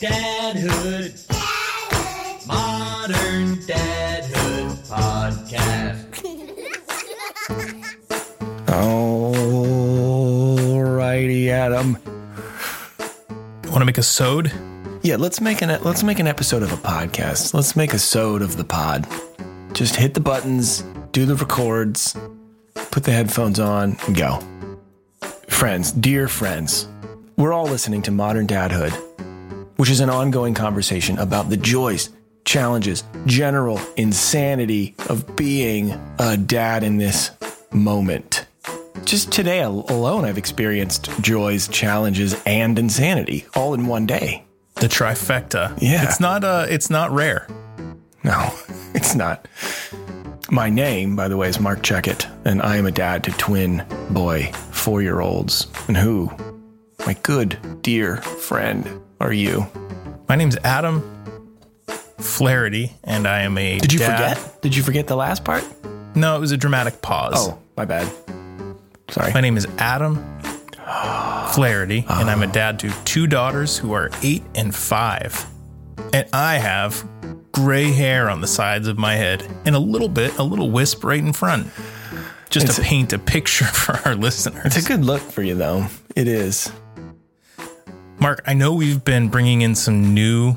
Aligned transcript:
Dadhood. 0.00 1.26
Modern 2.46 3.56
Dadhood 3.66 4.76
Podcast. 4.86 6.04
Alrighty, 10.08 11.48
Adam. 11.48 11.98
Want 13.64 13.78
to 13.80 13.84
make 13.84 13.98
a 13.98 14.02
sode? 14.04 14.52
Yeah, 15.02 15.16
let's 15.16 15.40
make 15.40 15.62
an 15.62 15.82
let's 15.82 16.04
make 16.04 16.20
an 16.20 16.28
episode 16.28 16.62
of 16.62 16.72
a 16.72 16.76
podcast. 16.76 17.52
Let's 17.52 17.74
make 17.74 17.92
a 17.92 17.98
sode 17.98 18.42
of 18.42 18.56
the 18.56 18.64
pod. 18.64 19.04
Just 19.72 19.96
hit 19.96 20.14
the 20.14 20.20
buttons, 20.20 20.84
do 21.10 21.26
the 21.26 21.34
records, 21.34 22.16
put 22.92 23.02
the 23.02 23.10
headphones 23.12 23.58
on, 23.58 23.96
and 24.06 24.16
go. 24.16 24.38
Friends, 25.48 25.90
dear 25.90 26.28
friends, 26.28 26.86
we're 27.36 27.52
all 27.52 27.66
listening 27.66 28.02
to 28.02 28.12
Modern 28.12 28.46
Dadhood, 28.46 28.92
which 29.78 29.90
is 29.90 30.00
an 30.00 30.10
ongoing 30.10 30.54
conversation 30.54 31.18
about 31.18 31.48
the 31.50 31.56
joys, 31.56 32.10
challenges, 32.44 33.04
general 33.26 33.80
insanity 33.96 34.94
of 35.08 35.36
being 35.36 35.92
a 36.18 36.36
dad 36.36 36.82
in 36.82 36.96
this 36.96 37.30
moment. 37.70 38.46
Just 39.04 39.30
today 39.30 39.60
alone, 39.60 40.24
I've 40.24 40.36
experienced 40.36 41.08
joys, 41.20 41.68
challenges, 41.68 42.40
and 42.44 42.76
insanity 42.76 43.46
all 43.54 43.72
in 43.72 43.86
one 43.86 44.04
day. 44.04 44.44
The 44.74 44.88
trifecta. 44.88 45.78
Yeah. 45.80 46.04
It's 46.04 46.18
not 46.18 46.42
uh 46.42 46.66
it's 46.68 46.90
not 46.90 47.12
rare. 47.12 47.46
No, 48.24 48.52
it's 48.94 49.14
not. 49.14 49.46
My 50.50 50.70
name, 50.70 51.14
by 51.14 51.28
the 51.28 51.36
way, 51.36 51.48
is 51.48 51.60
Mark 51.60 51.82
Checkett, 51.82 52.26
and 52.44 52.62
I 52.62 52.78
am 52.78 52.86
a 52.86 52.90
dad 52.90 53.22
to 53.24 53.30
twin 53.32 53.84
boy 54.10 54.50
four 54.72 55.02
year 55.02 55.20
olds. 55.20 55.68
And 55.86 55.96
who, 55.96 56.32
my 57.06 57.14
good, 57.22 57.58
dear 57.82 58.16
friend, 58.16 59.00
are 59.20 59.32
you? 59.32 59.66
My 60.28 60.36
name's 60.36 60.56
Adam 60.58 61.02
Flaherty, 62.18 62.92
and 63.04 63.26
I 63.26 63.40
am 63.42 63.56
a 63.58 63.78
Did 63.78 63.92
you 63.92 63.98
dad- 63.98 64.36
forget? 64.38 64.62
Did 64.62 64.76
you 64.76 64.82
forget 64.82 65.06
the 65.06 65.16
last 65.16 65.44
part? 65.44 65.64
No, 66.14 66.36
it 66.36 66.40
was 66.40 66.52
a 66.52 66.56
dramatic 66.56 67.00
pause. 67.02 67.34
Oh, 67.36 67.58
my 67.76 67.84
bad. 67.84 68.10
Sorry. 69.10 69.32
My 69.32 69.40
name 69.40 69.56
is 69.56 69.66
Adam 69.78 70.16
Flaherty, 71.52 72.04
and 72.08 72.30
I'm 72.30 72.42
a 72.42 72.46
dad 72.46 72.78
to 72.80 72.90
two 73.04 73.26
daughters 73.26 73.76
who 73.78 73.92
are 73.92 74.10
eight 74.22 74.42
and 74.54 74.74
five. 74.74 75.46
And 76.12 76.28
I 76.32 76.54
have 76.56 77.04
gray 77.52 77.90
hair 77.92 78.30
on 78.30 78.40
the 78.40 78.46
sides 78.46 78.86
of 78.88 78.98
my 78.98 79.14
head 79.16 79.44
and 79.64 79.74
a 79.74 79.78
little 79.78 80.08
bit, 80.08 80.36
a 80.38 80.42
little 80.42 80.70
wisp 80.70 81.04
right 81.04 81.18
in 81.18 81.32
front. 81.32 81.68
Just 82.50 82.66
It's 82.66 82.76
to 82.76 82.82
paint 82.82 83.12
a 83.12 83.18
picture 83.18 83.64
for 83.66 83.96
our 84.08 84.14
listeners. 84.14 84.64
It's 84.76 84.84
a 84.84 84.88
good 84.88 85.04
look 85.04 85.20
for 85.20 85.42
you, 85.42 85.54
though. 85.54 85.86
It 86.16 86.28
is. 86.28 86.70
Mark, 88.20 88.42
I 88.46 88.54
know 88.54 88.72
we've 88.74 89.04
been 89.04 89.28
bringing 89.28 89.62
in 89.62 89.76
some 89.76 90.12
new 90.12 90.56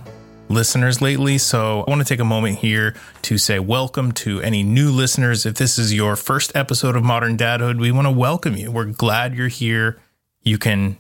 listeners 0.50 1.00
lately, 1.00 1.38
so 1.38 1.84
I 1.84 1.90
want 1.92 2.02
to 2.02 2.06
take 2.06 2.20
a 2.20 2.26
moment 2.26 2.58
here 2.58 2.95
to 3.22 3.38
say 3.38 3.59
welcome 3.59 4.12
to 4.14 4.42
any 4.42 4.64
new 4.64 4.90
listeners. 4.90 5.45
If 5.45 5.56
this 5.56 5.78
is 5.78 5.94
your 5.94 6.16
first 6.16 6.56
episode 6.56 6.95
of 6.95 7.04
Modern 7.04 7.38
Dadhood, 7.38 7.80
we 7.80 7.92
want 7.92 8.08
to 8.08 8.12
welcome 8.12 8.56
you. 8.56 8.72
We're 8.72 8.86
glad 8.86 9.36
you're 9.36 9.48
here. 9.48 10.00
You 10.42 10.58
can 10.58 10.98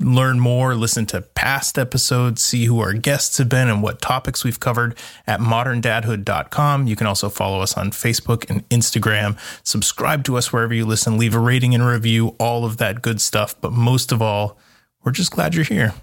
learn 0.00 0.38
more, 0.38 0.74
listen 0.74 1.06
to 1.06 1.22
past 1.22 1.78
episodes, 1.78 2.42
see 2.42 2.66
who 2.66 2.80
our 2.80 2.92
guests 2.92 3.38
have 3.38 3.48
been 3.48 3.68
and 3.68 3.82
what 3.82 4.02
topics 4.02 4.44
we've 4.44 4.60
covered 4.60 4.94
at 5.26 5.40
moderndadhood.com. 5.40 6.86
You 6.88 6.96
can 6.96 7.06
also 7.06 7.30
follow 7.30 7.60
us 7.60 7.78
on 7.78 7.90
Facebook 7.90 8.50
and 8.50 8.68
Instagram. 8.68 9.38
Subscribe 9.64 10.24
to 10.24 10.36
us 10.36 10.52
wherever 10.52 10.74
you 10.74 10.84
listen, 10.84 11.16
leave 11.16 11.34
a 11.34 11.38
rating 11.38 11.74
and 11.74 11.86
review, 11.86 12.36
all 12.38 12.66
of 12.66 12.76
that 12.76 13.00
good 13.00 13.20
stuff. 13.22 13.58
But 13.62 13.72
most 13.72 14.12
of 14.12 14.20
all, 14.20 14.58
we're 15.04 15.12
just 15.12 15.32
glad 15.32 15.54
you're 15.54 15.64
here. 15.64 15.94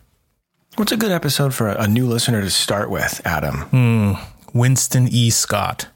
What's 0.76 0.92
a 0.92 0.98
good 0.98 1.12
episode 1.12 1.54
for 1.54 1.70
a, 1.70 1.84
a 1.84 1.88
new 1.88 2.06
listener 2.08 2.42
to 2.42 2.50
start 2.50 2.90
with, 2.90 3.22
Adam? 3.26 3.62
Hmm, 3.64 4.14
Winston 4.54 5.08
E. 5.10 5.30
Scott. 5.30 5.88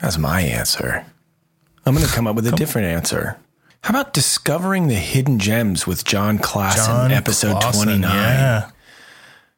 That's 0.00 0.18
my 0.18 0.40
answer. 0.40 1.04
I'm 1.86 1.94
going 1.94 2.06
to 2.06 2.12
come 2.12 2.26
up 2.26 2.36
with 2.36 2.46
a 2.46 2.52
different 2.52 2.88
answer. 2.88 3.38
How 3.82 3.90
about 3.90 4.12
discovering 4.14 4.88
the 4.88 4.94
hidden 4.94 5.38
gems 5.38 5.86
with 5.86 6.04
Jon 6.04 6.38
Klassen, 6.38 6.86
Jon 6.86 7.12
episode 7.12 7.60
Clausen, 7.60 7.84
29? 7.84 8.10
Yeah. 8.10 8.70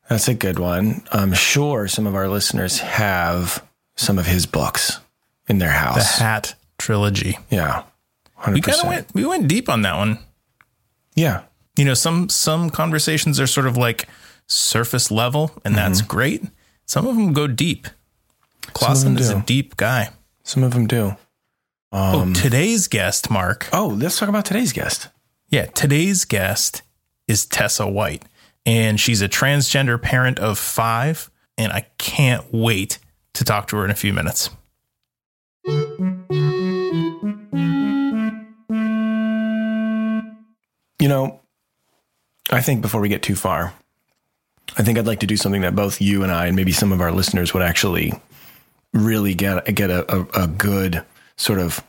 That's 0.09 0.29
a 0.29 0.35
good 0.35 0.59
one. 0.59 1.03
I'm 1.13 1.33
sure 1.33 1.89
some 1.89 2.07
of 2.07 2.15
our 2.15 2.29
listeners 2.29 2.79
have 2.81 3.65
some 3.97 4.19
of 4.19 4.27
his 4.27 4.47
books 4.47 5.01
in 5.49 5.59
their 5.59 5.71
house. 5.71 6.17
The. 6.19 6.25
Hat 6.25 6.55
trilogy. 6.79 7.39
yeah. 7.51 7.85
100%. 8.41 8.55
We 8.55 8.61
kind 8.61 8.81
of 8.81 8.87
went 8.87 9.15
we 9.15 9.25
went 9.25 9.49
deep 9.49 9.69
on 9.69 9.83
that 9.83 9.97
one. 9.97 10.19
Yeah. 11.15 11.43
You 11.77 11.85
know, 11.85 11.95
some 11.95 12.29
some 12.29 12.71
conversations 12.71 13.39
are 13.39 13.47
sort 13.47 13.67
of 13.67 13.77
like 13.77 14.09
surface 14.47 15.11
level, 15.11 15.51
and 15.65 15.75
that's 15.75 16.01
Mm-hmm. 16.01 16.09
great. 16.11 16.45
Some 16.87 17.07
of 17.07 17.17
them 17.17 17.33
go 17.33 17.47
deep. 17.47 17.89
Clausen 18.73 19.19
is 19.19 19.31
a 19.31 19.41
deep 19.43 19.77
guy. 19.77 20.11
Some 20.43 20.63
of 20.63 20.73
them 20.73 20.87
do. 20.87 21.17
oh, 21.93 22.33
today's 22.33 22.89
guest, 22.89 23.31
Mark. 23.31 23.69
Oh, 23.73 23.89
let's 23.89 24.19
talk 24.19 24.29
about 24.29 24.45
today's 24.45 24.73
guest. 24.73 25.09
Yeah, 25.51 25.67
today's 25.67 26.25
guest 26.25 26.83
is 27.29 27.45
Tessa 27.47 27.87
White, 27.89 28.25
and 28.65 28.99
she's 29.01 29.23
a 29.23 29.29
transgender 29.29 30.01
parent 30.01 30.39
of 30.39 30.59
five, 30.59 31.31
and 31.59 31.73
I 31.73 31.87
can't 31.99 32.45
wait 32.53 32.99
to 33.35 33.45
talk 33.45 33.69
to 33.69 33.77
her 33.77 33.85
in 33.85 33.91
a 33.91 33.95
few 33.95 34.13
minutes. 34.13 34.51
You 40.99 41.09
know, 41.09 41.41
I 42.51 42.61
think 42.61 42.83
before 42.83 43.01
we 43.01 43.09
get 43.09 43.23
too 43.23 43.35
far, 43.35 43.75
I 44.77 44.83
think 44.83 44.99
I'd 44.99 45.07
like 45.07 45.21
to 45.21 45.27
do 45.27 45.37
something 45.37 45.63
that 45.63 45.75
both 45.75 46.01
you 46.01 46.23
and 46.23 46.33
I, 46.33 46.47
and 46.47 46.57
maybe 46.57 46.73
some 46.73 46.93
of 46.93 47.01
our 47.01 47.13
listeners, 47.13 47.55
would 47.55 47.63
actually 47.63 48.13
really 48.93 49.35
get 49.35 49.75
get 49.75 49.91
a, 49.91 50.11
a, 50.15 50.45
a 50.45 50.47
good 50.47 51.05
sort 51.37 51.59
of 51.59 51.83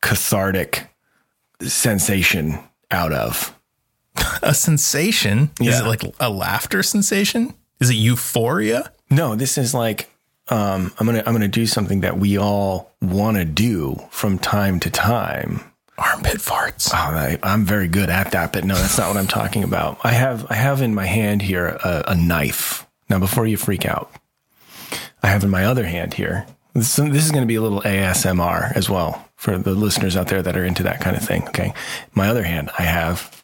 cathartic 0.00 0.86
sensation 1.60 2.58
out 2.90 3.12
of. 3.12 3.56
A 4.42 4.52
sensation? 4.52 5.50
Is 5.58 5.80
it 5.80 5.86
like 5.86 6.02
a 6.20 6.28
laughter 6.28 6.82
sensation? 6.82 7.54
Is 7.80 7.88
it 7.88 7.94
euphoria? 7.94 8.92
No, 9.08 9.34
this 9.36 9.56
is 9.56 9.72
like 9.72 10.10
um, 10.48 10.92
I'm 10.98 11.06
gonna 11.06 11.22
I'm 11.24 11.32
gonna 11.32 11.48
do 11.48 11.66
something 11.66 12.00
that 12.00 12.18
we 12.18 12.36
all 12.36 12.92
want 13.00 13.38
to 13.38 13.44
do 13.44 14.02
from 14.10 14.38
time 14.38 14.80
to 14.80 14.90
time. 14.90 15.62
Armpit 16.02 16.38
farts. 16.38 16.90
Oh, 16.92 16.96
I, 16.96 17.38
I'm 17.42 17.64
very 17.64 17.86
good 17.86 18.10
at 18.10 18.32
that, 18.32 18.52
but 18.52 18.64
no, 18.64 18.74
that's 18.74 18.98
not 18.98 19.08
what 19.08 19.16
I'm 19.16 19.28
talking 19.28 19.62
about. 19.62 19.98
I 20.02 20.12
have 20.12 20.46
I 20.50 20.54
have 20.54 20.82
in 20.82 20.94
my 20.94 21.06
hand 21.06 21.42
here 21.42 21.66
a, 21.66 22.04
a 22.08 22.14
knife. 22.16 22.86
Now, 23.08 23.18
before 23.18 23.46
you 23.46 23.56
freak 23.56 23.86
out, 23.86 24.10
I 25.22 25.28
have 25.28 25.44
in 25.44 25.50
my 25.50 25.64
other 25.64 25.84
hand 25.84 26.14
here. 26.14 26.46
This, 26.74 26.96
this 26.96 27.24
is 27.24 27.30
going 27.30 27.42
to 27.42 27.46
be 27.46 27.56
a 27.56 27.62
little 27.62 27.82
ASMR 27.82 28.74
as 28.74 28.88
well 28.88 29.28
for 29.36 29.58
the 29.58 29.74
listeners 29.74 30.16
out 30.16 30.28
there 30.28 30.42
that 30.42 30.56
are 30.56 30.64
into 30.64 30.82
that 30.84 31.00
kind 31.00 31.16
of 31.16 31.22
thing. 31.22 31.46
Okay, 31.48 31.72
my 32.14 32.28
other 32.28 32.42
hand, 32.42 32.70
I 32.78 32.82
have. 32.82 33.42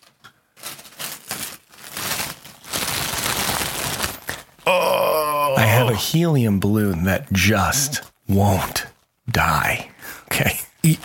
Oh, 4.66 5.54
I 5.56 5.62
have 5.62 5.88
a 5.88 5.92
oh. 5.92 5.94
helium 5.94 6.58
balloon 6.58 7.04
that 7.04 7.32
just 7.32 8.02
won't 8.26 8.86
die. 9.30 9.90
Okay. 10.24 10.58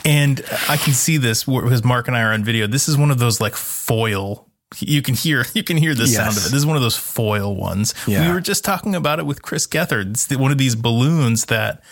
And 0.06 0.42
I 0.70 0.78
can 0.78 0.94
see 0.94 1.18
this 1.18 1.44
because 1.46 1.84
Mark 1.84 2.08
and 2.08 2.16
I 2.16 2.22
are 2.22 2.34
on 2.34 2.44
video. 2.44 2.68
This 2.68 2.88
is 2.88 2.98
one 2.98 3.12
of 3.12 3.20
those 3.20 3.42
like 3.42 3.56
foil. 3.56 4.48
You 4.80 5.02
can 5.02 5.14
hear 5.16 5.46
you 5.54 5.64
can 5.64 5.78
hear 5.78 5.94
the 5.96 6.08
sound 6.08 6.32
of 6.38 6.46
it. 6.46 6.50
This 6.52 6.54
is 6.54 6.66
one 6.66 6.76
of 6.76 6.82
those 6.82 6.98
foil 6.98 7.56
ones. 7.56 7.94
Yeah. 8.08 8.28
We 8.28 8.34
were 8.34 8.42
just 8.42 8.64
talking 8.64 8.96
about 8.96 9.20
it 9.20 9.26
with 9.26 9.42
Chris 9.42 9.68
Gethard. 9.68 10.12
It's 10.12 10.28
the- 10.28 10.38
one 10.38 10.52
of 10.52 10.58
these 10.58 10.76
balloons 10.76 11.46
that 11.46 11.84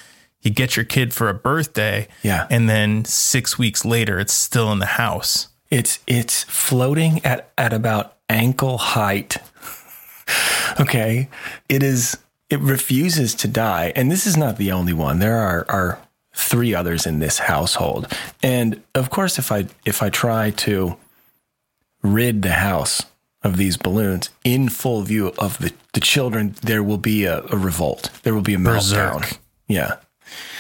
you 0.41 0.49
get 0.51 0.75
your 0.75 0.85
kid 0.85 1.13
for 1.13 1.29
a 1.29 1.33
birthday. 1.33 2.07
Yeah. 2.23 2.47
and 2.49 2.67
then 2.69 3.05
six 3.05 3.57
weeks 3.59 3.85
later, 3.85 4.19
it's 4.19 4.33
still 4.33 4.71
in 4.71 4.79
the 4.79 4.85
house. 4.85 5.49
It's 5.69 5.99
it's 6.07 6.43
floating 6.43 7.23
at 7.25 7.51
at 7.57 7.71
about 7.73 8.17
ankle 8.29 8.77
height. 8.77 9.37
okay, 10.79 11.29
it 11.69 11.83
is. 11.83 12.17
It 12.49 12.59
refuses 12.59 13.33
to 13.35 13.47
die, 13.47 13.93
and 13.95 14.11
this 14.11 14.27
is 14.27 14.35
not 14.35 14.57
the 14.57 14.73
only 14.73 14.91
one. 14.91 15.19
There 15.19 15.37
are 15.37 15.65
are 15.69 15.99
three 16.41 16.73
others 16.75 17.05
in 17.05 17.19
this 17.19 17.39
household, 17.39 18.07
and 18.43 18.81
of 18.95 19.09
course, 19.09 19.37
if 19.39 19.51
I 19.51 19.67
if 19.85 20.01
I 20.03 20.09
try 20.09 20.51
to 20.51 20.97
rid 22.03 22.41
the 22.41 22.53
house 22.53 23.03
of 23.43 23.57
these 23.57 23.77
balloons 23.77 24.29
in 24.43 24.69
full 24.69 25.01
view 25.01 25.33
of 25.37 25.57
the 25.59 25.71
the 25.93 25.99
children, 25.99 26.55
there 26.61 26.83
will 26.83 26.97
be 26.97 27.25
a, 27.25 27.39
a 27.51 27.57
revolt. 27.57 28.09
There 28.23 28.33
will 28.33 28.41
be 28.41 28.53
a 28.53 28.57
meltdown. 28.57 29.19
Berserk. 29.21 29.39
Yeah. 29.67 29.95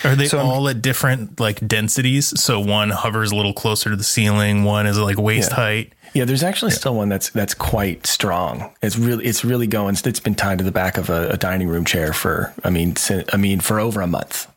Are 0.03 0.15
they 0.15 0.27
So 0.27 0.39
I'm- 0.39 0.47
all 0.47 0.67
at 0.67 0.81
different 0.81 1.39
like 1.39 1.65
densities? 1.67 2.39
So 2.41 2.59
one 2.59 2.89
hovers 2.89 3.31
a 3.31 3.35
little 3.35 3.53
closer 3.53 3.89
to 3.89 3.95
the 3.95 4.03
ceiling, 4.03 4.63
one 4.65 4.87
is 4.87 4.97
like 4.97 5.17
waist 5.17 5.51
Yeah. 5.51 5.55
height. 5.55 5.93
Yeah, 6.13 6.25
there's 6.25 6.43
actually 6.43 6.71
still 6.71 6.95
one 6.95 7.07
that's 7.07 7.29
that's 7.29 7.53
quite 7.53 8.05
strong. 8.05 8.69
It's 8.81 8.97
really 8.97 9.23
it's 9.25 9.45
really 9.45 9.67
going. 9.67 9.95
It's 10.03 10.19
been 10.19 10.35
tied 10.35 10.57
to 10.57 10.63
the 10.65 10.71
back 10.71 10.97
of 10.97 11.09
a, 11.09 11.29
a 11.29 11.37
dining 11.37 11.69
room 11.69 11.85
chair 11.85 12.11
for 12.11 12.53
I 12.65 12.69
mean 12.69 12.95
I 13.31 13.37
mean 13.37 13.61
for 13.61 13.79
over 13.79 14.01
a 14.01 14.07
month 14.07 14.47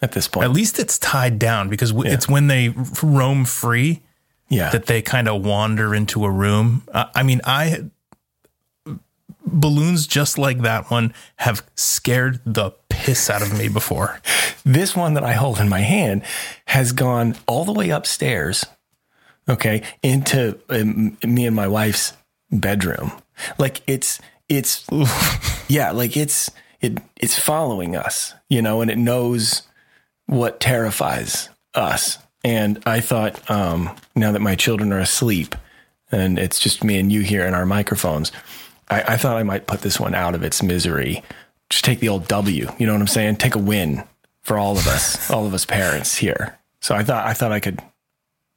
at 0.00 0.12
this 0.12 0.28
point. 0.28 0.44
At 0.44 0.52
least 0.52 0.78
it's 0.78 0.98
tied 0.98 1.38
down 1.38 1.68
because 1.68 1.90
w 1.90 2.10
it's 2.10 2.28
when 2.28 2.46
they 2.46 2.74
roam 3.02 3.44
free 3.44 4.02
yeah, 4.48 4.70
that 4.70 4.86
they 4.86 5.02
kind 5.02 5.28
of 5.28 5.44
wander 5.44 5.94
into 5.94 6.24
a 6.24 6.30
room. 6.30 6.82
Uh, 6.92 7.06
I 7.14 7.22
mean, 7.22 7.40
I 7.44 7.90
balloons 9.44 10.06
just 10.06 10.38
like 10.38 10.62
that 10.62 10.90
one 10.90 11.14
have 11.36 11.62
scared 11.74 12.40
the 12.44 12.70
piss 12.88 13.30
out 13.30 13.42
of 13.42 13.56
me 13.56 13.68
before. 13.68 14.20
This 14.64 14.94
one 14.94 15.14
that 15.14 15.24
I 15.24 15.32
hold 15.32 15.60
in 15.60 15.70
my 15.70 15.80
hand 15.80 16.24
has 16.66 16.92
gone 16.92 17.36
all 17.46 17.64
the 17.64 17.72
way 17.72 17.88
upstairs, 17.88 18.66
okay, 19.48 19.82
into 20.02 20.58
um, 20.68 21.16
me 21.24 21.46
and 21.46 21.56
my 21.56 21.66
wife's 21.66 22.12
bedroom. 22.50 23.12
Like 23.56 23.80
it's 23.86 24.20
it's 24.46 24.84
yeah, 25.68 25.92
like 25.92 26.18
it's 26.18 26.50
it 26.82 26.98
it's 27.16 27.38
following 27.38 27.96
us, 27.96 28.34
you 28.50 28.60
know, 28.60 28.82
and 28.82 28.90
it 28.90 28.98
knows 28.98 29.62
what 30.28 30.60
terrifies 30.60 31.48
us. 31.74 32.18
And 32.44 32.80
I 32.86 33.00
thought, 33.00 33.50
um, 33.50 33.90
now 34.14 34.30
that 34.32 34.40
my 34.40 34.54
children 34.54 34.92
are 34.92 35.00
asleep 35.00 35.56
and 36.12 36.38
it's 36.38 36.60
just 36.60 36.84
me 36.84 36.98
and 36.98 37.10
you 37.10 37.22
here 37.22 37.46
in 37.46 37.54
our 37.54 37.66
microphones, 37.66 38.30
I, 38.88 39.14
I 39.14 39.16
thought 39.16 39.36
I 39.36 39.42
might 39.42 39.66
put 39.66 39.80
this 39.80 39.98
one 39.98 40.14
out 40.14 40.34
of 40.34 40.42
its 40.42 40.62
misery. 40.62 41.22
Just 41.70 41.84
take 41.84 42.00
the 42.00 42.08
old 42.08 42.28
W. 42.28 42.70
You 42.78 42.86
know 42.86 42.92
what 42.92 43.00
I'm 43.00 43.08
saying? 43.08 43.36
Take 43.36 43.54
a 43.54 43.58
win 43.58 44.04
for 44.42 44.58
all 44.58 44.78
of 44.78 44.86
us, 44.86 45.30
all 45.32 45.46
of 45.46 45.54
us 45.54 45.64
parents 45.64 46.16
here. 46.16 46.58
So 46.80 46.94
I 46.94 47.02
thought 47.02 47.26
I 47.26 47.32
thought 47.32 47.50
I 47.50 47.60
could 47.60 47.82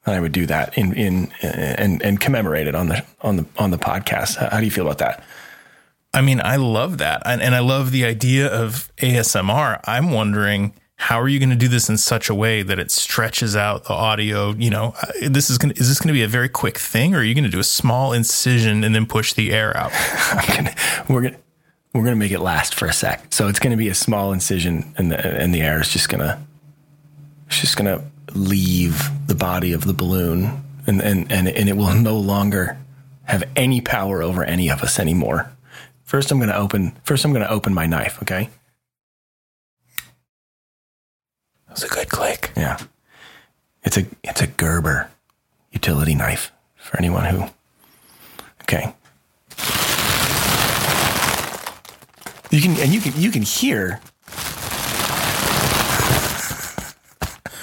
I 0.05 0.19
would 0.19 0.31
do 0.31 0.45
that 0.45 0.77
in 0.77 0.93
in 0.93 1.31
and 1.41 2.01
and 2.01 2.19
commemorate 2.19 2.67
it 2.67 2.75
on 2.75 2.89
the 2.89 3.05
on 3.21 3.37
the 3.37 3.45
on 3.57 3.71
the 3.71 3.77
podcast. 3.77 4.35
How, 4.35 4.49
how 4.49 4.59
do 4.59 4.65
you 4.65 4.71
feel 4.71 4.85
about 4.85 4.99
that? 4.99 5.23
I 6.13 6.21
mean, 6.21 6.41
I 6.41 6.57
love 6.57 6.97
that. 6.97 7.21
And, 7.25 7.41
and 7.41 7.55
I 7.55 7.59
love 7.59 7.91
the 7.91 8.03
idea 8.03 8.47
of 8.47 8.91
ASMR. 8.97 9.79
I'm 9.85 10.11
wondering 10.11 10.73
how 11.01 11.19
are 11.19 11.27
you 11.27 11.39
going 11.39 11.49
to 11.49 11.55
do 11.55 11.67
this 11.67 11.89
in 11.89 11.97
such 11.97 12.29
a 12.29 12.35
way 12.35 12.61
that 12.61 12.77
it 12.77 12.91
stretches 12.91 13.55
out 13.55 13.85
the 13.85 13.93
audio? 13.93 14.53
You 14.53 14.69
know, 14.69 14.93
uh, 15.01 15.29
this 15.29 15.49
is 15.49 15.57
going 15.57 15.73
to, 15.73 15.81
is 15.81 15.89
this 15.89 15.99
going 15.99 16.09
to 16.09 16.13
be 16.13 16.21
a 16.21 16.27
very 16.27 16.47
quick 16.47 16.77
thing 16.77 17.15
or 17.15 17.17
are 17.17 17.23
you 17.23 17.33
going 17.33 17.43
to 17.43 17.49
do 17.49 17.57
a 17.57 17.63
small 17.63 18.13
incision 18.13 18.83
and 18.83 18.93
then 18.93 19.07
push 19.07 19.33
the 19.33 19.51
air 19.51 19.75
out? 19.75 19.91
gonna, 20.55 20.75
we're 21.09 21.21
going 21.21 21.33
to, 21.33 21.39
we're 21.95 22.03
going 22.03 22.13
to 22.13 22.19
make 22.19 22.31
it 22.31 22.39
last 22.39 22.75
for 22.75 22.85
a 22.85 22.93
sec. 22.93 23.33
So 23.33 23.47
it's 23.47 23.57
going 23.57 23.71
to 23.71 23.77
be 23.77 23.89
a 23.89 23.95
small 23.95 24.31
incision 24.31 24.93
and 24.95 25.11
the, 25.11 25.41
and 25.41 25.55
the 25.55 25.61
air 25.61 25.81
is 25.81 25.89
just 25.89 26.07
going 26.07 26.21
to, 26.21 26.39
it's 27.47 27.59
just 27.59 27.77
going 27.77 27.97
to 27.97 28.37
leave 28.37 29.09
the 29.25 29.35
body 29.35 29.73
of 29.73 29.85
the 29.85 29.93
balloon 29.93 30.63
and, 30.85 31.01
and, 31.01 31.31
and, 31.31 31.47
and 31.47 31.67
it 31.67 31.77
will 31.77 31.95
no 31.95 32.15
longer 32.15 32.77
have 33.23 33.43
any 33.55 33.81
power 33.81 34.21
over 34.21 34.43
any 34.43 34.69
of 34.69 34.83
us 34.83 34.99
anymore. 34.99 35.51
First, 36.03 36.29
I'm 36.29 36.37
going 36.37 36.49
to 36.49 36.57
open. 36.57 36.95
First, 37.05 37.25
I'm 37.25 37.33
going 37.33 37.45
to 37.45 37.51
open 37.51 37.73
my 37.73 37.87
knife. 37.87 38.21
Okay. 38.21 38.51
That 41.71 41.81
was 41.81 41.83
a 41.83 41.87
good 41.93 42.09
click. 42.09 42.51
Yeah. 42.57 42.77
It's 43.83 43.97
a 43.97 44.05
it's 44.23 44.41
a 44.41 44.47
Gerber 44.47 45.09
utility 45.71 46.15
knife 46.15 46.51
for 46.75 46.97
anyone 46.97 47.23
who. 47.25 47.43
Okay. 48.63 48.93
You 52.51 52.59
can 52.61 52.77
and 52.79 52.93
you 52.93 52.99
can 52.99 53.13
you 53.15 53.31
can 53.31 53.41
hear. 53.43 54.01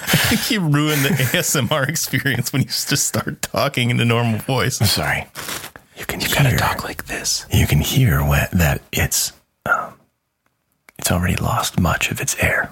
I 0.01 0.31
think 0.31 0.49
you 0.51 0.59
ruined 0.61 1.03
the 1.05 1.09
ASMR 1.09 1.87
experience 1.87 2.51
when 2.51 2.63
you 2.63 2.67
just 2.67 3.05
start 3.07 3.41
talking 3.43 3.91
in 3.91 3.99
a 3.99 4.05
normal 4.05 4.39
voice. 4.39 4.81
I'm 4.81 4.87
sorry. 4.87 5.27
You 5.97 6.05
can 6.05 6.19
You 6.19 6.27
hear. 6.27 6.35
gotta 6.43 6.57
talk 6.57 6.83
like 6.83 7.05
this. 7.05 7.45
you 7.53 7.67
can 7.67 7.79
hear 7.79 8.23
what, 8.25 8.49
that 8.51 8.81
it's 8.91 9.33
um, 9.67 9.93
it's 10.97 11.11
already 11.11 11.35
lost 11.35 11.79
much 11.79 12.09
of 12.11 12.19
its 12.19 12.35
air. 12.43 12.71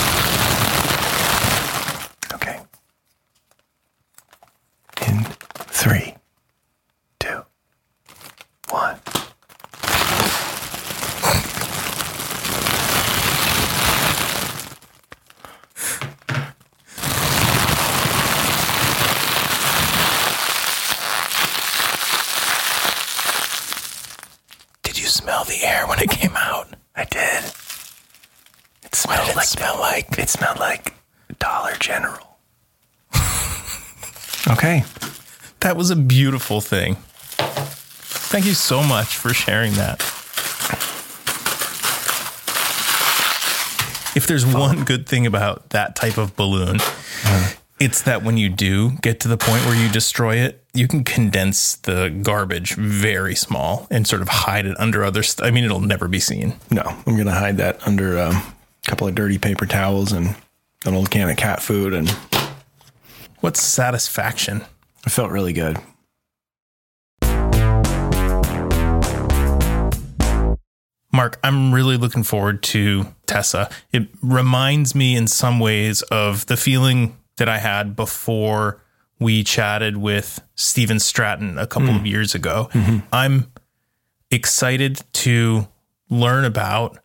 beautiful 36.31 36.61
thing. 36.61 36.95
Thank 38.31 38.45
you 38.45 38.53
so 38.53 38.81
much 38.81 39.17
for 39.17 39.33
sharing 39.33 39.73
that. 39.73 39.99
If 44.15 44.27
there's 44.27 44.45
one 44.45 44.85
good 44.85 45.07
thing 45.09 45.25
about 45.25 45.71
that 45.71 45.97
type 45.97 46.17
of 46.17 46.37
balloon, 46.37 46.77
it's 47.81 48.03
that 48.03 48.23
when 48.23 48.37
you 48.37 48.47
do 48.47 48.91
get 49.01 49.19
to 49.21 49.27
the 49.27 49.35
point 49.35 49.65
where 49.65 49.75
you 49.75 49.89
destroy 49.91 50.37
it, 50.37 50.63
you 50.73 50.87
can 50.87 51.03
condense 51.03 51.75
the 51.75 52.07
garbage 52.23 52.75
very 52.75 53.35
small 53.35 53.87
and 53.91 54.07
sort 54.07 54.21
of 54.21 54.29
hide 54.29 54.65
it 54.65 54.79
under 54.79 55.03
other 55.03 55.23
stuff. 55.23 55.45
I 55.45 55.51
mean, 55.51 55.65
it'll 55.65 55.81
never 55.81 56.07
be 56.07 56.21
seen. 56.21 56.53
No, 56.69 56.83
I'm 57.05 57.17
gonna 57.17 57.31
hide 57.31 57.57
that 57.57 57.85
under 57.85 58.17
um, 58.17 58.35
a 58.37 58.89
couple 58.89 59.05
of 59.05 59.15
dirty 59.15 59.37
paper 59.37 59.65
towels 59.65 60.13
and 60.13 60.33
an 60.85 60.93
old 60.95 61.11
can 61.11 61.29
of 61.29 61.35
cat 61.35 61.61
food, 61.61 61.93
and 61.93 62.09
What's 63.41 63.61
satisfaction? 63.61 64.61
it 65.05 65.09
felt 65.09 65.31
really 65.31 65.51
good. 65.51 65.77
Mark, 71.11 71.39
I'm 71.43 71.73
really 71.73 71.97
looking 71.97 72.23
forward 72.23 72.63
to 72.63 73.05
Tessa. 73.25 73.69
It 73.91 74.07
reminds 74.21 74.95
me 74.95 75.15
in 75.15 75.27
some 75.27 75.59
ways 75.59 76.01
of 76.03 76.45
the 76.45 76.57
feeling 76.57 77.17
that 77.37 77.49
I 77.49 77.57
had 77.57 77.95
before 77.95 78.81
we 79.19 79.43
chatted 79.43 79.97
with 79.97 80.41
Steven 80.55 80.99
Stratton 80.99 81.57
a 81.57 81.67
couple 81.67 81.89
of 81.89 81.95
mm-hmm. 81.97 82.05
years 82.07 82.33
ago. 82.33 82.69
Mm-hmm. 82.73 82.99
I'm 83.11 83.51
excited 84.31 85.03
to 85.13 85.67
learn 86.09 86.45
about 86.45 86.97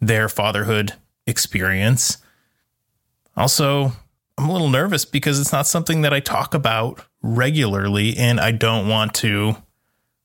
their 0.00 0.28
fatherhood 0.28 0.92
experience. 1.26 2.18
Also, 3.36 3.92
I'm 4.36 4.48
a 4.48 4.52
little 4.52 4.68
nervous 4.68 5.04
because 5.04 5.40
it's 5.40 5.52
not 5.52 5.66
something 5.66 6.02
that 6.02 6.12
I 6.12 6.20
talk 6.20 6.54
about 6.54 7.04
regularly 7.22 8.16
and 8.16 8.40
I 8.40 8.52
don't 8.52 8.88
want 8.88 9.14
to 9.14 9.56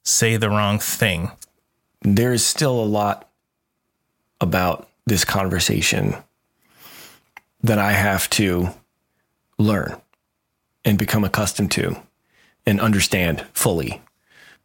say 0.03 0.37
the 0.37 0.49
wrong 0.49 0.79
thing. 0.79 1.31
There 2.01 2.33
is 2.33 2.45
still 2.45 2.79
a 2.79 2.85
lot 2.85 3.29
about 4.39 4.87
this 5.05 5.25
conversation 5.25 6.15
that 7.63 7.79
I 7.79 7.93
have 7.93 8.29
to 8.31 8.69
learn 9.57 9.99
and 10.85 10.97
become 10.97 11.23
accustomed 11.23 11.71
to 11.71 11.97
and 12.65 12.79
understand 12.79 13.45
fully. 13.53 14.01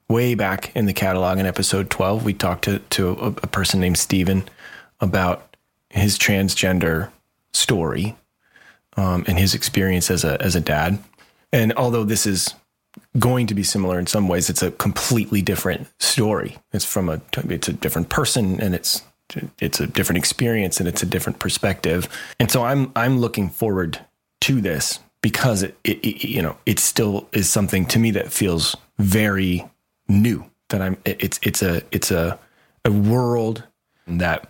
Way 0.08 0.34
back 0.34 0.74
in 0.76 0.86
the 0.86 0.92
catalog 0.92 1.38
in 1.38 1.46
episode 1.46 1.88
12, 1.88 2.24
we 2.24 2.34
talked 2.34 2.64
to, 2.64 2.80
to 2.80 3.10
a, 3.10 3.26
a 3.28 3.46
person 3.46 3.80
named 3.80 3.96
Steven 3.96 4.44
about 5.00 5.56
his 5.88 6.18
transgender 6.18 7.10
story 7.52 8.16
um, 8.96 9.24
and 9.26 9.38
his 9.38 9.54
experience 9.54 10.10
as 10.10 10.24
a, 10.24 10.40
as 10.42 10.54
a 10.54 10.60
dad. 10.60 10.98
And 11.52 11.72
although 11.74 12.04
this 12.04 12.26
is 12.26 12.54
going 13.18 13.46
to 13.46 13.54
be 13.54 13.62
similar 13.62 13.98
in 13.98 14.06
some 14.06 14.28
ways, 14.28 14.48
it's 14.50 14.62
a 14.62 14.70
completely 14.70 15.42
different 15.42 15.86
story. 15.98 16.56
It's 16.72 16.84
from 16.84 17.08
a, 17.08 17.20
it's 17.48 17.68
a 17.68 17.72
different 17.72 18.08
person 18.08 18.60
and 18.60 18.74
it's, 18.74 19.02
it's 19.60 19.80
a 19.80 19.86
different 19.86 20.18
experience 20.18 20.78
and 20.80 20.88
it's 20.88 21.02
a 21.02 21.06
different 21.06 21.38
perspective. 21.38 22.08
And 22.40 22.50
so 22.50 22.64
I'm, 22.64 22.92
I'm 22.96 23.18
looking 23.18 23.48
forward 23.50 23.98
to 24.42 24.60
this 24.60 24.98
because 25.22 25.62
it, 25.62 25.78
it, 25.84 25.98
it, 26.04 26.28
you 26.28 26.42
know 26.42 26.56
it 26.66 26.80
still 26.80 27.28
is 27.32 27.48
something 27.48 27.86
to 27.86 28.00
me 28.00 28.10
that 28.10 28.32
feels 28.32 28.76
very 28.98 29.64
new 30.08 30.44
that 30.68 30.82
i'm 30.82 30.96
it- 31.04 31.22
it's 31.22 31.38
it's 31.44 31.62
a 31.62 31.80
it's 31.92 32.10
a 32.10 32.36
a 32.84 32.90
world 32.90 33.62
that 34.08 34.48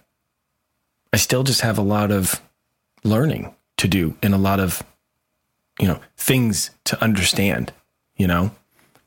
i 1.12 1.18
still 1.18 1.42
just 1.42 1.60
have 1.60 1.76
a 1.76 1.82
lot 1.82 2.10
of 2.10 2.40
learning 3.04 3.54
to 3.76 3.86
do 3.86 4.16
and 4.22 4.32
a 4.32 4.38
lot 4.38 4.58
of 4.60 4.82
you 5.78 5.86
know 5.86 6.00
things 6.16 6.70
to 6.84 6.98
understand 7.04 7.70
you 8.22 8.26
know 8.26 8.50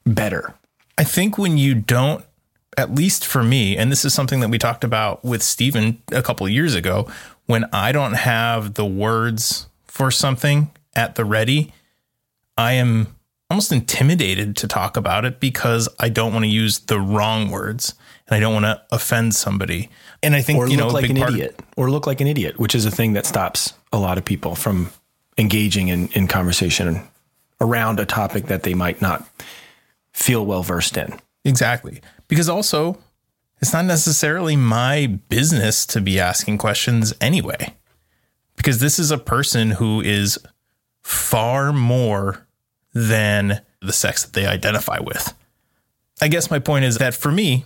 better 0.05 0.53
I 0.97 1.03
think 1.03 1.37
when 1.37 1.57
you 1.57 1.75
don't, 1.75 2.23
at 2.77 2.93
least 2.93 3.25
for 3.25 3.43
me, 3.43 3.77
and 3.77 3.91
this 3.91 4.05
is 4.05 4.13
something 4.13 4.39
that 4.39 4.49
we 4.49 4.57
talked 4.57 4.83
about 4.83 5.23
with 5.23 5.43
Steven 5.43 6.01
a 6.11 6.21
couple 6.21 6.45
of 6.45 6.51
years 6.51 6.75
ago, 6.75 7.09
when 7.45 7.65
I 7.73 7.91
don't 7.91 8.13
have 8.13 8.73
the 8.73 8.85
words 8.85 9.67
for 9.85 10.11
something 10.11 10.71
at 10.95 11.15
the 11.15 11.25
ready, 11.25 11.73
I 12.57 12.73
am 12.73 13.15
almost 13.49 13.71
intimidated 13.71 14.55
to 14.57 14.67
talk 14.67 14.97
about 14.97 15.25
it 15.25 15.39
because 15.39 15.87
I 15.99 16.09
don't 16.09 16.33
want 16.33 16.43
to 16.45 16.49
use 16.49 16.79
the 16.79 16.99
wrong 16.99 17.51
words 17.51 17.93
and 18.27 18.35
I 18.35 18.39
don't 18.39 18.53
want 18.53 18.65
to 18.65 18.81
offend 18.91 19.35
somebody. 19.35 19.89
And 20.23 20.35
I 20.35 20.41
think, 20.41 20.57
or 20.57 20.67
you 20.67 20.77
look 20.77 20.87
know, 20.87 20.93
like 20.93 21.09
an 21.09 21.17
idiot 21.17 21.59
or 21.77 21.91
look 21.91 22.07
like 22.07 22.21
an 22.21 22.27
idiot 22.27 22.57
which 22.57 22.73
is 22.73 22.85
a 22.85 22.91
thing 22.91 23.13
that 23.13 23.25
stops 23.25 23.73
a 23.93 23.99
lot 23.99 24.17
of 24.17 24.25
people 24.25 24.55
from 24.55 24.89
engaging 25.37 25.89
in, 25.89 26.07
in 26.09 26.27
conversation 26.27 27.07
around 27.61 27.99
a 27.99 28.05
topic 28.05 28.45
that 28.45 28.63
they 28.63 28.73
might 28.73 29.01
not 29.01 29.27
feel 30.11 30.45
well 30.45 30.63
versed 30.63 30.97
in 30.97 31.19
Exactly. 31.45 32.01
Because 32.27 32.49
also, 32.49 32.97
it's 33.61 33.71
not 33.71 33.85
necessarily 33.85 34.55
my 34.55 35.05
business 35.29 35.85
to 35.85 36.01
be 36.01 36.19
asking 36.19 36.57
questions 36.57 37.13
anyway. 37.21 37.73
Because 38.57 38.79
this 38.79 38.99
is 38.99 39.11
a 39.11 39.17
person 39.17 39.71
who 39.71 40.01
is 40.01 40.39
far 41.03 41.71
more 41.71 42.47
than 42.93 43.61
the 43.81 43.93
sex 43.93 44.25
that 44.25 44.33
they 44.33 44.47
identify 44.47 44.99
with. 44.99 45.33
I 46.21 46.27
guess 46.27 46.49
my 46.49 46.59
point 46.59 46.85
is 46.85 46.97
that 46.97 47.13
for 47.13 47.31
me, 47.31 47.65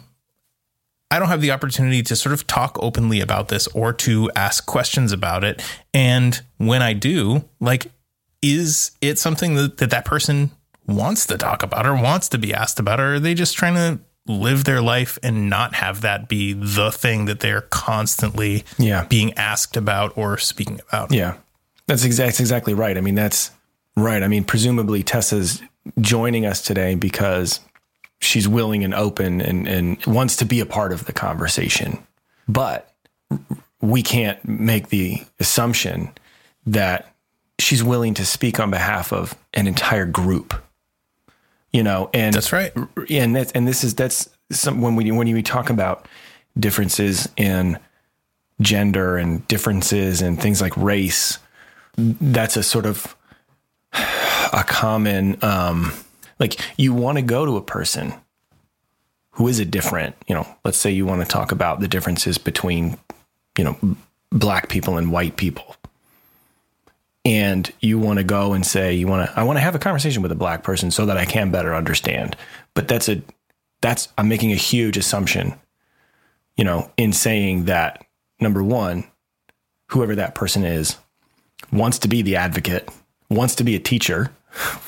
I 1.11 1.17
don't 1.17 1.29
have 1.29 1.41
the 1.41 1.51
opportunity 1.51 2.03
to 2.03 2.15
sort 2.15 2.33
of 2.33 2.45
talk 2.45 2.77
openly 2.81 3.21
about 3.21 3.47
this 3.47 3.67
or 3.67 3.93
to 3.93 4.29
ask 4.35 4.65
questions 4.65 5.11
about 5.11 5.43
it. 5.43 5.63
And 5.93 6.39
when 6.57 6.81
I 6.81 6.93
do, 6.93 7.45
like, 7.59 7.91
is 8.41 8.91
it 9.01 9.19
something 9.19 9.55
that 9.55 9.77
that, 9.77 9.89
that 9.91 10.05
person 10.05 10.51
wants 10.87 11.25
to 11.27 11.37
talk 11.37 11.61
about 11.63 11.85
or 11.85 11.93
wants 11.95 12.29
to 12.29 12.37
be 12.37 12.53
asked 12.53 12.79
about? 12.79 12.99
Or 12.99 13.15
are 13.15 13.19
they 13.19 13.33
just 13.33 13.55
trying 13.57 13.75
to 13.75 13.99
live 14.27 14.63
their 14.65 14.81
life 14.81 15.17
and 15.23 15.49
not 15.49 15.75
have 15.75 16.01
that 16.01 16.27
be 16.29 16.53
the 16.53 16.91
thing 16.91 17.25
that 17.25 17.39
they're 17.39 17.61
constantly 17.61 18.63
Yeah. 18.77 19.05
being 19.05 19.33
asked 19.33 19.75
about 19.77 20.17
or 20.17 20.37
speaking 20.37 20.79
about? 20.87 21.11
Yeah, 21.11 21.35
that's 21.87 22.03
exact, 22.03 22.27
that's 22.29 22.39
exactly 22.39 22.73
right. 22.73 22.97
I 22.97 23.01
mean, 23.01 23.15
that's 23.15 23.51
right. 23.95 24.21
I 24.23 24.27
mean, 24.27 24.43
presumably 24.43 25.03
Tessa's 25.03 25.61
joining 25.99 26.45
us 26.45 26.61
today 26.61 26.95
because 26.95 27.59
she's 28.21 28.47
willing 28.47 28.83
and 28.83 28.93
open 28.93 29.41
and, 29.41 29.67
and 29.67 30.05
wants 30.05 30.35
to 30.37 30.45
be 30.45 30.59
a 30.59 30.65
part 30.65 30.91
of 30.91 31.05
the 31.05 31.13
conversation. 31.13 31.97
But 32.47 32.93
we 33.81 34.03
can't 34.03 34.45
make 34.47 34.89
the 34.89 35.23
assumption 35.39 36.11
that 36.65 37.13
she's 37.59 37.83
willing 37.83 38.13
to 38.15 38.25
speak 38.25 38.59
on 38.59 38.71
behalf 38.71 39.13
of 39.13 39.35
an 39.53 39.67
entire 39.67 40.05
group. 40.05 40.53
You 41.71 41.83
know, 41.83 42.09
and 42.13 42.33
That's 42.33 42.51
right. 42.51 42.73
and 43.11 43.35
that's 43.35 43.51
and 43.51 43.67
this 43.67 43.83
is 43.83 43.93
that's 43.93 44.27
some 44.51 44.81
when 44.81 44.95
we 44.95 45.11
when 45.11 45.27
you 45.27 45.41
talk 45.43 45.69
about 45.69 46.07
differences 46.57 47.29
in 47.37 47.77
gender 48.59 49.17
and 49.17 49.47
differences 49.47 50.21
and 50.21 50.41
things 50.41 50.61
like 50.61 50.75
race 50.75 51.37
that's 51.95 52.57
a 52.57 52.63
sort 52.63 52.85
of 52.85 53.15
a 53.93 54.63
common 54.67 55.37
um 55.43 55.93
like 56.39 56.59
you 56.77 56.93
want 56.93 57.17
to 57.17 57.21
go 57.21 57.45
to 57.45 57.55
a 57.55 57.61
person 57.61 58.13
who 59.31 59.47
is 59.47 59.59
a 59.59 59.65
different 59.65 60.15
you 60.27 60.35
know 60.35 60.45
let's 60.65 60.77
say 60.77 60.91
you 60.91 61.05
want 61.05 61.21
to 61.21 61.27
talk 61.27 61.51
about 61.51 61.79
the 61.79 61.87
differences 61.87 62.37
between 62.37 62.97
you 63.57 63.63
know 63.63 63.77
black 64.31 64.67
people 64.69 64.97
and 64.97 65.11
white 65.11 65.37
people 65.37 65.75
and 67.25 67.71
you 67.79 67.99
want 67.99 68.17
to 68.17 68.23
go 68.23 68.53
and 68.53 68.65
say 68.65 68.93
you 68.93 69.07
want 69.07 69.29
to 69.29 69.39
I 69.39 69.43
want 69.43 69.57
to 69.57 69.61
have 69.61 69.75
a 69.75 69.79
conversation 69.79 70.21
with 70.21 70.31
a 70.31 70.35
black 70.35 70.63
person 70.63 70.91
so 70.91 71.05
that 71.05 71.17
I 71.17 71.25
can 71.25 71.51
better 71.51 71.75
understand. 71.75 72.35
But 72.73 72.87
that's 72.87 73.09
a 73.09 73.21
that's 73.81 74.09
I'm 74.17 74.27
making 74.27 74.51
a 74.51 74.55
huge 74.57 74.97
assumption, 74.97 75.53
you 76.55 76.63
know, 76.63 76.91
in 76.97 77.13
saying 77.13 77.65
that 77.65 78.05
number 78.39 78.63
1, 78.63 79.05
whoever 79.89 80.15
that 80.15 80.35
person 80.35 80.63
is 80.63 80.97
wants 81.71 81.99
to 81.99 82.07
be 82.07 82.21
the 82.21 82.35
advocate, 82.35 82.89
wants 83.29 83.55
to 83.55 83.63
be 83.63 83.75
a 83.75 83.79
teacher, 83.79 84.31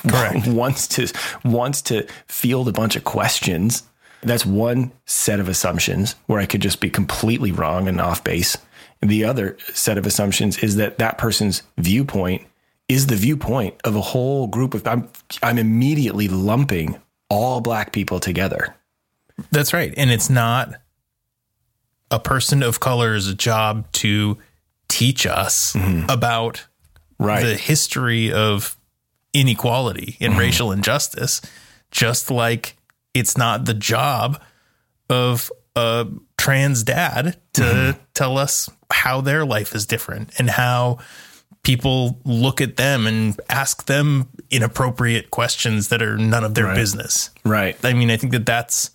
Correct. 0.08 0.46
wants 0.46 0.88
to 0.88 1.12
wants 1.44 1.82
to 1.82 2.06
field 2.28 2.68
a 2.68 2.72
bunch 2.72 2.96
of 2.96 3.04
questions. 3.04 3.84
That's 4.22 4.46
one 4.46 4.92
set 5.04 5.40
of 5.40 5.48
assumptions 5.48 6.14
where 6.26 6.38
I 6.38 6.46
could 6.46 6.62
just 6.62 6.80
be 6.80 6.90
completely 6.90 7.50
wrong 7.50 7.88
and 7.88 8.00
off 8.00 8.22
base. 8.22 8.56
The 9.02 9.24
other 9.24 9.56
set 9.74 9.98
of 9.98 10.06
assumptions 10.06 10.58
is 10.58 10.76
that 10.76 10.98
that 10.98 11.18
person's 11.18 11.62
viewpoint 11.76 12.46
is 12.88 13.06
the 13.06 13.16
viewpoint 13.16 13.74
of 13.84 13.96
a 13.96 14.00
whole 14.00 14.46
group 14.46 14.74
of 14.74 14.86
I'm 14.86 15.08
I'm 15.42 15.58
immediately 15.58 16.28
lumping 16.28 17.00
all 17.28 17.60
black 17.60 17.92
people 17.92 18.20
together. 18.20 18.76
That's 19.50 19.72
right. 19.72 19.92
And 19.96 20.10
it's 20.10 20.30
not 20.30 20.74
a 22.10 22.20
person 22.20 22.62
of 22.62 22.78
color's 22.80 23.34
job 23.34 23.90
to 23.92 24.38
teach 24.88 25.26
us 25.26 25.72
mm-hmm. 25.72 26.08
about 26.08 26.66
Right. 27.18 27.44
the 27.44 27.54
history 27.54 28.32
of 28.32 28.76
inequality 29.32 30.16
and 30.20 30.32
mm-hmm. 30.32 30.40
racial 30.40 30.72
injustice, 30.72 31.40
just 31.92 32.32
like 32.32 32.76
it's 33.14 33.38
not 33.38 33.64
the 33.64 33.74
job 33.74 34.42
of 35.08 35.52
a 35.76 36.08
trans 36.36 36.82
dad 36.82 37.36
to 37.52 37.62
mm-hmm. 37.62 38.00
tell 38.14 38.38
us 38.38 38.68
how 38.92 39.20
their 39.20 39.44
life 39.44 39.74
is 39.74 39.86
different 39.86 40.30
and 40.38 40.48
how 40.50 40.98
people 41.62 42.18
look 42.24 42.60
at 42.60 42.76
them 42.76 43.06
and 43.06 43.40
ask 43.48 43.86
them 43.86 44.28
inappropriate 44.50 45.30
questions 45.30 45.88
that 45.88 46.02
are 46.02 46.16
none 46.18 46.44
of 46.44 46.54
their 46.54 46.66
Right. 46.66 46.74
business. 46.74 47.30
right. 47.44 47.76
I 47.84 47.92
mean, 47.92 48.10
I 48.10 48.16
think 48.16 48.32
that 48.32 48.46
that's 48.46 48.90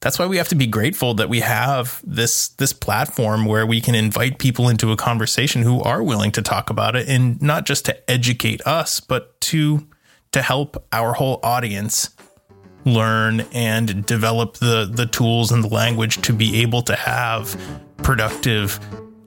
that's 0.00 0.18
why 0.18 0.26
we 0.26 0.36
have 0.36 0.48
to 0.48 0.56
be 0.56 0.66
grateful 0.66 1.14
that 1.14 1.28
we 1.28 1.40
have 1.40 2.00
this 2.04 2.48
this 2.58 2.72
platform 2.72 3.44
where 3.46 3.64
we 3.64 3.80
can 3.80 3.94
invite 3.94 4.38
people 4.38 4.68
into 4.68 4.90
a 4.90 4.96
conversation 4.96 5.62
who 5.62 5.80
are 5.82 6.02
willing 6.02 6.32
to 6.32 6.42
talk 6.42 6.70
about 6.70 6.96
it 6.96 7.08
and 7.08 7.40
not 7.40 7.64
just 7.66 7.84
to 7.84 8.10
educate 8.10 8.60
us, 8.66 8.98
but 9.00 9.40
to 9.42 9.86
to 10.32 10.42
help 10.42 10.84
our 10.92 11.12
whole 11.14 11.38
audience 11.44 12.10
learn 12.84 13.40
and 13.52 14.04
develop 14.04 14.54
the 14.56 14.90
the 14.92 15.06
tools 15.06 15.52
and 15.52 15.62
the 15.62 15.68
language 15.68 16.20
to 16.22 16.32
be 16.32 16.60
able 16.62 16.82
to 16.82 16.96
have 16.96 17.56
productive, 17.98 18.80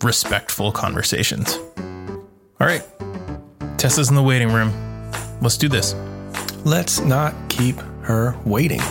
respectful 0.04 0.72
conversations. 0.72 1.58
All 2.60 2.68
right. 2.68 2.84
Tessa's 3.78 4.10
in 4.10 4.16
the 4.16 4.24
waiting 4.24 4.52
room. 4.52 4.72
Let's 5.42 5.58
do 5.58 5.68
this. 5.68 5.96
Let's 6.64 7.00
not 7.02 7.34
keep 7.50 7.78
her 8.02 8.36
waiting. 8.46 8.82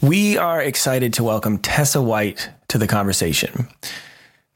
We 0.00 0.38
are 0.38 0.62
excited 0.62 1.12
to 1.14 1.24
welcome 1.24 1.58
Tessa 1.58 2.00
White 2.00 2.48
to 2.68 2.78
the 2.78 2.86
conversation. 2.86 3.68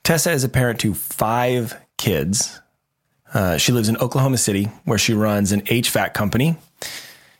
Tessa 0.05 0.33
is 0.33 0.45
a 0.45 0.49
parent 0.49 0.81
to 0.81 0.95
five 0.95 1.77
kids. 1.99 2.61
Uh, 3.35 3.59
she 3.59 3.73
lives 3.73 3.89
in 3.89 3.97
Oklahoma 3.99 4.39
City, 4.39 4.65
where 4.85 4.99
she 4.99 5.13
runs 5.13 5.53
an 5.53 5.61
HVAC 5.63 6.15
company. 6.15 6.57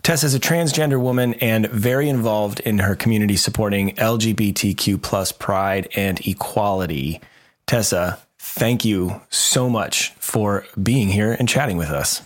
Tessa 0.03 0.27
is 0.27 0.35
a 0.35 0.41
transgender 0.41 1.01
woman 1.01 1.35
and 1.35 1.69
very 1.69 2.09
involved 2.09 2.59
in 2.61 2.81
her 2.81 2.97
community 2.97 3.37
supporting 3.37 3.95
LGBTQ 3.95 5.01
plus 5.01 5.31
pride 5.31 5.89
and 5.95 6.19
equality. 6.27 7.21
Tessa, 7.67 8.19
thank 8.39 8.85
you 8.85 9.21
so 9.31 9.71
much 9.71 10.11
for 10.19 10.67
being 10.83 11.09
here 11.09 11.33
and 11.33 11.49
chatting 11.49 11.77
with 11.77 11.91
us. 11.91 12.21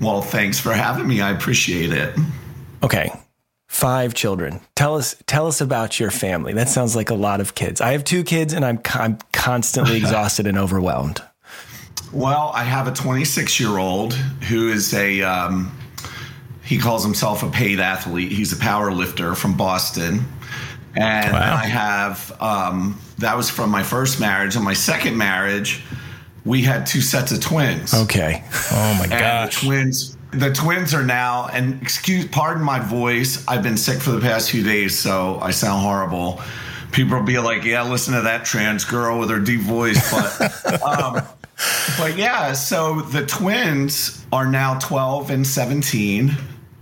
Well, 0.00 0.22
thanks 0.22 0.58
for 0.58 0.72
having 0.72 1.06
me. 1.06 1.20
I 1.20 1.30
appreciate 1.30 1.92
it. 1.92 2.18
Okay. 2.82 3.12
Five 3.68 4.14
children. 4.14 4.60
Tell 4.74 4.96
us 4.96 5.14
tell 5.26 5.46
us 5.46 5.60
about 5.60 6.00
your 6.00 6.10
family. 6.10 6.54
That 6.54 6.70
sounds 6.70 6.96
like 6.96 7.10
a 7.10 7.14
lot 7.14 7.40
of 7.42 7.54
kids. 7.54 7.82
I 7.82 7.92
have 7.92 8.02
two 8.02 8.24
kids 8.24 8.54
and 8.54 8.64
I'm 8.64 8.80
I'm 8.94 9.18
constantly 9.32 9.96
exhausted 9.98 10.46
and 10.46 10.58
overwhelmed. 10.58 11.22
Well, 12.12 12.50
I 12.54 12.64
have 12.64 12.88
a 12.88 12.92
26 12.92 13.60
year 13.60 13.76
old 13.78 14.14
who 14.14 14.68
is 14.68 14.92
a, 14.94 15.22
um, 15.22 15.70
he 16.70 16.78
calls 16.78 17.02
himself 17.02 17.42
a 17.42 17.50
paid 17.50 17.80
athlete. 17.80 18.30
He's 18.30 18.52
a 18.52 18.56
power 18.56 18.92
lifter 18.92 19.34
from 19.34 19.56
Boston. 19.56 20.24
And 20.94 21.32
Wow. 21.32 21.56
I 21.56 21.66
have, 21.66 22.40
um, 22.40 23.00
that 23.18 23.36
was 23.36 23.50
from 23.50 23.70
my 23.70 23.82
first 23.82 24.20
marriage. 24.20 24.54
And 24.54 24.64
my 24.64 24.74
second 24.74 25.16
marriage, 25.16 25.82
we 26.44 26.62
had 26.62 26.86
two 26.86 27.00
sets 27.00 27.32
of 27.32 27.40
twins. 27.40 27.92
Okay. 27.92 28.44
Oh 28.70 28.94
my 29.00 29.08
the 29.08 29.48
twins, 29.50 30.16
the 30.30 30.52
twins 30.52 30.94
are 30.94 31.02
now, 31.02 31.48
and 31.52 31.82
excuse, 31.82 32.26
pardon 32.28 32.62
my 32.62 32.78
voice. 32.78 33.44
I've 33.48 33.64
been 33.64 33.76
sick 33.76 34.00
for 34.00 34.12
the 34.12 34.20
past 34.20 34.52
few 34.52 34.62
days, 34.62 34.96
so 34.96 35.40
I 35.42 35.50
sound 35.50 35.82
horrible. 35.82 36.40
People 36.92 37.18
will 37.18 37.26
be 37.26 37.38
like, 37.40 37.64
"Yeah, 37.64 37.82
listen 37.82 38.14
to 38.14 38.22
that 38.22 38.44
trans 38.44 38.84
girl 38.84 39.18
with 39.18 39.30
her 39.30 39.40
deep 39.40 39.62
voice," 39.62 40.00
but, 40.12 40.82
um, 40.84 41.22
but 41.98 42.16
yeah. 42.16 42.52
So 42.52 43.00
the 43.00 43.26
twins 43.26 44.24
are 44.32 44.46
now 44.46 44.78
twelve 44.78 45.30
and 45.30 45.44
seventeen, 45.44 46.36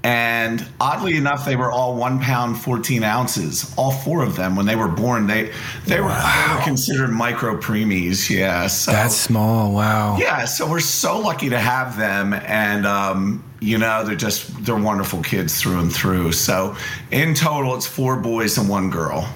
and 0.04 0.64
oddly 0.80 1.16
enough, 1.16 1.44
they 1.44 1.56
were 1.56 1.72
all 1.72 1.96
one 1.96 2.20
pound 2.20 2.58
fourteen 2.58 3.02
ounces. 3.02 3.74
All 3.76 3.90
four 3.90 4.22
of 4.22 4.36
them 4.36 4.54
when 4.54 4.64
they 4.66 4.76
were 4.76 4.88
born. 4.88 5.26
They 5.26 5.52
they 5.86 6.00
were 6.00 6.08
they 6.08 6.54
were 6.54 6.62
considered 6.62 7.10
micro 7.10 7.56
preemies. 7.56 8.30
Yeah, 8.30 8.68
so 8.68 8.92
That's 8.92 9.16
small. 9.16 9.72
Wow. 9.72 10.16
yeah, 10.18 10.44
so 10.44 10.70
we're 10.70 10.80
so 10.80 11.18
lucky 11.18 11.48
to 11.50 11.58
have 11.58 11.96
them, 11.96 12.32
and 12.32 12.86
um, 12.86 13.42
you 13.60 13.76
know 13.76 14.04
they're 14.04 14.14
just 14.14 14.64
they're 14.64 14.76
wonderful 14.76 15.22
kids 15.22 15.60
through 15.60 15.80
and 15.80 15.92
through. 15.92 16.30
So 16.32 16.76
in 17.10 17.34
total, 17.34 17.74
it's 17.74 17.86
four 17.86 18.16
boys 18.16 18.56
and 18.56 18.68
one 18.68 18.90
girl. 18.90 19.28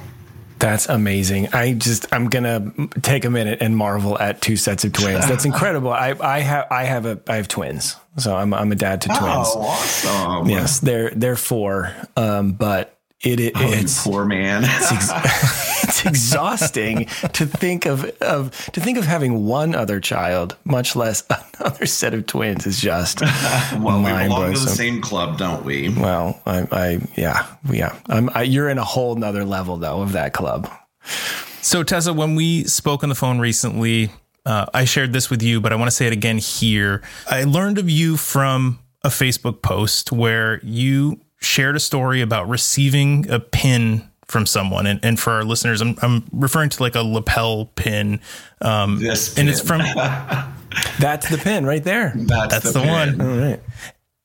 That's 0.62 0.88
amazing. 0.88 1.48
I 1.52 1.74
just 1.74 2.06
I'm 2.12 2.28
gonna 2.28 2.72
take 3.02 3.24
a 3.24 3.30
minute 3.30 3.58
and 3.60 3.76
marvel 3.76 4.16
at 4.16 4.40
two 4.40 4.56
sets 4.56 4.84
of 4.84 4.92
twins. 4.92 5.26
That's 5.26 5.44
incredible. 5.52 5.92
I 5.92 6.14
I 6.20 6.38
have 6.38 6.68
I 6.70 6.84
have 6.84 7.04
a 7.04 7.20
I 7.26 7.34
have 7.36 7.48
twins, 7.48 7.96
so 8.16 8.36
I'm 8.36 8.54
I'm 8.54 8.70
a 8.70 8.76
dad 8.76 9.00
to 9.02 9.08
twins. 9.08 9.22
Oh, 9.24 9.60
awesome! 9.60 10.48
Yes, 10.48 10.78
they're 10.78 11.10
they're 11.10 11.34
four, 11.34 11.92
um, 12.16 12.52
but 12.52 12.91
it, 13.22 13.40
it 13.40 13.52
Oh, 13.54 13.60
you 13.60 13.74
it's 13.74 14.02
poor 14.04 14.24
man. 14.24 14.64
it's, 14.66 14.92
ex- 14.92 15.84
it's 15.84 16.06
exhausting 16.06 17.06
to 17.32 17.46
think 17.46 17.86
of 17.86 18.04
of 18.20 18.50
to 18.72 18.80
think 18.80 18.98
of 18.98 19.04
having 19.04 19.46
one 19.46 19.74
other 19.74 20.00
child, 20.00 20.56
much 20.64 20.96
less 20.96 21.24
another 21.60 21.86
set 21.86 22.14
of 22.14 22.26
twins. 22.26 22.66
Is 22.66 22.80
just 22.80 23.20
well, 23.20 23.98
we 23.98 24.10
belong 24.10 24.54
to 24.54 24.60
the 24.60 24.68
same 24.68 25.00
club, 25.00 25.38
don't 25.38 25.64
we? 25.64 25.88
well, 25.90 26.40
I, 26.46 26.66
I 26.72 27.00
yeah, 27.16 27.46
yeah. 27.70 27.96
I'm, 28.08 28.30
I, 28.34 28.42
you're 28.42 28.68
in 28.68 28.78
a 28.78 28.84
whole 28.84 29.14
nother 29.14 29.44
level 29.44 29.76
though 29.76 30.02
of 30.02 30.12
that 30.12 30.32
club. 30.32 30.70
So, 31.60 31.84
Tessa, 31.84 32.12
when 32.12 32.34
we 32.34 32.64
spoke 32.64 33.04
on 33.04 33.08
the 33.08 33.14
phone 33.14 33.38
recently, 33.38 34.10
uh, 34.44 34.66
I 34.74 34.84
shared 34.84 35.12
this 35.12 35.30
with 35.30 35.42
you, 35.42 35.60
but 35.60 35.72
I 35.72 35.76
want 35.76 35.88
to 35.88 35.94
say 35.94 36.06
it 36.08 36.12
again 36.12 36.38
here. 36.38 37.02
I 37.30 37.44
learned 37.44 37.78
of 37.78 37.88
you 37.88 38.16
from 38.16 38.80
a 39.04 39.08
Facebook 39.08 39.62
post 39.62 40.10
where 40.10 40.60
you 40.64 41.20
shared 41.42 41.76
a 41.76 41.80
story 41.80 42.20
about 42.20 42.48
receiving 42.48 43.28
a 43.30 43.40
pin 43.40 44.08
from 44.26 44.46
someone. 44.46 44.86
And, 44.86 45.00
and 45.02 45.20
for 45.20 45.32
our 45.32 45.44
listeners, 45.44 45.80
I'm, 45.80 45.96
I'm 46.00 46.24
referring 46.32 46.70
to 46.70 46.82
like 46.82 46.94
a 46.94 47.02
lapel 47.02 47.66
pin. 47.74 48.20
Um, 48.60 48.98
This 49.00 49.36
and 49.36 49.48
it's 49.48 49.60
from 49.60 49.80
That's 50.98 51.28
the 51.28 51.38
pin 51.38 51.66
right 51.66 51.84
there. 51.84 52.12
That's, 52.16 52.54
That's 52.54 52.72
the 52.72 52.80
one. 52.82 53.20
All 53.20 53.26
right. 53.26 53.60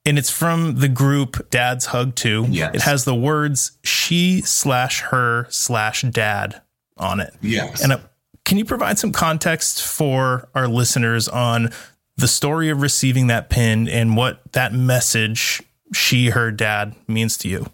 and 0.05 0.17
it's 0.17 0.29
from 0.29 0.75
the 0.79 0.87
group 0.87 1.49
Dad's 1.49 1.87
Hug 1.87 2.15
2. 2.15 2.47
Yes. 2.49 2.75
It 2.75 2.81
has 2.83 3.03
the 3.03 3.15
words 3.15 3.77
she 3.83 4.41
slash 4.41 5.01
her 5.01 5.47
slash 5.49 6.03
dad 6.03 6.61
on 6.95 7.19
it. 7.19 7.33
Yes. 7.41 7.83
And 7.83 7.91
uh, 7.93 7.99
can 8.45 8.57
you 8.57 8.63
provide 8.65 8.97
some 8.97 9.11
context 9.11 9.83
for 9.83 10.47
our 10.55 10.69
listeners 10.69 11.27
on 11.27 11.71
the 12.15 12.27
story 12.27 12.69
of 12.69 12.81
receiving 12.81 13.27
that 13.27 13.49
pin 13.49 13.89
and 13.89 14.15
what 14.15 14.41
that 14.53 14.73
message 14.73 15.61
she, 15.93 16.29
her 16.29 16.51
dad 16.51 16.95
means 17.07 17.37
to 17.39 17.49
you? 17.49 17.67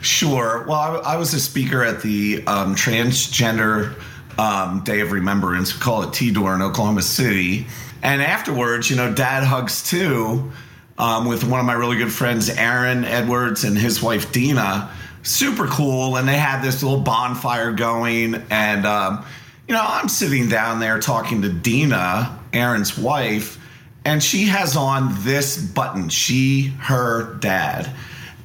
Sure. 0.00 0.64
Well, 0.66 0.78
I, 0.78 1.14
I 1.14 1.16
was 1.16 1.34
a 1.34 1.40
speaker 1.40 1.82
at 1.82 2.02
the 2.02 2.42
um, 2.46 2.74
Transgender 2.74 3.94
um, 4.38 4.82
Day 4.84 5.00
of 5.00 5.12
Remembrance. 5.12 5.74
We 5.74 5.80
call 5.80 6.02
it 6.02 6.12
T-Door 6.14 6.54
in 6.54 6.62
Oklahoma 6.62 7.02
City. 7.02 7.66
And 8.02 8.22
afterwards, 8.22 8.90
you 8.90 8.96
know, 8.96 9.12
Dad 9.12 9.44
Hugs 9.44 9.88
Too 9.88 10.50
um, 10.96 11.26
with 11.26 11.44
one 11.44 11.60
of 11.60 11.66
my 11.66 11.74
really 11.74 11.96
good 11.96 12.12
friends, 12.12 12.48
Aaron 12.48 13.04
Edwards, 13.04 13.64
and 13.64 13.76
his 13.76 14.02
wife, 14.02 14.32
Dina. 14.32 14.90
Super 15.22 15.66
cool. 15.66 16.16
And 16.16 16.26
they 16.26 16.36
had 16.36 16.62
this 16.62 16.82
little 16.82 17.00
bonfire 17.00 17.72
going. 17.72 18.36
And, 18.50 18.86
um, 18.86 19.24
you 19.66 19.74
know, 19.74 19.84
I'm 19.84 20.08
sitting 20.08 20.48
down 20.48 20.80
there 20.80 20.98
talking 20.98 21.42
to 21.42 21.48
Dina, 21.48 22.38
Aaron's 22.52 22.96
wife, 22.96 23.57
and 24.08 24.22
she 24.22 24.46
has 24.46 24.74
on 24.74 25.14
this 25.18 25.58
button, 25.58 26.08
she, 26.08 26.68
her, 26.80 27.34
dad. 27.40 27.90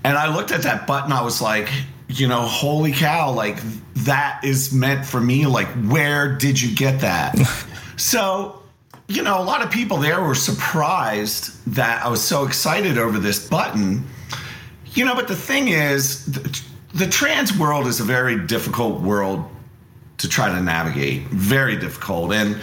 And 0.03 0.17
I 0.17 0.35
looked 0.35 0.51
at 0.51 0.63
that 0.63 0.85
button, 0.85 1.13
I 1.13 1.21
was 1.21 1.41
like, 1.41 1.69
you 2.09 2.27
know, 2.27 2.41
holy 2.41 2.91
cow, 2.91 3.31
like 3.31 3.59
that 3.95 4.41
is 4.43 4.73
meant 4.73 5.05
for 5.05 5.21
me. 5.21 5.45
Like, 5.45 5.69
where 5.85 6.35
did 6.35 6.61
you 6.61 6.75
get 6.75 6.99
that? 6.99 7.37
so, 7.95 8.61
you 9.07 9.23
know, 9.23 9.39
a 9.39 9.45
lot 9.45 9.61
of 9.61 9.71
people 9.71 9.95
there 9.95 10.21
were 10.21 10.35
surprised 10.35 11.65
that 11.75 12.05
I 12.05 12.09
was 12.09 12.21
so 12.21 12.45
excited 12.45 12.97
over 12.97 13.17
this 13.17 13.47
button. 13.47 14.05
You 14.95 15.05
know, 15.05 15.15
but 15.15 15.29
the 15.29 15.35
thing 15.35 15.69
is, 15.69 16.25
the, 16.25 16.61
the 16.93 17.07
trans 17.07 17.57
world 17.57 17.87
is 17.87 18.01
a 18.01 18.03
very 18.03 18.37
difficult 18.47 18.99
world 18.99 19.49
to 20.17 20.27
try 20.27 20.49
to 20.49 20.61
navigate. 20.61 21.21
Very 21.29 21.77
difficult. 21.77 22.33
And 22.33 22.61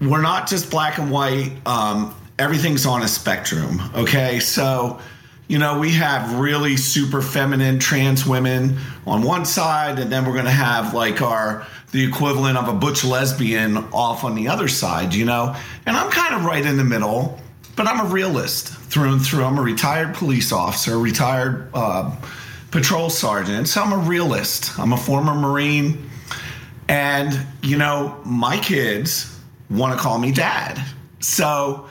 we're 0.00 0.20
not 0.20 0.48
just 0.48 0.68
black 0.68 0.98
and 0.98 1.12
white, 1.12 1.52
um, 1.64 2.16
everything's 2.40 2.86
on 2.86 3.02
a 3.02 3.08
spectrum. 3.08 3.80
Okay. 3.94 4.40
So, 4.40 4.98
you 5.46 5.58
know, 5.58 5.78
we 5.78 5.90
have 5.90 6.38
really 6.38 6.76
super 6.76 7.20
feminine 7.20 7.78
trans 7.78 8.24
women 8.24 8.78
on 9.06 9.22
one 9.22 9.44
side, 9.44 9.98
and 9.98 10.10
then 10.10 10.24
we're 10.24 10.32
going 10.32 10.46
to 10.46 10.50
have 10.50 10.94
like 10.94 11.20
our 11.20 11.66
the 11.92 12.02
equivalent 12.02 12.56
of 12.56 12.68
a 12.68 12.72
butch 12.72 13.04
lesbian 13.04 13.76
off 13.92 14.24
on 14.24 14.36
the 14.36 14.48
other 14.48 14.68
side, 14.68 15.12
you 15.12 15.24
know? 15.24 15.54
And 15.86 15.96
I'm 15.96 16.10
kind 16.10 16.34
of 16.34 16.44
right 16.44 16.64
in 16.64 16.76
the 16.76 16.84
middle, 16.84 17.38
but 17.76 17.88
I'm 17.88 18.06
a 18.06 18.08
realist 18.08 18.68
through 18.68 19.12
and 19.12 19.20
through. 19.20 19.42
I'm 19.42 19.58
a 19.58 19.62
retired 19.62 20.14
police 20.14 20.52
officer, 20.52 20.98
retired 20.98 21.68
uh, 21.74 22.14
patrol 22.70 23.10
sergeant, 23.10 23.68
so 23.68 23.82
I'm 23.82 23.92
a 23.92 24.08
realist. 24.08 24.78
I'm 24.78 24.92
a 24.92 24.96
former 24.96 25.34
Marine. 25.34 26.08
And, 26.88 27.38
you 27.60 27.76
know, 27.76 28.20
my 28.24 28.56
kids 28.56 29.36
want 29.68 29.92
to 29.92 30.00
call 30.00 30.18
me 30.18 30.30
dad. 30.30 30.80
So 31.18 31.88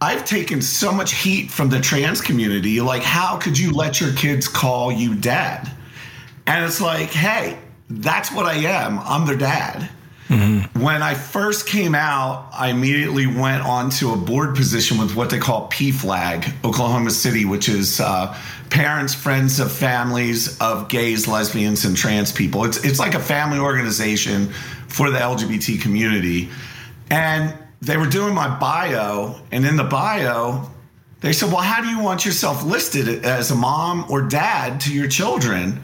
I've 0.00 0.24
taken 0.24 0.62
so 0.62 0.92
much 0.92 1.14
heat 1.14 1.50
from 1.50 1.70
the 1.70 1.80
trans 1.80 2.20
community. 2.20 2.80
Like, 2.80 3.02
how 3.02 3.36
could 3.36 3.58
you 3.58 3.72
let 3.72 4.00
your 4.00 4.12
kids 4.12 4.46
call 4.46 4.92
you 4.92 5.14
dad? 5.14 5.70
And 6.46 6.64
it's 6.64 6.80
like, 6.80 7.10
hey, 7.10 7.58
that's 7.90 8.32
what 8.32 8.46
I 8.46 8.54
am. 8.54 9.00
I'm 9.00 9.26
their 9.26 9.36
dad. 9.36 9.90
When 10.74 11.02
I 11.02 11.14
first 11.14 11.66
came 11.66 11.94
out, 11.94 12.50
I 12.52 12.68
immediately 12.68 13.26
went 13.26 13.64
on 13.64 13.88
to 13.92 14.12
a 14.12 14.16
board 14.16 14.54
position 14.54 14.98
with 14.98 15.16
what 15.16 15.30
they 15.30 15.38
call 15.38 15.70
PFLAG, 15.70 16.64
Oklahoma 16.64 17.10
City, 17.10 17.46
which 17.46 17.68
is 17.68 17.98
uh, 17.98 18.36
Parents, 18.68 19.14
Friends 19.14 19.58
of 19.58 19.72
Families 19.72 20.58
of 20.60 20.88
Gays, 20.88 21.26
Lesbians, 21.26 21.86
and 21.86 21.96
Trans 21.96 22.30
People. 22.30 22.64
It's, 22.64 22.84
it's 22.84 22.98
like 22.98 23.14
a 23.14 23.20
family 23.20 23.58
organization 23.58 24.52
for 24.88 25.10
the 25.10 25.18
LGBT 25.18 25.80
community. 25.80 26.50
And 27.10 27.56
they 27.80 27.96
were 27.96 28.06
doing 28.06 28.34
my 28.34 28.58
bio, 28.58 29.36
and 29.52 29.64
in 29.64 29.76
the 29.76 29.84
bio, 29.84 30.68
they 31.20 31.32
said, 31.32 31.52
Well, 31.52 31.62
how 31.62 31.82
do 31.82 31.88
you 31.88 32.00
want 32.00 32.24
yourself 32.24 32.64
listed 32.64 33.24
as 33.24 33.50
a 33.50 33.54
mom 33.54 34.06
or 34.10 34.22
dad 34.22 34.80
to 34.82 34.94
your 34.94 35.08
children? 35.08 35.80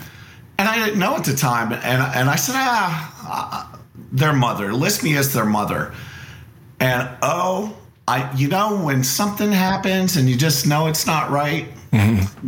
And 0.59 0.69
I 0.69 0.85
didn't 0.85 1.01
know 1.01 1.17
at 1.17 1.25
the 1.25 1.35
time. 1.35 1.73
And, 1.73 2.03
and 2.03 2.31
I 2.31 2.37
said, 2.37 2.55
Ah, 2.57 3.73
uh, 3.75 3.79
their 4.13 4.33
mother. 4.33 4.73
List 4.73 5.03
me 5.03 5.17
as 5.17 5.33
their 5.33 5.45
mother. 5.45 5.93
And 6.79 7.09
oh, 7.23 7.77
I, 8.07 8.33
you 8.37 8.49
know, 8.49 8.85
when 8.85 9.03
something 9.03 9.51
happens 9.51 10.17
and 10.17 10.29
you 10.29 10.37
just 10.37 10.67
know 10.67 10.87
it's 10.87 11.07
not 11.07 11.31
right, 11.31 11.67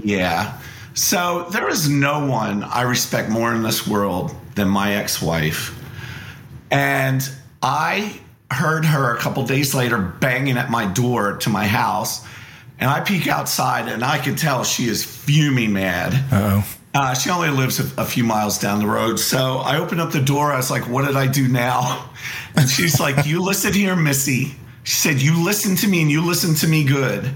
yeah. 0.02 0.61
So 0.94 1.46
there 1.50 1.68
is 1.68 1.88
no 1.88 2.26
one 2.26 2.62
I 2.64 2.82
respect 2.82 3.28
more 3.30 3.54
in 3.54 3.62
this 3.62 3.87
world 3.87 4.35
than 4.54 4.68
my 4.68 4.94
ex 4.94 5.20
wife. 5.20 5.78
And 6.70 7.28
I 7.62 8.20
heard 8.50 8.85
her 8.85 9.14
a 9.14 9.18
couple 9.18 9.44
days 9.44 9.74
later 9.74 9.98
banging 9.98 10.56
at 10.56 10.70
my 10.70 10.87
door 10.87 11.37
to 11.38 11.50
my 11.50 11.66
house. 11.66 12.24
And 12.78 12.88
I 12.90 13.00
peek 13.00 13.26
outside 13.26 13.88
and 13.88 14.04
I 14.04 14.18
could 14.18 14.38
tell 14.38 14.62
she 14.64 14.87
is 14.87 15.02
fuming 15.04 15.72
mad. 15.72 16.12
Oh, 16.32 16.66
Uh, 16.94 17.14
she 17.14 17.28
only 17.30 17.50
lives 17.50 17.78
a, 17.80 18.00
a 18.02 18.04
few 18.04 18.24
miles 18.24 18.59
down 18.59 18.78
the 18.78 18.87
road. 18.87 19.18
So 19.18 19.59
I 19.59 19.78
opened 19.78 20.00
up 20.00 20.12
the 20.12 20.20
door. 20.22 20.52
I 20.52 20.56
was 20.56 20.70
like, 20.70 20.88
what 20.88 21.06
did 21.06 21.16
I 21.16 21.26
do 21.26 21.48
now? 21.48 22.11
And 22.59 22.66
she's 22.70 22.98
like, 22.98 23.26
you 23.26 23.42
listen 23.42 23.74
here, 23.74 23.94
Missy. 23.94 24.54
She 24.85 24.94
said, 24.96 25.20
you 25.20 25.44
listen 25.44 25.76
to 25.76 25.87
me 25.87 26.00
and 26.00 26.11
you 26.11 26.22
listen 26.24 26.54
to 26.54 26.66
me 26.66 26.85
good. 26.85 27.30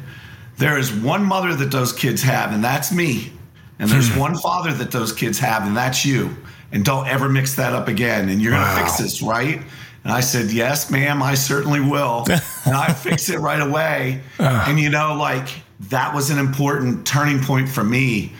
There 0.57 0.79
is 0.79 0.91
one 0.91 1.25
mother 1.25 1.55
that 1.57 1.71
those 1.71 1.93
kids 1.93 2.23
have, 2.23 2.53
and 2.53 2.65
that's 2.65 2.91
me. 2.91 3.31
And 3.79 3.91
there's 3.91 4.15
one 4.17 4.35
father 4.35 4.73
that 4.73 4.91
those 4.93 5.13
kids 5.13 5.39
have, 5.41 5.67
and 5.67 5.77
that's 5.77 6.07
you. 6.07 6.35
And 6.73 6.87
don't 6.87 7.07
ever 7.07 7.29
mix 7.29 7.57
that 7.57 7.75
up 7.75 7.87
again. 7.89 8.31
And 8.31 8.41
you're 8.41 8.53
going 8.53 8.65
to 8.65 8.71
Wow. 8.71 8.87
fix 8.87 8.97
this, 8.97 9.21
right? 9.21 9.61
And 10.05 10.13
I 10.13 10.21
said, 10.21 10.51
Yes, 10.51 10.91
ma'am, 10.91 11.23
I 11.23 11.35
certainly 11.35 11.81
will. 11.81 12.25
and 12.65 12.75
I 12.75 12.93
fixed 12.93 13.29
it 13.29 13.39
right 13.39 13.61
away. 13.61 14.23
Ah. 14.39 14.69
and 14.69 14.79
you 14.79 14.91
know, 14.91 15.15
like 15.15 15.49
that 15.89 16.15
was 16.15 16.31
an 16.31 16.39
important 16.39 17.07
turning 17.07 17.41
point 17.41 17.69
for 17.69 17.85
me, 17.85 18.33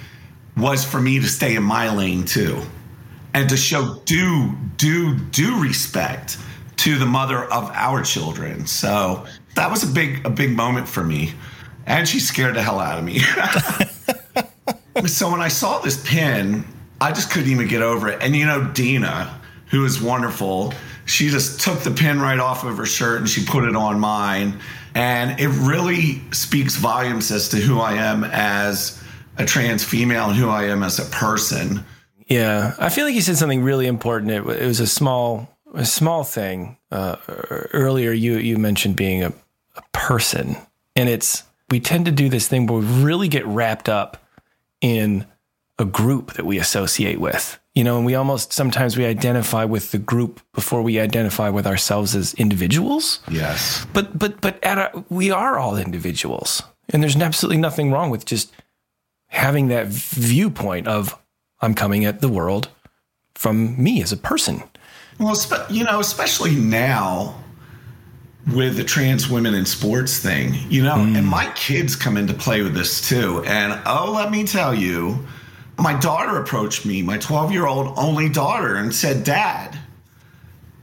was 0.57 0.85
for 0.85 1.01
me 1.01 1.21
to 1.21 1.27
stay 1.27 1.57
in 1.57 1.63
my 1.63 1.95
lane 1.95 2.25
too. 2.25 2.61
And 3.33 3.49
to 3.49 3.57
show 3.57 4.01
due, 4.07 4.57
due, 4.77 5.17
due 5.17 5.63
respect 5.63 6.39
to 6.79 6.99
the 6.99 7.07
mother 7.07 7.45
of 7.45 7.71
our 7.75 8.03
children. 8.03 8.67
So 8.67 9.27
that 9.55 9.71
was 9.71 9.85
a 9.85 9.87
big, 9.87 10.27
a 10.27 10.31
big 10.31 10.57
moment 10.57 10.89
for 10.89 11.05
me. 11.05 11.33
And 11.87 12.09
she 12.09 12.21
scared 12.21 12.57
the 12.57 12.63
hell 12.63 12.81
out 12.81 12.99
of 12.99 13.05
me. 13.05 13.19
so 15.07 15.31
when 15.31 15.41
I 15.41 15.49
saw 15.49 15.79
this 15.79 16.03
pin, 16.07 16.65
I 17.01 17.13
just 17.13 17.31
couldn't 17.31 17.51
even 17.51 17.69
get 17.69 17.83
over 17.83 18.09
it. 18.09 18.23
And 18.23 18.35
you 18.35 18.47
know, 18.47 18.65
Dina, 18.65 19.41
who 19.67 19.85
is 19.85 20.03
wonderful, 20.03 20.75
she 21.11 21.29
just 21.29 21.61
took 21.61 21.81
the 21.81 21.91
pin 21.91 22.21
right 22.21 22.39
off 22.39 22.65
of 22.65 22.77
her 22.77 22.87
shirt 22.87 23.19
and 23.19 23.29
she 23.29 23.45
put 23.45 23.65
it 23.65 23.77
on 23.77 23.99
mine. 24.01 24.61
And 24.95 25.39
it 25.39 25.49
really 25.49 26.21
speaks 26.33 26.77
volumes 26.77 27.31
as 27.31 27.49
to 27.51 27.57
who 27.57 27.81
I 27.81 27.95
am 27.95 28.25
as 28.25 29.03
a 29.39 29.45
trans 29.45 29.85
female 29.85 30.31
and 30.31 30.37
who 30.39 30.49
I 30.49 30.65
am 30.65 30.83
as 30.83 30.99
a 30.99 31.11
person. 31.11 31.85
yeah. 32.27 32.75
I 32.79 32.89
feel 32.89 33.05
like 33.05 33.15
you 33.15 33.21
said 33.21 33.37
something 33.37 33.63
really 33.63 33.87
important. 33.87 34.33
It, 34.33 34.47
it 34.63 34.67
was 34.67 34.81
a 34.81 34.87
small, 34.87 35.57
a 35.75 35.85
small 35.85 36.25
thing. 36.25 36.77
Uh, 36.91 37.17
earlier, 37.73 38.11
you 38.11 38.39
you 38.39 38.59
mentioned 38.59 38.97
being 38.97 39.23
a, 39.23 39.33
a 39.77 39.83
person, 39.93 40.57
and 40.97 41.09
it's 41.09 41.45
we 41.71 41.79
tend 41.79 42.07
to 42.07 42.11
do 42.13 42.29
this 42.29 42.49
thing 42.49 42.67
where 42.67 42.81
we 42.81 42.87
really 42.87 43.29
get 43.29 43.47
wrapped 43.47 43.89
up 43.89 44.17
in 44.81 45.25
a 45.81 45.85
group 45.85 46.35
that 46.35 46.45
we 46.45 46.59
associate 46.59 47.21
with. 47.21 47.59
You 47.75 47.85
know, 47.85 47.97
and 47.97 48.05
we 48.05 48.15
almost 48.15 48.53
sometimes 48.53 48.97
we 48.97 49.07
identify 49.07 49.65
with 49.65 49.93
the 49.93 49.99
group 49.99 50.41
before 50.53 50.83
we 50.83 50.99
identify 50.99 51.49
with 51.49 51.67
ourselves 51.67 52.15
as 52.15 52.35
individuals. 52.35 53.21
Yes. 53.31 53.87
But 53.93 54.19
but 54.19 54.41
but 54.41 54.63
at 54.65 54.79
a, 54.79 55.05
we 55.09 55.31
are 55.31 55.59
all 55.59 55.77
individuals, 55.77 56.63
and 56.91 57.03
there's 57.03 57.17
absolutely 57.17 57.59
nothing 57.59 57.93
wrong 57.93 58.11
with 58.11 58.25
just 58.25 58.53
having 59.29 59.69
that 59.69 59.87
viewpoint 59.87 60.89
of 60.89 61.17
I'm 61.61 61.75
coming 61.75 62.05
at 62.05 62.21
the 62.21 62.29
world 62.29 62.69
from 63.35 63.83
me 63.83 64.03
as 64.03 64.13
a 64.13 64.17
person. 64.17 64.63
Well, 65.19 65.37
you 65.71 65.85
know, 65.85 66.01
especially 66.01 66.57
now 66.57 67.41
with 68.55 68.77
the 68.77 68.85
trans 68.85 69.29
women 69.29 69.55
in 69.55 69.67
sports 69.67 70.19
thing, 70.19 70.55
you 70.69 70.83
know, 70.83 70.97
mm. 70.97 71.17
and 71.17 71.27
my 71.27 71.51
kids 71.55 71.95
come 71.95 72.17
into 72.17 72.35
play 72.35 72.63
with 72.63 72.75
this 72.75 73.07
too. 73.07 73.45
And 73.47 73.81
oh, 73.87 74.13
let 74.13 74.31
me 74.31 74.45
tell 74.45 74.75
you, 74.75 75.25
my 75.81 75.99
daughter 75.99 76.39
approached 76.39 76.85
me, 76.87 77.03
my 77.03 77.19
12 77.19 77.53
year 77.53 77.67
old 77.67 77.95
only 77.97 78.29
daughter, 78.29 78.77
and 78.77 78.95
said, 78.95 79.25
Dad, 79.25 79.79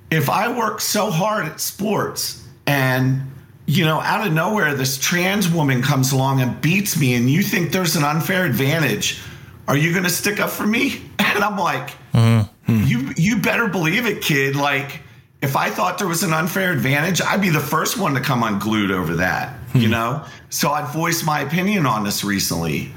if 0.09 0.29
I 0.29 0.55
work 0.57 0.81
so 0.81 1.11
hard 1.11 1.45
at 1.45 1.59
sports 1.59 2.43
and 2.65 3.21
you 3.67 3.83
know, 3.83 3.99
out 3.99 4.25
of 4.25 4.31
nowhere, 4.31 4.73
this 4.73 4.97
trans 4.97 5.49
woman 5.49 5.81
comes 5.81 6.13
along 6.13 6.41
and 6.41 6.59
beats 6.61 6.97
me, 6.97 7.15
and 7.15 7.29
you 7.29 7.43
think 7.43 7.73
there's 7.73 7.97
an 7.97 8.03
unfair 8.03 8.45
advantage. 8.45 9.21
Are 9.67 9.75
you 9.75 9.91
going 9.91 10.05
to 10.05 10.09
stick 10.09 10.39
up 10.39 10.49
for 10.49 10.65
me? 10.65 11.01
And 11.27 11.43
I'm 11.43 11.57
like, 11.57 11.91
mm-hmm. 12.13 12.83
you 12.85 13.13
you 13.15 13.37
better 13.37 13.67
believe 13.67 14.07
it, 14.07 14.23
kid. 14.23 14.55
Like, 14.55 15.01
if 15.43 15.55
I 15.55 15.69
thought 15.69 15.99
there 15.99 16.07
was 16.07 16.23
an 16.23 16.33
unfair 16.33 16.71
advantage, 16.71 17.21
I'd 17.21 17.41
be 17.41 17.49
the 17.49 17.59
first 17.59 17.99
one 17.99 18.15
to 18.15 18.21
come 18.21 18.41
unglued 18.41 18.89
over 18.89 19.17
that. 19.17 19.53
You 19.75 19.85
hmm. 19.85 19.91
know, 19.91 20.25
so 20.49 20.71
I'd 20.71 20.91
voiced 20.91 21.27
my 21.27 21.41
opinion 21.41 21.85
on 21.85 22.03
this 22.03 22.23
recently. 22.23 22.91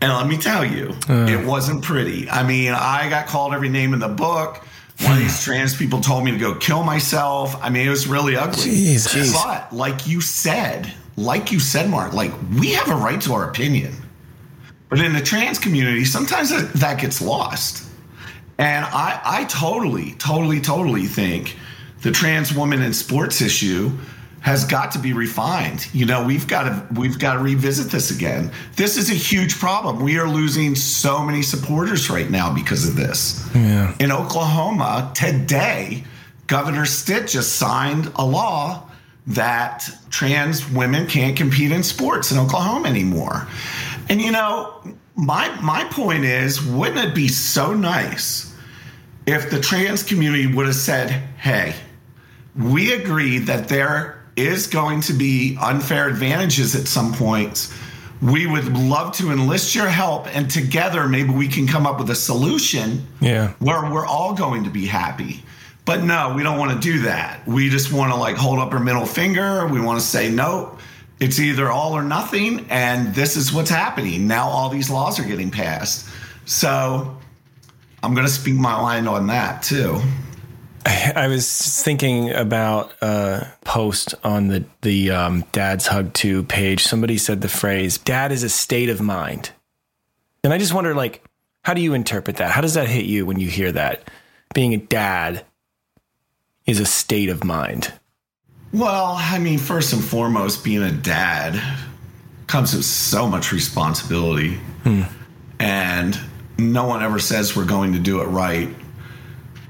And 0.00 0.12
let 0.12 0.26
me 0.26 0.36
tell 0.36 0.64
you, 0.64 0.94
uh. 1.08 1.26
it 1.28 1.46
wasn't 1.46 1.82
pretty. 1.82 2.28
I 2.28 2.46
mean, 2.46 2.72
I 2.72 3.08
got 3.08 3.26
called 3.26 3.54
every 3.54 3.68
name 3.68 3.94
in 3.94 4.00
the 4.00 4.08
book. 4.08 4.62
One 5.02 5.12
of 5.12 5.18
these 5.18 5.42
trans 5.44 5.74
people 5.76 6.00
told 6.00 6.24
me 6.24 6.32
to 6.32 6.38
go 6.38 6.54
kill 6.54 6.82
myself. 6.82 7.56
I 7.62 7.70
mean, 7.70 7.86
it 7.86 7.90
was 7.90 8.06
really 8.06 8.36
ugly. 8.36 8.64
Jeez, 8.64 9.08
jeez. 9.08 9.32
But 9.32 9.74
like 9.74 10.06
you 10.06 10.20
said, 10.20 10.92
like 11.16 11.50
you 11.50 11.60
said, 11.60 11.88
Mark, 11.88 12.12
like 12.12 12.32
we 12.58 12.72
have 12.72 12.90
a 12.90 12.96
right 12.96 13.20
to 13.22 13.32
our 13.32 13.48
opinion. 13.48 13.94
But 14.88 15.00
in 15.00 15.14
the 15.14 15.22
trans 15.22 15.58
community, 15.58 16.04
sometimes 16.04 16.50
that, 16.50 16.72
that 16.74 17.00
gets 17.00 17.20
lost. 17.20 17.84
And 18.58 18.84
I, 18.84 19.20
I 19.24 19.44
totally, 19.44 20.12
totally, 20.12 20.60
totally 20.60 21.06
think 21.06 21.56
the 22.02 22.12
trans 22.12 22.54
woman 22.54 22.82
in 22.82 22.92
sports 22.92 23.40
issue 23.40 23.90
has 24.46 24.64
got 24.64 24.92
to 24.92 24.98
be 25.00 25.12
refined. 25.12 25.92
You 25.92 26.06
know, 26.06 26.24
we've 26.24 26.46
got 26.46 26.62
to 26.62 26.94
we've 26.94 27.18
got 27.18 27.32
to 27.32 27.40
revisit 27.40 27.90
this 27.90 28.12
again. 28.12 28.52
This 28.76 28.96
is 28.96 29.10
a 29.10 29.14
huge 29.14 29.58
problem. 29.58 29.98
We 29.98 30.20
are 30.20 30.28
losing 30.28 30.76
so 30.76 31.20
many 31.24 31.42
supporters 31.42 32.08
right 32.08 32.30
now 32.30 32.54
because 32.54 32.88
of 32.88 32.94
this. 32.94 33.44
Yeah. 33.56 33.92
In 33.98 34.12
Oklahoma 34.12 35.10
today, 35.16 36.04
Governor 36.46 36.86
Stitt 36.86 37.26
just 37.26 37.56
signed 37.56 38.12
a 38.14 38.24
law 38.24 38.88
that 39.26 39.90
trans 40.10 40.70
women 40.70 41.08
can't 41.08 41.36
compete 41.36 41.72
in 41.72 41.82
sports 41.82 42.30
in 42.30 42.38
Oklahoma 42.38 42.88
anymore. 42.88 43.48
And 44.08 44.22
you 44.22 44.30
know, 44.30 44.80
my 45.16 45.60
my 45.60 45.82
point 45.90 46.24
is, 46.24 46.62
wouldn't 46.62 47.04
it 47.04 47.16
be 47.16 47.26
so 47.26 47.74
nice 47.74 48.54
if 49.26 49.50
the 49.50 49.60
trans 49.60 50.04
community 50.04 50.46
would 50.46 50.66
have 50.66 50.76
said, 50.76 51.10
"Hey, 51.36 51.74
we 52.54 52.92
agree 52.92 53.38
that 53.38 53.66
there 53.66 54.15
is 54.36 54.66
going 54.66 55.00
to 55.02 55.12
be 55.12 55.56
unfair 55.60 56.08
advantages 56.08 56.74
at 56.76 56.86
some 56.86 57.12
points. 57.12 57.72
We 58.22 58.46
would 58.46 58.72
love 58.76 59.12
to 59.16 59.30
enlist 59.30 59.74
your 59.74 59.88
help, 59.88 60.26
and 60.34 60.50
together 60.50 61.08
maybe 61.08 61.30
we 61.30 61.48
can 61.48 61.66
come 61.66 61.86
up 61.86 61.98
with 61.98 62.10
a 62.10 62.14
solution 62.14 63.06
Yeah. 63.20 63.52
where 63.58 63.90
we're 63.90 64.06
all 64.06 64.34
going 64.34 64.64
to 64.64 64.70
be 64.70 64.86
happy. 64.86 65.42
But 65.84 66.02
no, 66.02 66.32
we 66.34 66.42
don't 66.42 66.58
want 66.58 66.72
to 66.72 66.78
do 66.92 67.02
that. 67.02 67.46
We 67.46 67.68
just 67.68 67.92
want 67.92 68.12
to 68.12 68.18
like 68.18 68.36
hold 68.36 68.58
up 68.58 68.72
our 68.72 68.80
middle 68.80 69.06
finger. 69.06 69.66
We 69.68 69.80
want 69.80 70.00
to 70.00 70.04
say, 70.04 70.30
no, 70.30 70.76
it's 71.20 71.38
either 71.38 71.70
all 71.70 71.92
or 71.92 72.02
nothing. 72.02 72.66
And 72.70 73.14
this 73.14 73.36
is 73.36 73.52
what's 73.52 73.70
happening. 73.70 74.26
Now 74.26 74.48
all 74.48 74.68
these 74.68 74.90
laws 74.90 75.20
are 75.20 75.24
getting 75.24 75.50
passed. 75.50 76.08
So 76.44 77.16
I'm 78.02 78.14
going 78.14 78.26
to 78.26 78.32
speak 78.32 78.54
my 78.56 78.76
mind 78.80 79.08
on 79.08 79.28
that 79.28 79.62
too. 79.62 80.00
I 81.16 81.26
was 81.26 81.82
thinking 81.82 82.30
about 82.30 82.92
a 83.02 83.48
post 83.64 84.14
on 84.22 84.48
the 84.48 84.64
the 84.82 85.10
um, 85.10 85.44
Dad's 85.50 85.88
Hug 85.88 86.12
Two 86.12 86.44
page. 86.44 86.84
Somebody 86.84 87.18
said 87.18 87.40
the 87.40 87.48
phrase 87.48 87.98
"Dad 87.98 88.30
is 88.30 88.44
a 88.44 88.48
state 88.48 88.88
of 88.88 89.00
mind," 89.00 89.50
and 90.44 90.52
I 90.52 90.58
just 90.58 90.72
wonder, 90.72 90.94
like, 90.94 91.24
how 91.62 91.74
do 91.74 91.80
you 91.80 91.94
interpret 91.94 92.36
that? 92.36 92.52
How 92.52 92.60
does 92.60 92.74
that 92.74 92.86
hit 92.86 93.04
you 93.04 93.26
when 93.26 93.40
you 93.40 93.48
hear 93.48 93.72
that? 93.72 94.08
Being 94.54 94.74
a 94.74 94.78
dad 94.78 95.44
is 96.66 96.78
a 96.78 96.86
state 96.86 97.30
of 97.30 97.42
mind. 97.42 97.92
Well, 98.72 99.14
I 99.18 99.38
mean, 99.40 99.58
first 99.58 99.92
and 99.92 100.04
foremost, 100.04 100.62
being 100.62 100.82
a 100.82 100.92
dad 100.92 101.60
comes 102.46 102.74
with 102.74 102.84
so 102.84 103.26
much 103.26 103.50
responsibility. 103.52 104.60
And 105.58 106.18
no 106.58 106.86
one 106.86 107.02
ever 107.02 107.18
says 107.18 107.56
we're 107.56 107.64
going 107.64 107.94
to 107.94 107.98
do 107.98 108.20
it 108.20 108.26
right. 108.26 108.68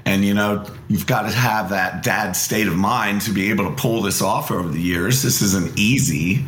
And, 0.07 0.23
you 0.23 0.33
know, 0.33 0.65
you've 0.87 1.05
got 1.05 1.23
to 1.23 1.35
have 1.35 1.71
that 1.71 2.01
dad 2.01 2.31
state 2.37 2.67
of 2.67 2.77
mind 2.77 3.23
to 3.23 3.31
be 3.33 3.49
able 3.49 3.65
to 3.65 3.75
pull 3.75 4.01
this 4.01 4.21
off 4.21 4.51
over 4.51 4.69
the 4.69 4.79
years. 4.79 5.21
This 5.21 5.41
isn't 5.41 5.77
easy, 5.77 6.45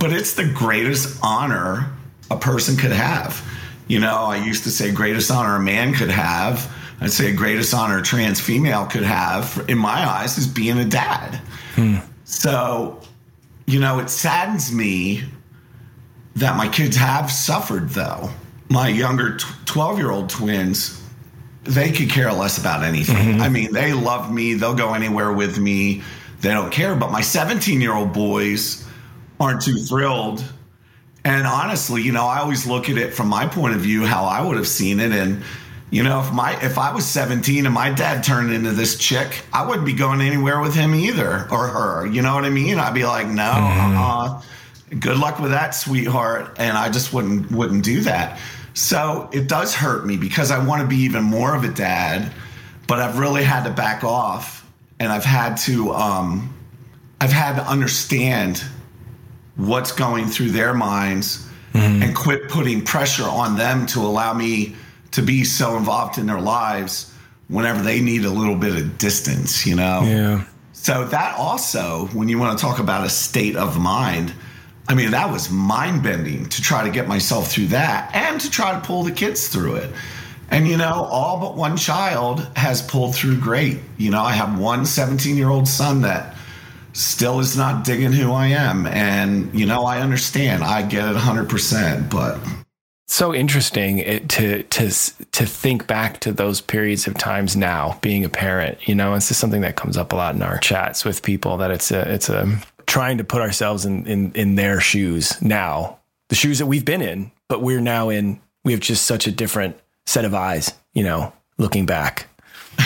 but 0.00 0.12
it's 0.12 0.34
the 0.34 0.48
greatest 0.48 1.16
honor 1.22 1.92
a 2.28 2.36
person 2.36 2.76
could 2.76 2.90
have. 2.90 3.48
You 3.86 4.00
know, 4.00 4.24
I 4.24 4.44
used 4.44 4.64
to 4.64 4.70
say 4.70 4.90
greatest 4.90 5.30
honor 5.30 5.54
a 5.54 5.60
man 5.60 5.94
could 5.94 6.10
have. 6.10 6.74
I'd 7.00 7.12
say 7.12 7.32
greatest 7.32 7.72
honor 7.72 7.98
a 7.98 8.02
trans 8.02 8.40
female 8.40 8.86
could 8.86 9.04
have, 9.04 9.64
in 9.68 9.78
my 9.78 10.04
eyes, 10.04 10.36
is 10.36 10.48
being 10.48 10.78
a 10.78 10.84
dad. 10.84 11.36
Hmm. 11.76 11.98
So, 12.24 13.00
you 13.64 13.78
know, 13.78 14.00
it 14.00 14.10
saddens 14.10 14.72
me 14.72 15.22
that 16.34 16.56
my 16.56 16.68
kids 16.68 16.96
have 16.96 17.30
suffered, 17.30 17.90
though. 17.90 18.30
My 18.68 18.88
younger 18.88 19.36
12 19.66 19.98
year 19.98 20.10
old 20.10 20.30
twins, 20.30 21.01
they 21.64 21.92
could 21.92 22.10
care 22.10 22.32
less 22.32 22.58
about 22.58 22.82
anything. 22.82 23.34
Mm-hmm. 23.34 23.42
I 23.42 23.48
mean, 23.48 23.72
they 23.72 23.92
love 23.92 24.32
me, 24.32 24.54
they'll 24.54 24.74
go 24.74 24.94
anywhere 24.94 25.32
with 25.32 25.58
me, 25.58 26.02
they 26.40 26.50
don't 26.50 26.72
care. 26.72 26.94
But 26.94 27.10
my 27.10 27.20
17 27.20 27.80
year 27.80 27.94
old 27.94 28.12
boys 28.12 28.86
aren't 29.38 29.62
too 29.62 29.76
thrilled. 29.76 30.44
And 31.24 31.46
honestly, 31.46 32.02
you 32.02 32.12
know, 32.12 32.26
I 32.26 32.40
always 32.40 32.66
look 32.66 32.88
at 32.88 32.96
it 32.96 33.14
from 33.14 33.28
my 33.28 33.46
point 33.46 33.74
of 33.74 33.80
view, 33.80 34.04
how 34.04 34.24
I 34.24 34.44
would 34.44 34.56
have 34.56 34.66
seen 34.66 34.98
it. 34.98 35.12
And, 35.12 35.42
you 35.90 36.02
know, 36.02 36.20
if 36.20 36.32
my 36.32 36.60
if 36.64 36.78
I 36.78 36.92
was 36.92 37.06
17 37.06 37.64
and 37.64 37.74
my 37.74 37.90
dad 37.90 38.24
turned 38.24 38.52
into 38.52 38.72
this 38.72 38.96
chick, 38.96 39.44
I 39.52 39.64
wouldn't 39.66 39.86
be 39.86 39.92
going 39.92 40.20
anywhere 40.20 40.58
with 40.60 40.74
him 40.74 40.94
either 40.94 41.46
or 41.50 41.68
her. 41.68 42.06
You 42.06 42.22
know 42.22 42.34
what 42.34 42.44
I 42.44 42.50
mean? 42.50 42.78
I'd 42.78 42.94
be 42.94 43.04
like, 43.04 43.28
no, 43.28 43.42
mm-hmm. 43.42 43.96
uh-uh. 43.96 44.42
good 44.98 45.18
luck 45.18 45.38
with 45.38 45.52
that, 45.52 45.76
sweetheart. 45.76 46.56
And 46.58 46.76
I 46.76 46.88
just 46.88 47.12
wouldn't 47.12 47.52
wouldn't 47.52 47.84
do 47.84 48.00
that. 48.00 48.40
So 48.74 49.28
it 49.32 49.48
does 49.48 49.74
hurt 49.74 50.06
me 50.06 50.16
because 50.16 50.50
I 50.50 50.64
want 50.64 50.82
to 50.82 50.88
be 50.88 50.96
even 51.02 51.22
more 51.22 51.54
of 51.54 51.64
a 51.64 51.68
dad, 51.68 52.32
but 52.86 53.00
I've 53.00 53.18
really 53.18 53.44
had 53.44 53.64
to 53.64 53.70
back 53.70 54.04
off 54.04 54.66
and 54.98 55.12
I've 55.12 55.24
had 55.24 55.56
to 55.58 55.92
um 55.92 56.54
I've 57.20 57.32
had 57.32 57.56
to 57.56 57.62
understand 57.62 58.64
what's 59.56 59.92
going 59.92 60.26
through 60.26 60.50
their 60.50 60.74
minds 60.74 61.48
and 61.74 62.14
quit 62.14 62.48
putting 62.48 62.84
pressure 62.84 63.24
on 63.24 63.56
them 63.56 63.86
to 63.86 64.00
allow 64.00 64.34
me 64.34 64.74
to 65.12 65.22
be 65.22 65.44
so 65.44 65.76
involved 65.76 66.18
in 66.18 66.26
their 66.26 66.40
lives 66.40 67.14
whenever 67.48 67.82
they 67.82 68.00
need 68.00 68.24
a 68.24 68.30
little 68.30 68.56
bit 68.56 68.74
of 68.74 68.98
distance, 68.98 69.66
you 69.66 69.74
know? 69.74 70.02
Yeah. 70.04 70.44
So 70.72 71.04
that 71.06 71.36
also, 71.38 72.06
when 72.12 72.28
you 72.28 72.38
want 72.38 72.58
to 72.58 72.62
talk 72.62 72.78
about 72.78 73.06
a 73.06 73.08
state 73.10 73.56
of 73.56 73.78
mind, 73.78 74.34
I 74.88 74.94
mean, 74.94 75.12
that 75.12 75.30
was 75.30 75.50
mind 75.50 76.02
bending 76.02 76.48
to 76.48 76.62
try 76.62 76.84
to 76.84 76.90
get 76.90 77.08
myself 77.08 77.50
through 77.50 77.68
that 77.68 78.14
and 78.14 78.40
to 78.40 78.50
try 78.50 78.72
to 78.72 78.80
pull 78.80 79.04
the 79.04 79.12
kids 79.12 79.48
through 79.48 79.76
it. 79.76 79.90
And, 80.50 80.68
you 80.68 80.76
know, 80.76 81.04
all 81.10 81.40
but 81.40 81.56
one 81.56 81.76
child 81.76 82.46
has 82.56 82.82
pulled 82.82 83.14
through 83.14 83.40
great. 83.40 83.78
You 83.96 84.10
know, 84.10 84.20
I 84.22 84.32
have 84.32 84.58
one 84.58 84.84
17 84.84 85.36
year 85.36 85.48
old 85.48 85.66
son 85.66 86.02
that 86.02 86.36
still 86.92 87.40
is 87.40 87.56
not 87.56 87.84
digging 87.84 88.12
who 88.12 88.32
I 88.32 88.48
am. 88.48 88.86
And, 88.86 89.58
you 89.58 89.64
know, 89.64 89.84
I 89.84 90.00
understand. 90.00 90.62
I 90.62 90.82
get 90.82 91.08
it 91.08 91.16
100%. 91.16 92.10
But 92.10 92.38
so 93.12 93.34
interesting 93.34 93.98
it, 93.98 94.28
to 94.30 94.62
to 94.64 94.90
to 95.32 95.46
think 95.46 95.86
back 95.86 96.18
to 96.20 96.32
those 96.32 96.62
periods 96.62 97.06
of 97.06 97.14
times 97.14 97.54
now 97.54 97.98
being 98.00 98.24
a 98.24 98.28
parent 98.28 98.88
you 98.88 98.94
know 98.94 99.12
it's 99.12 99.28
just 99.28 99.38
something 99.38 99.60
that 99.60 99.76
comes 99.76 99.98
up 99.98 100.12
a 100.12 100.16
lot 100.16 100.34
in 100.34 100.40
our 100.40 100.56
chats 100.58 101.04
with 101.04 101.22
people 101.22 101.58
that 101.58 101.70
it's 101.70 101.90
a 101.90 102.10
it's 102.10 102.30
a 102.30 102.46
trying 102.92 103.16
to 103.16 103.24
put 103.24 103.40
ourselves 103.40 103.86
in 103.86 104.04
in 104.06 104.30
in 104.32 104.54
their 104.54 104.78
shoes 104.78 105.40
now 105.40 105.98
the 106.28 106.34
shoes 106.34 106.58
that 106.58 106.66
we've 106.66 106.84
been 106.84 107.00
in 107.00 107.32
but 107.48 107.62
we're 107.62 107.80
now 107.80 108.10
in 108.10 108.38
we 108.64 108.72
have 108.72 108.82
just 108.82 109.06
such 109.06 109.26
a 109.26 109.32
different 109.32 109.74
set 110.04 110.26
of 110.26 110.34
eyes 110.34 110.74
you 110.92 111.02
know 111.02 111.32
looking 111.56 111.86
back 111.86 112.26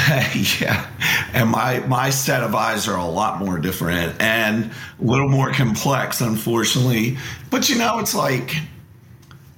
yeah, 0.60 0.88
and 1.32 1.50
my 1.50 1.80
my 1.80 2.10
set 2.10 2.44
of 2.44 2.54
eyes 2.54 2.86
are 2.86 2.96
a 2.96 3.04
lot 3.04 3.40
more 3.40 3.58
different 3.58 4.20
and 4.20 4.64
a 4.64 5.04
little 5.04 5.28
more 5.28 5.52
complex, 5.52 6.20
unfortunately. 6.20 7.18
But 7.50 7.68
you 7.68 7.78
know, 7.78 7.98
it's 7.98 8.14
like 8.14 8.54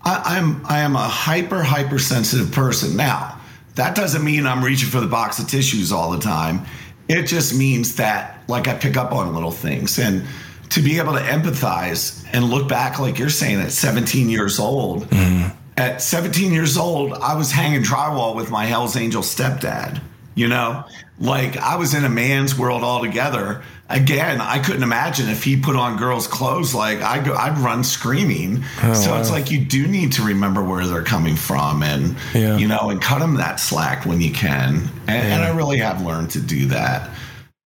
I, 0.03 0.37
I'm 0.37 0.65
I 0.67 0.81
am 0.81 0.97
a 0.97 1.09
hyper 1.09 1.63
hypersensitive 1.63 2.53
person. 2.53 2.97
Now 2.97 3.39
that 3.75 3.95
doesn't 3.95 4.25
mean 4.25 4.47
I'm 4.47 4.65
reaching 4.65 4.89
for 4.89 5.01
the 5.01 5.07
box 5.07 5.39
of 5.39 5.49
tissues 5.49 5.93
all 5.93 6.11
the 6.11 6.21
time. 6.21 6.67
It 7.09 7.25
just 7.25 7.55
means 7.55 7.97
that 7.97 8.43
like 8.49 8.69
I 8.69 8.75
pick 8.75 8.97
up 8.97 9.13
on 9.13 9.35
little 9.35 9.51
things 9.51 9.99
and 9.99 10.25
to 10.71 10.83
be 10.83 10.99
able 10.99 11.15
to 11.15 11.21
empathize 11.21 12.27
and 12.33 12.45
look 12.45 12.69
back 12.69 12.99
like 12.99 13.19
you're 13.19 13.31
saying 13.31 13.61
at 13.61 13.73
17 13.73 14.29
years 14.29 14.59
old 14.59 15.09
mm-hmm. 15.09 15.49
at 15.77 16.03
17 16.03 16.53
years 16.53 16.77
old, 16.77 17.15
I 17.15 17.35
was 17.35 17.51
hanging 17.51 17.83
drywall 17.83 18.37
with 18.37 18.51
my 18.51 18.67
Hell's 18.67 18.97
Angel 18.97 19.23
stepdad. 19.23 20.03
You 20.39 20.47
know, 20.47 20.85
like 21.19 21.57
I 21.57 21.75
was 21.75 21.95
in 21.95 22.05
a 22.05 22.09
man's 22.09 22.57
world 22.57 22.85
altogether. 22.85 23.63
Again, 23.89 24.41
I 24.41 24.61
couldn't 24.61 24.85
imagine 24.85 25.29
if 25.29 25.43
he 25.43 25.57
put 25.61 25.75
on 25.75 25.97
girls' 25.97 26.29
clothes. 26.29 26.75
Like 26.77 27.01
I 27.03 27.19
go, 27.25 27.35
I'd 27.35 27.59
run 27.59 27.83
screaming. 27.83 28.63
Oh, 28.85 28.95
so 28.95 29.17
it's 29.19 29.33
like 29.33 29.51
you 29.51 29.65
do 29.65 29.89
need 29.89 30.13
to 30.13 30.23
remember 30.23 30.63
where 30.63 30.87
they're 30.87 31.03
coming 31.03 31.35
from, 31.35 31.83
and 31.83 32.15
Yeah. 32.35 32.57
you 32.57 32.69
know, 32.69 32.91
and 32.91 33.03
cut 33.03 33.19
them 33.19 33.35
that 33.35 33.59
slack 33.59 34.07
when 34.07 34.21
you 34.21 34.31
can. 34.31 34.89
And, 35.09 35.33
and 35.33 35.43
I 35.43 35.49
really 35.57 35.79
have 35.79 36.03
learned 36.03 36.31
to 36.33 36.41
do 36.41 36.67
that. 36.67 37.11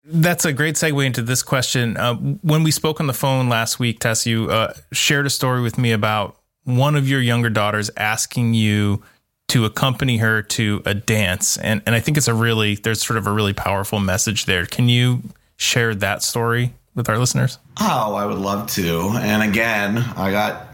That's 0.05 0.45
a 0.45 0.53
great 0.53 0.75
segue 0.75 1.07
into 1.07 1.23
this 1.23 1.43
question. 1.43 1.97
Uh, 1.97 2.15
when 2.43 2.63
we 2.63 2.73
spoke 2.73 3.01
on 3.01 3.07
the 3.07 3.15
phone 3.15 3.49
last 3.49 3.79
week, 3.79 4.01
Tess, 4.01 4.27
you 4.27 4.51
uh, 4.51 4.75
shared 4.93 5.25
a 5.25 5.31
story 5.31 5.63
with 5.63 5.79
me 5.79 5.93
about 5.93 6.37
one 6.65 6.95
of 6.95 7.09
your 7.09 7.21
younger 7.23 7.49
daughters 7.49 7.91
asking 7.97 8.53
you 8.53 9.03
to 9.51 9.65
accompany 9.65 10.19
her 10.19 10.43
to 10.43 10.83
a 10.87 10.95
dance, 10.95 11.57
and 11.57 11.83
and 11.87 11.95
I 11.95 12.01
think 12.01 12.17
it's 12.17 12.29
a 12.29 12.35
really 12.35 12.77
there's 12.77 13.05
sort 13.05 13.17
of 13.17 13.27
a 13.27 13.33
really 13.33 13.53
powerful 13.53 13.99
message 13.99 14.47
there. 14.47 14.67
Can 14.67 14.89
you 14.89 15.23
share 15.57 15.95
that 15.97 16.23
story 16.23 16.73
with 16.95 17.09
our 17.09 17.19
listeners? 17.19 17.59
Oh, 17.81 18.15
I 18.15 18.27
would 18.27 18.39
love 18.39 18.69
to. 18.73 19.11
And 19.17 19.43
again, 19.43 19.99
I 19.99 20.31
got 20.31 20.69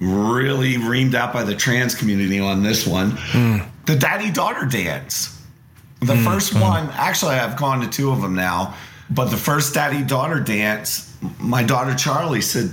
really 0.00 0.74
reamed 0.74 1.14
out 1.14 1.32
by 1.32 1.44
the 1.44 1.54
trans 1.54 1.94
community 1.94 2.40
on 2.40 2.62
this 2.62 2.86
one. 2.86 3.12
Hmm. 3.16 3.58
The 3.86 3.96
daddy 3.96 4.30
daughter 4.30 4.66
dance. 4.66 5.32
The 6.00 6.16
hmm. 6.16 6.24
first 6.24 6.52
hmm. 6.52 6.60
one, 6.60 6.90
actually, 6.92 7.36
I've 7.36 7.56
gone 7.56 7.80
to 7.80 7.88
two 7.88 8.10
of 8.10 8.20
them 8.20 8.34
now, 8.34 8.74
but 9.10 9.26
the 9.26 9.36
first 9.36 9.74
daddy 9.74 10.02
daughter 10.02 10.40
dance, 10.40 11.16
my 11.38 11.62
daughter 11.62 11.94
Charlie 11.94 12.42
said, 12.42 12.70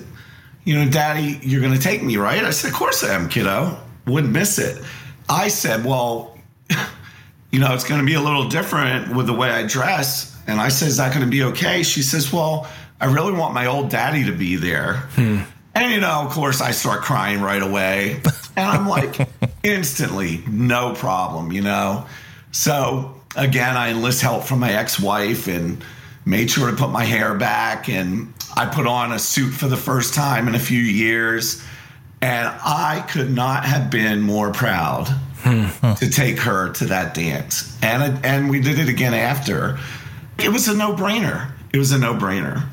You 0.66 0.76
know, 0.76 0.90
daddy, 0.90 1.40
you're 1.44 1.62
going 1.62 1.74
to 1.74 1.82
take 1.82 2.04
me, 2.04 2.18
right? 2.18 2.44
I 2.44 2.50
said, 2.50 2.70
Of 2.70 2.76
course 2.76 3.04
I 3.04 3.14
am, 3.14 3.30
kiddo. 3.30 3.80
Wouldn't 4.06 4.34
miss 4.34 4.60
it. 4.60 4.84
I 5.30 5.48
said, 5.48 5.86
Well, 5.86 6.38
you 7.52 7.60
know, 7.60 7.74
it's 7.74 7.84
going 7.84 8.00
to 8.00 8.06
be 8.06 8.16
a 8.16 8.22
little 8.22 8.48
different 8.50 9.16
with 9.16 9.28
the 9.28 9.34
way 9.34 9.50
I 9.50 9.66
dress. 9.66 10.38
And 10.48 10.60
I 10.60 10.70
said, 10.70 10.90
Is 10.90 10.98
that 10.98 11.14
going 11.14 11.26
to 11.26 11.32
be 11.32 11.44
okay? 11.44 11.84
She 11.84 12.02
says, 12.02 12.32
Well, 12.32 12.68
I 13.00 13.06
really 13.06 13.34
want 13.34 13.54
my 13.54 13.66
old 13.66 13.90
daddy 13.90 14.26
to 14.26 14.32
be 14.32 14.56
there. 14.56 14.96
Hmm. 15.16 15.42
And, 15.76 15.92
you 15.92 16.00
know, 16.00 16.22
of 16.22 16.32
course, 16.32 16.62
I 16.62 16.72
start 16.72 17.02
crying 17.02 17.42
right 17.42 17.62
away. 17.62 18.22
And 18.56 18.70
I'm 18.70 18.88
like, 18.88 19.28
instantly, 19.64 20.44
no 20.48 20.94
problem, 20.94 21.52
you 21.52 21.62
know? 21.62 22.06
So, 22.52 23.20
again, 23.36 23.76
I 23.76 23.90
enlist 23.90 24.22
help 24.22 24.44
from 24.44 24.60
my 24.60 24.72
ex 24.72 25.00
wife 25.00 25.48
and 25.48 25.84
made 26.26 26.52
sure 26.52 26.70
to 26.70 26.78
put 26.78 26.92
my 26.92 27.04
hair 27.04 27.34
back. 27.34 27.90
And 27.90 28.34
I 28.56 28.68
put 28.68 28.86
on 28.86 29.12
a 29.12 29.20
suit 29.20 29.52
for 29.52 29.68
the 29.68 29.78
first 29.78 30.14
time 30.14 30.48
in 30.48 30.54
a 30.54 30.60
few 30.60 30.82
years. 30.82 31.64
And 32.24 32.48
I 32.48 33.06
could 33.10 33.30
not 33.30 33.66
have 33.66 33.92
been 33.92 34.22
more 34.22 34.54
proud 34.54 35.10
hmm. 35.40 35.94
to 35.96 36.10
take 36.10 36.40
her 36.40 36.72
to 36.72 36.86
that 36.86 37.14
dance. 37.14 37.78
And 37.84 38.26
and 38.26 38.50
we 38.50 38.62
did 38.62 38.80
it 38.80 38.88
again 38.88 39.14
after. 39.14 39.78
It 40.40 40.50
was 40.50 40.70
a 40.70 40.76
no-brainer. 40.76 41.52
It 41.74 41.78
was 41.78 41.92
a 41.92 42.00
no-brainer. 42.00 42.66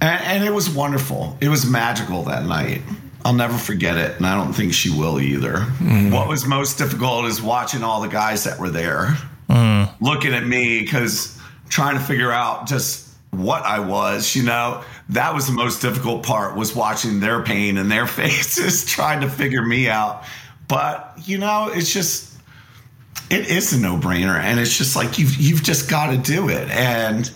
And, 0.00 0.24
and 0.24 0.44
it 0.44 0.52
was 0.52 0.70
wonderful. 0.70 1.36
It 1.42 1.50
was 1.50 1.66
magical 1.66 2.22
that 2.24 2.46
night. 2.46 2.80
I'll 3.22 3.34
never 3.34 3.58
forget 3.58 3.98
it, 3.98 4.16
and 4.16 4.26
I 4.26 4.34
don't 4.34 4.54
think 4.54 4.72
she 4.72 4.88
will 4.88 5.20
either. 5.20 5.58
Hmm. 5.60 6.10
What 6.10 6.26
was 6.26 6.46
most 6.46 6.78
difficult 6.78 7.26
is 7.26 7.42
watching 7.42 7.82
all 7.82 8.00
the 8.00 8.08
guys 8.08 8.44
that 8.44 8.58
were 8.58 8.70
there 8.70 9.08
hmm. 9.50 9.84
looking 10.00 10.32
at 10.32 10.46
me 10.46 10.80
because 10.80 11.38
trying 11.68 11.98
to 11.98 12.02
figure 12.02 12.32
out 12.32 12.66
just 12.66 13.05
what 13.30 13.62
I 13.64 13.80
was, 13.80 14.34
you 14.34 14.42
know, 14.42 14.82
that 15.10 15.34
was 15.34 15.46
the 15.46 15.52
most 15.52 15.82
difficult 15.82 16.22
part 16.24 16.56
was 16.56 16.74
watching 16.74 17.20
their 17.20 17.42
pain 17.42 17.76
and 17.76 17.90
their 17.90 18.06
faces, 18.06 18.84
trying 18.84 19.20
to 19.20 19.30
figure 19.30 19.62
me 19.62 19.88
out. 19.88 20.24
But, 20.68 21.14
you 21.24 21.38
know, 21.38 21.70
it's 21.72 21.92
just 21.92 22.34
it 23.30 23.48
is 23.50 23.72
a 23.72 23.78
no-brainer 23.80 24.38
and 24.38 24.60
it's 24.60 24.76
just 24.76 24.94
like 24.94 25.18
you've 25.18 25.36
you've 25.36 25.62
just 25.62 25.90
got 25.90 26.10
to 26.10 26.16
do 26.16 26.48
it 26.48 26.70
and 26.70 27.30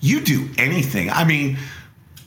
you 0.00 0.20
do 0.20 0.48
anything. 0.56 1.10
I 1.10 1.24
mean, 1.24 1.58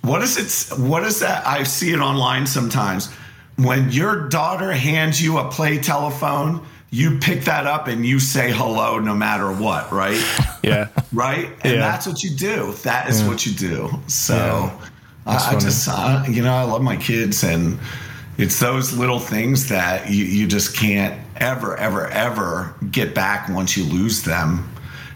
what 0.02 0.22
is 0.22 0.38
it 0.38 0.80
what 0.80 1.04
is 1.04 1.20
that 1.20 1.46
I 1.48 1.64
see 1.64 1.92
it 1.92 2.00
online 2.00 2.48
sometimes 2.48 3.12
when 3.58 3.92
your 3.92 4.28
daughter 4.30 4.72
hands 4.72 5.22
you 5.22 5.38
a 5.38 5.50
play 5.50 5.78
telephone, 5.78 6.66
you 6.92 7.18
pick 7.20 7.46
that 7.46 7.66
up 7.66 7.88
and 7.88 8.06
you 8.06 8.20
say 8.20 8.52
hello 8.52 9.00
no 9.00 9.16
matter 9.16 9.52
what, 9.52 9.92
right? 9.92 10.22
Yeah. 10.64 10.90
right? 11.12 11.48
And 11.64 11.74
Yeah. 11.74 11.80
that's 11.80 12.06
what 12.06 12.22
you 12.22 12.30
do. 12.36 12.74
That 12.84 13.10
is 13.10 13.24
what 13.24 13.48
you 13.48 13.52
do. 13.54 13.90
So 14.06 14.36
Yeah. 14.36 14.78
I, 15.26 15.56
I 15.56 15.60
just, 15.60 15.88
uh, 15.90 16.24
you 16.30 16.44
know, 16.44 16.54
I 16.54 16.62
love 16.64 16.84
my 16.84 16.98
kids, 16.98 17.44
and 17.44 17.80
it's 18.38 18.60
those 18.60 18.94
little 18.94 19.20
things 19.20 19.70
that 19.70 20.10
you, 20.12 20.24
you 20.26 20.46
just 20.48 20.76
can't 20.78 21.20
ever, 21.38 21.76
ever, 21.78 22.08
ever 22.10 22.76
get 22.92 23.16
back 23.16 23.50
once 23.50 23.76
you 23.76 23.86
lose 23.86 24.22
them. 24.22 24.70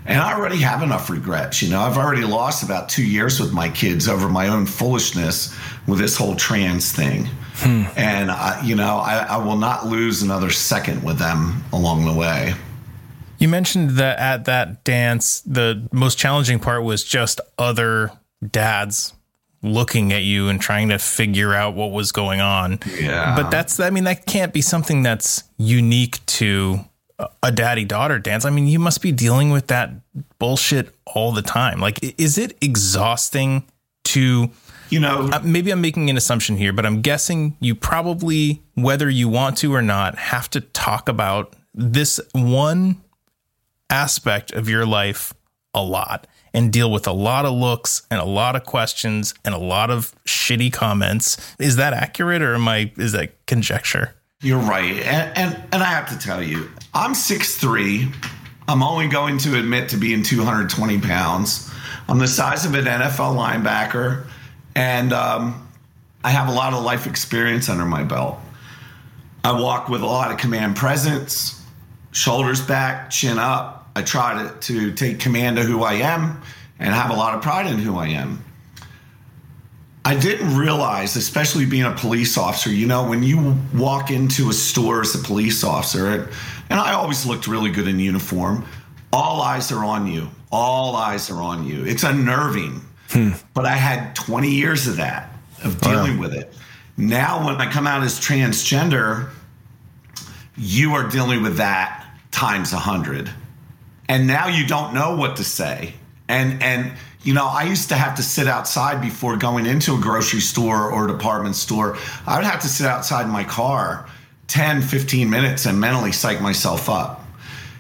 And 0.08 0.20
I 0.20 0.34
already 0.34 0.58
have 0.58 0.82
enough 0.82 1.10
regrets. 1.12 1.62
You 1.62 1.70
know, 1.70 1.82
I've 1.82 1.98
already 1.98 2.24
lost 2.24 2.64
about 2.64 2.90
two 2.90 3.06
years 3.06 3.40
with 3.40 3.52
my 3.54 3.70
kids 3.70 4.08
over 4.08 4.28
my 4.30 4.48
own 4.48 4.66
foolishness 4.66 5.56
with 5.88 6.00
this 6.00 6.16
whole 6.18 6.36
trans 6.36 6.92
thing. 6.92 7.28
And, 7.64 8.32
I, 8.32 8.62
you 8.64 8.76
know, 8.76 8.98
I, 8.98 9.26
I 9.30 9.38
will 9.38 9.58
not 9.58 9.88
lose 9.88 10.22
another 10.22 10.50
second 10.50 11.04
with 11.04 11.20
them 11.20 11.64
along 11.72 12.06
the 12.06 12.14
way. 12.14 12.54
You 13.38 13.48
mentioned 13.48 13.92
that 13.92 14.20
at 14.20 14.46
that 14.46 14.84
dance, 14.84 15.42
the 15.42 15.88
most 15.92 16.18
challenging 16.18 16.60
part 16.60 16.84
was 16.84 17.04
just 17.04 17.40
other 17.58 18.12
dads 18.46 19.14
looking 19.62 20.14
at 20.14 20.24
you 20.24 20.48
and 20.48 20.62
trying 20.62 20.90
to 20.90 21.00
figure 21.00 21.54
out 21.54 21.76
what 21.76 21.92
was 21.92 22.12
going 22.12 22.40
on. 22.40 22.80
Yeah. 23.00 23.36
But 23.36 23.50
that's, 23.50 23.80
I 23.80 23.90
mean, 23.90 24.04
that 24.04 24.26
can't 24.26 24.54
be 24.54 24.62
something 24.62 25.04
that's 25.04 25.44
unique 25.58 26.26
to 26.28 26.80
a 27.42 27.52
daddy 27.52 27.86
daughter 27.86 28.20
dance. 28.20 28.46
I 28.46 28.50
mean, 28.50 28.68
you 28.68 28.80
must 28.80 29.02
be 29.02 29.12
dealing 29.12 29.50
with 29.50 29.68
that 29.68 29.92
bullshit 30.38 30.94
all 31.06 31.32
the 31.32 31.42
time. 31.42 31.80
Like, 31.80 32.00
is 32.20 32.38
it 32.38 32.58
exhausting 32.62 33.64
to, 34.06 34.52
You 34.90 35.00
know, 35.00 35.30
uh, 35.32 35.42
maybe 35.44 35.72
I'm 35.72 35.82
making 35.82 36.10
an 36.10 36.18
assumption 36.18 36.58
here, 36.58 36.72
but 36.72 36.86
I'm 36.86 37.02
guessing 37.02 37.58
you 37.60 37.76
probably, 37.76 38.64
whether 38.76 39.10
you 39.10 39.28
want 39.28 39.58
to 39.58 39.74
or 39.74 39.82
not, 39.82 40.18
have 40.18 40.50
to 40.52 40.62
talk 40.62 41.10
about 41.10 41.56
this 41.74 42.20
one 42.34 43.02
aspect 43.90 44.52
of 44.52 44.70
your 44.70 44.86
life 44.86 45.34
a 45.74 45.84
lot 45.84 46.28
and 46.54 46.72
deal 46.72 46.90
with 46.90 47.06
a 47.08 47.12
lot 47.12 47.46
of 47.46 47.54
looks 47.54 48.04
and 48.10 48.20
a 48.20 48.26
lot 48.26 48.56
of 48.56 48.64
questions 48.64 49.34
and 49.44 49.54
a 49.54 49.58
lot 49.58 49.90
of 49.90 50.14
shitty 50.26 50.72
comments. 50.72 51.56
Is 51.60 51.76
that 51.76 51.94
accurate 51.94 52.42
or 52.42 52.56
am 52.56 52.68
I, 52.68 52.92
is 52.98 53.12
that 53.12 53.46
conjecture? 53.46 54.16
You're 54.42 54.60
right. 54.60 54.94
And, 55.00 55.38
and 55.38 55.64
and 55.74 55.82
I 55.82 55.88
have 55.88 56.10
to 56.10 56.18
tell 56.20 56.44
you, 56.44 56.70
I'm 56.94 57.14
6'3. 57.14 58.14
I'm 58.68 58.84
only 58.84 59.08
going 59.08 59.38
to 59.40 59.58
admit 59.58 59.90
to 59.90 59.98
being 59.98 60.24
220 60.24 61.00
pounds. 61.00 61.72
I'm 62.08 62.20
the 62.20 62.28
size 62.28 62.66
of 62.66 62.76
an 62.76 62.86
NFL 62.86 63.36
linebacker, 63.36 64.28
and 64.76 65.14
um, 65.14 65.68
I 66.24 66.32
have 66.32 66.50
a 66.50 66.52
lot 66.52 66.74
of 66.74 66.84
life 66.84 67.08
experience 67.08 67.70
under 67.70 67.86
my 67.86 68.04
belt. 68.04 68.38
I 69.44 69.60
walk 69.60 69.90
with 69.90 70.02
a 70.02 70.06
lot 70.06 70.32
of 70.32 70.38
command 70.38 70.76
presence, 70.76 71.62
shoulders 72.12 72.62
back, 72.62 73.10
chin 73.10 73.38
up. 73.38 73.90
I 73.96 74.02
try 74.02 74.44
to, 74.44 74.60
to 74.60 74.94
take 74.94 75.20
command 75.20 75.58
of 75.58 75.66
who 75.66 75.84
I 75.84 75.94
am 75.94 76.42
and 76.80 76.94
have 76.94 77.10
a 77.12 77.14
lot 77.14 77.36
of 77.36 77.42
pride 77.42 77.68
in 77.68 77.78
who 77.78 77.96
I 77.98 78.08
am. 78.08 78.44
I 80.04 80.16
didn't 80.16 80.56
realize, 80.56 81.16
especially 81.16 81.66
being 81.66 81.84
a 81.84 81.92
police 81.92 82.38
officer, 82.38 82.70
you 82.70 82.86
know, 82.86 83.08
when 83.08 83.24
you 83.24 83.56
walk 83.74 84.12
into 84.12 84.50
a 84.50 84.54
store 84.54 85.02
as 85.02 85.16
a 85.16 85.20
police 85.20 85.64
officer, 85.64 86.08
and, 86.08 86.30
and 86.70 86.80
I 86.80 86.94
always 86.94 87.26
looked 87.26 87.48
really 87.48 87.72
good 87.72 87.88
in 87.88 88.00
uniform, 88.00 88.66
all 89.12 89.42
eyes 89.42 89.72
are 89.72 89.84
on 89.84 90.06
you. 90.06 90.30
All 90.52 90.96
eyes 90.96 91.30
are 91.32 91.42
on 91.42 91.66
you. 91.66 91.86
It's 91.86 92.04
unnerving. 92.04 92.82
But 93.54 93.66
I 93.66 93.76
had 93.76 94.16
20 94.16 94.50
years 94.50 94.88
of 94.88 94.98
that, 94.98 95.32
of 95.64 95.80
dealing 95.82 96.18
with 96.18 96.34
it. 96.34 96.54
Now, 96.98 97.46
when 97.46 97.56
I 97.56 97.72
come 97.72 97.88
out 97.88 98.04
as 98.04 98.20
transgender, 98.20 99.30
you 100.58 100.94
are 100.94 101.08
dealing 101.08 101.44
with 101.44 101.58
that 101.58 102.06
times 102.32 102.74
a 102.74 102.78
hundred. 102.78 103.30
And 104.08 104.28
now 104.28 104.48
you 104.48 104.66
don't 104.68 104.94
know 104.94 105.16
what 105.16 105.38
to 105.38 105.44
say. 105.44 105.94
And 106.28 106.62
and 106.62 106.94
you 107.22 107.34
know 107.34 107.46
i 107.46 107.64
used 107.64 107.90
to 107.90 107.96
have 107.96 108.16
to 108.16 108.24
sit 108.24 108.48
outside 108.48 109.02
before 109.02 109.36
going 109.36 109.66
into 109.66 109.96
a 109.96 110.00
grocery 110.00 110.40
store 110.40 110.92
or 110.92 111.08
department 111.08 111.56
store. 111.56 111.98
I 112.28 112.38
would 112.38 112.46
have 112.46 112.62
to 112.62 112.68
sit 112.68 112.86
outside 112.86 113.28
my 113.28 113.44
car 113.44 114.08
10 114.48 114.82
15 114.82 115.30
minutes 115.30 115.66
and 115.66 115.80
mentally 115.80 116.12
psych 116.12 116.42
myself 116.42 116.90
up. 116.90 117.26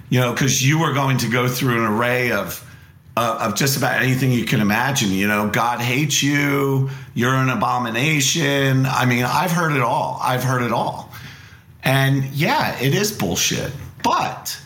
You 0.09 0.19
know 0.19 0.33
because 0.33 0.65
you 0.67 0.81
are 0.83 0.93
going 0.93 1.17
to 1.19 1.29
go 1.29 1.47
through 1.47 1.77
an 1.83 1.91
array 1.91 2.31
of 2.31 2.61
uh, 3.17 3.39
of 3.41 3.55
just 3.55 3.77
about 3.77 4.01
anything 4.01 4.31
you 4.31 4.45
can 4.45 4.59
imagine 4.61 5.11
you 5.11 5.27
know 5.27 5.49
god 5.49 5.79
hates 5.79 6.21
you 6.21 6.89
you're 7.13 7.33
an 7.33 7.49
abomination 7.49 8.85
i 8.85 9.05
mean 9.05 9.23
i've 9.23 9.51
heard 9.51 9.71
it 9.73 9.81
all 9.81 10.19
i've 10.21 10.43
heard 10.43 10.61
it 10.61 10.71
all 10.71 11.11
and 11.83 12.25
yeah 12.25 12.77
it 12.79 12.93
is 12.93 13.11
bullshit 13.11 13.71
but 14.03 14.59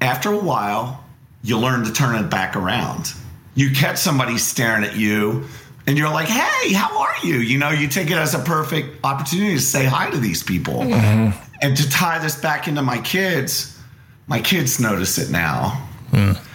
after 0.00 0.30
a 0.30 0.38
while, 0.38 1.02
you 1.42 1.58
learn 1.58 1.84
to 1.84 1.92
turn 1.92 2.22
it 2.22 2.28
back 2.30 2.56
around. 2.56 3.12
You 3.54 3.70
catch 3.70 3.96
somebody 3.98 4.38
staring 4.38 4.84
at 4.84 4.96
you, 4.96 5.44
and 5.86 5.96
you're 5.98 6.10
like, 6.10 6.28
hey, 6.28 6.72
how 6.72 7.00
are 7.00 7.14
you? 7.26 7.36
You 7.36 7.58
know, 7.58 7.70
you 7.70 7.88
take 7.88 8.10
it 8.10 8.16
as 8.16 8.34
a 8.34 8.38
perfect 8.38 9.04
opportunity 9.04 9.54
to 9.54 9.60
say 9.60 9.84
hi 9.84 10.10
to 10.10 10.18
these 10.18 10.42
people. 10.42 10.82
And 10.82 11.34
And 11.62 11.76
to 11.76 11.88
tie 11.88 12.18
this 12.18 12.36
back 12.40 12.68
into 12.68 12.82
my 12.82 12.98
kids, 13.00 13.78
my 14.26 14.40
kids 14.40 14.78
notice 14.78 15.18
it 15.18 15.30
now. 15.30 15.82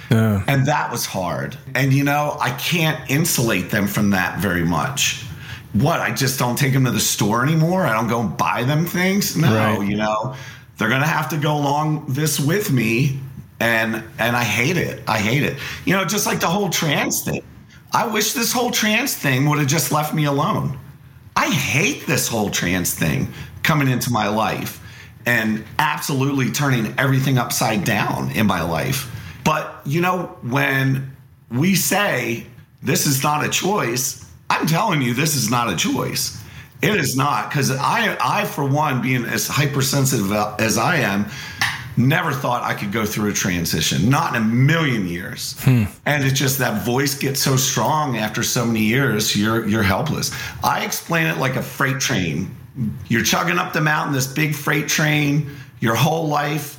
And 0.10 0.66
that 0.66 0.92
was 0.92 1.06
hard. 1.06 1.58
And 1.76 1.94
you 1.94 2.04
know, 2.04 2.38
I 2.40 2.52
can't 2.52 3.00
insulate 3.10 3.70
them 3.70 3.88
from 3.88 4.10
that 4.12 4.40
very 4.40 4.64
much. 4.66 5.24
What? 5.74 6.00
I 6.00 6.12
just 6.14 6.40
don't 6.40 6.58
take 6.58 6.74
them 6.74 6.86
to 6.86 6.92
the 6.92 7.00
store 7.00 7.44
anymore. 7.44 7.86
I 7.86 7.94
don't 7.94 8.08
go 8.08 8.22
and 8.22 8.36
buy 8.36 8.64
them 8.64 8.86
things. 8.86 9.38
No, 9.38 9.54
Right. 9.54 9.88
you 9.88 9.98
know, 9.98 10.36
they're 10.78 10.90
gonna 10.90 11.06
have 11.08 11.30
to 11.30 11.38
go 11.38 11.56
along 11.56 12.06
this 12.10 12.40
with 12.40 12.72
me, 12.72 13.20
and 13.60 14.04
and 14.18 14.36
I 14.36 14.44
hate 14.44 14.78
it. 14.78 15.04
I 15.08 15.20
hate 15.20 15.44
it. 15.44 15.58
You 15.86 15.96
know, 15.96 16.06
just 16.06 16.26
like 16.26 16.40
the 16.40 16.48
whole 16.48 16.70
trans 16.70 17.22
thing. 17.22 17.44
I 17.92 18.08
wish 18.08 18.34
this 18.34 18.52
whole 18.52 18.72
trans 18.72 19.14
thing 19.16 19.48
would 19.50 19.60
have 19.60 19.68
just 19.68 19.92
left 19.92 20.14
me 20.14 20.26
alone. 20.26 20.78
I 21.36 21.50
hate 21.50 22.06
this 22.06 22.28
whole 22.28 22.50
trans 22.50 22.94
thing 22.94 23.32
coming 23.64 23.88
into 23.88 24.12
my 24.12 24.28
life 24.28 24.80
and 25.26 25.64
absolutely 25.80 26.52
turning 26.52 26.94
everything 26.98 27.38
upside 27.38 27.84
down 27.84 28.32
in 28.32 28.46
my 28.48 28.62
life. 28.62 29.10
But, 29.50 29.82
you 29.84 30.00
know, 30.00 30.38
when 30.44 31.18
we 31.50 31.74
say 31.74 32.46
this 32.84 33.08
is 33.08 33.24
not 33.24 33.44
a 33.44 33.50
choice, 33.50 34.24
I'm 34.48 34.68
telling 34.68 35.02
you, 35.02 35.16
this 35.16 35.36
is 35.36 35.50
not 35.50 35.74
a 35.74 35.76
choice. 35.76 36.40
It 36.84 36.96
is 36.98 37.18
not 37.18 37.50
because 37.50 37.72
I, 37.72 38.16
I, 38.22 38.46
for 38.46 38.64
one, 38.64 39.02
being 39.02 39.26
as 39.26 39.48
hypersensitive 39.48 40.32
as 40.60 40.78
I 40.78 40.98
am, 40.98 41.26
never 41.98 42.32
thought 42.32 42.62
I 42.62 42.76
could 42.76 42.92
go 42.92 43.08
through 43.08 43.32
a 43.32 43.34
transition. 43.34 44.08
Not 44.08 44.36
in 44.36 44.44
a 44.44 44.46
million 44.46 45.08
years. 45.08 45.60
Hmm. 45.64 45.86
And 46.06 46.24
it's 46.24 46.38
just 46.38 46.60
that 46.60 46.86
voice 46.86 47.16
gets 47.16 47.42
so 47.42 47.56
strong 47.56 48.18
after 48.18 48.44
so 48.44 48.68
many 48.68 48.82
years, 48.82 49.36
you're 49.36 49.68
you're 49.68 49.82
helpless. 49.82 50.32
I 50.64 50.86
explain 50.86 51.26
it 51.26 51.40
like 51.40 51.56
a 51.56 51.64
freight 51.64 52.00
train. 52.00 52.56
You're 53.08 53.24
chugging 53.24 53.58
up 53.58 53.74
the 53.74 53.82
mountain, 53.82 54.14
this 54.14 54.28
big 54.28 54.54
freight 54.54 54.88
train, 54.88 55.50
your 55.80 55.96
whole 55.96 56.28
life, 56.28 56.79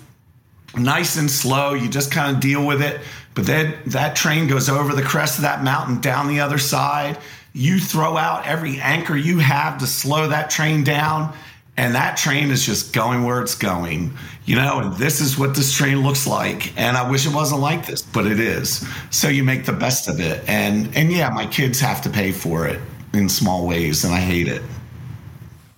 nice 0.76 1.16
and 1.16 1.30
slow. 1.30 1.74
You 1.74 1.88
just 1.88 2.12
kind 2.12 2.34
of 2.34 2.40
deal 2.40 2.66
with 2.66 2.82
it. 2.82 3.00
But 3.34 3.46
then 3.46 3.78
that 3.86 4.16
train 4.16 4.48
goes 4.48 4.68
over 4.68 4.94
the 4.94 5.02
crest 5.02 5.38
of 5.38 5.42
that 5.42 5.62
mountain 5.62 6.00
down 6.00 6.28
the 6.28 6.40
other 6.40 6.58
side. 6.58 7.18
You 7.52 7.78
throw 7.78 8.16
out 8.16 8.46
every 8.46 8.80
anchor 8.80 9.16
you 9.16 9.38
have 9.38 9.78
to 9.78 9.86
slow 9.86 10.28
that 10.28 10.50
train 10.50 10.84
down, 10.84 11.34
and 11.76 11.94
that 11.94 12.16
train 12.16 12.50
is 12.50 12.64
just 12.64 12.92
going 12.92 13.24
where 13.24 13.40
it's 13.40 13.54
going. 13.54 14.12
You 14.44 14.56
know, 14.56 14.80
and 14.80 14.96
this 14.96 15.20
is 15.20 15.38
what 15.38 15.54
this 15.54 15.72
train 15.72 16.02
looks 16.02 16.26
like. 16.26 16.76
And 16.78 16.96
I 16.96 17.08
wish 17.08 17.26
it 17.26 17.34
wasn't 17.34 17.60
like 17.60 17.86
this, 17.86 18.02
but 18.02 18.26
it 18.26 18.40
is. 18.40 18.86
So 19.10 19.28
you 19.28 19.44
make 19.44 19.64
the 19.64 19.72
best 19.72 20.08
of 20.08 20.20
it. 20.20 20.48
And 20.48 20.96
and 20.96 21.12
yeah, 21.12 21.30
my 21.30 21.46
kids 21.46 21.80
have 21.80 22.02
to 22.02 22.10
pay 22.10 22.32
for 22.32 22.66
it 22.66 22.80
in 23.12 23.28
small 23.28 23.66
ways, 23.66 24.04
and 24.04 24.14
I 24.14 24.20
hate 24.20 24.48
it. 24.48 24.62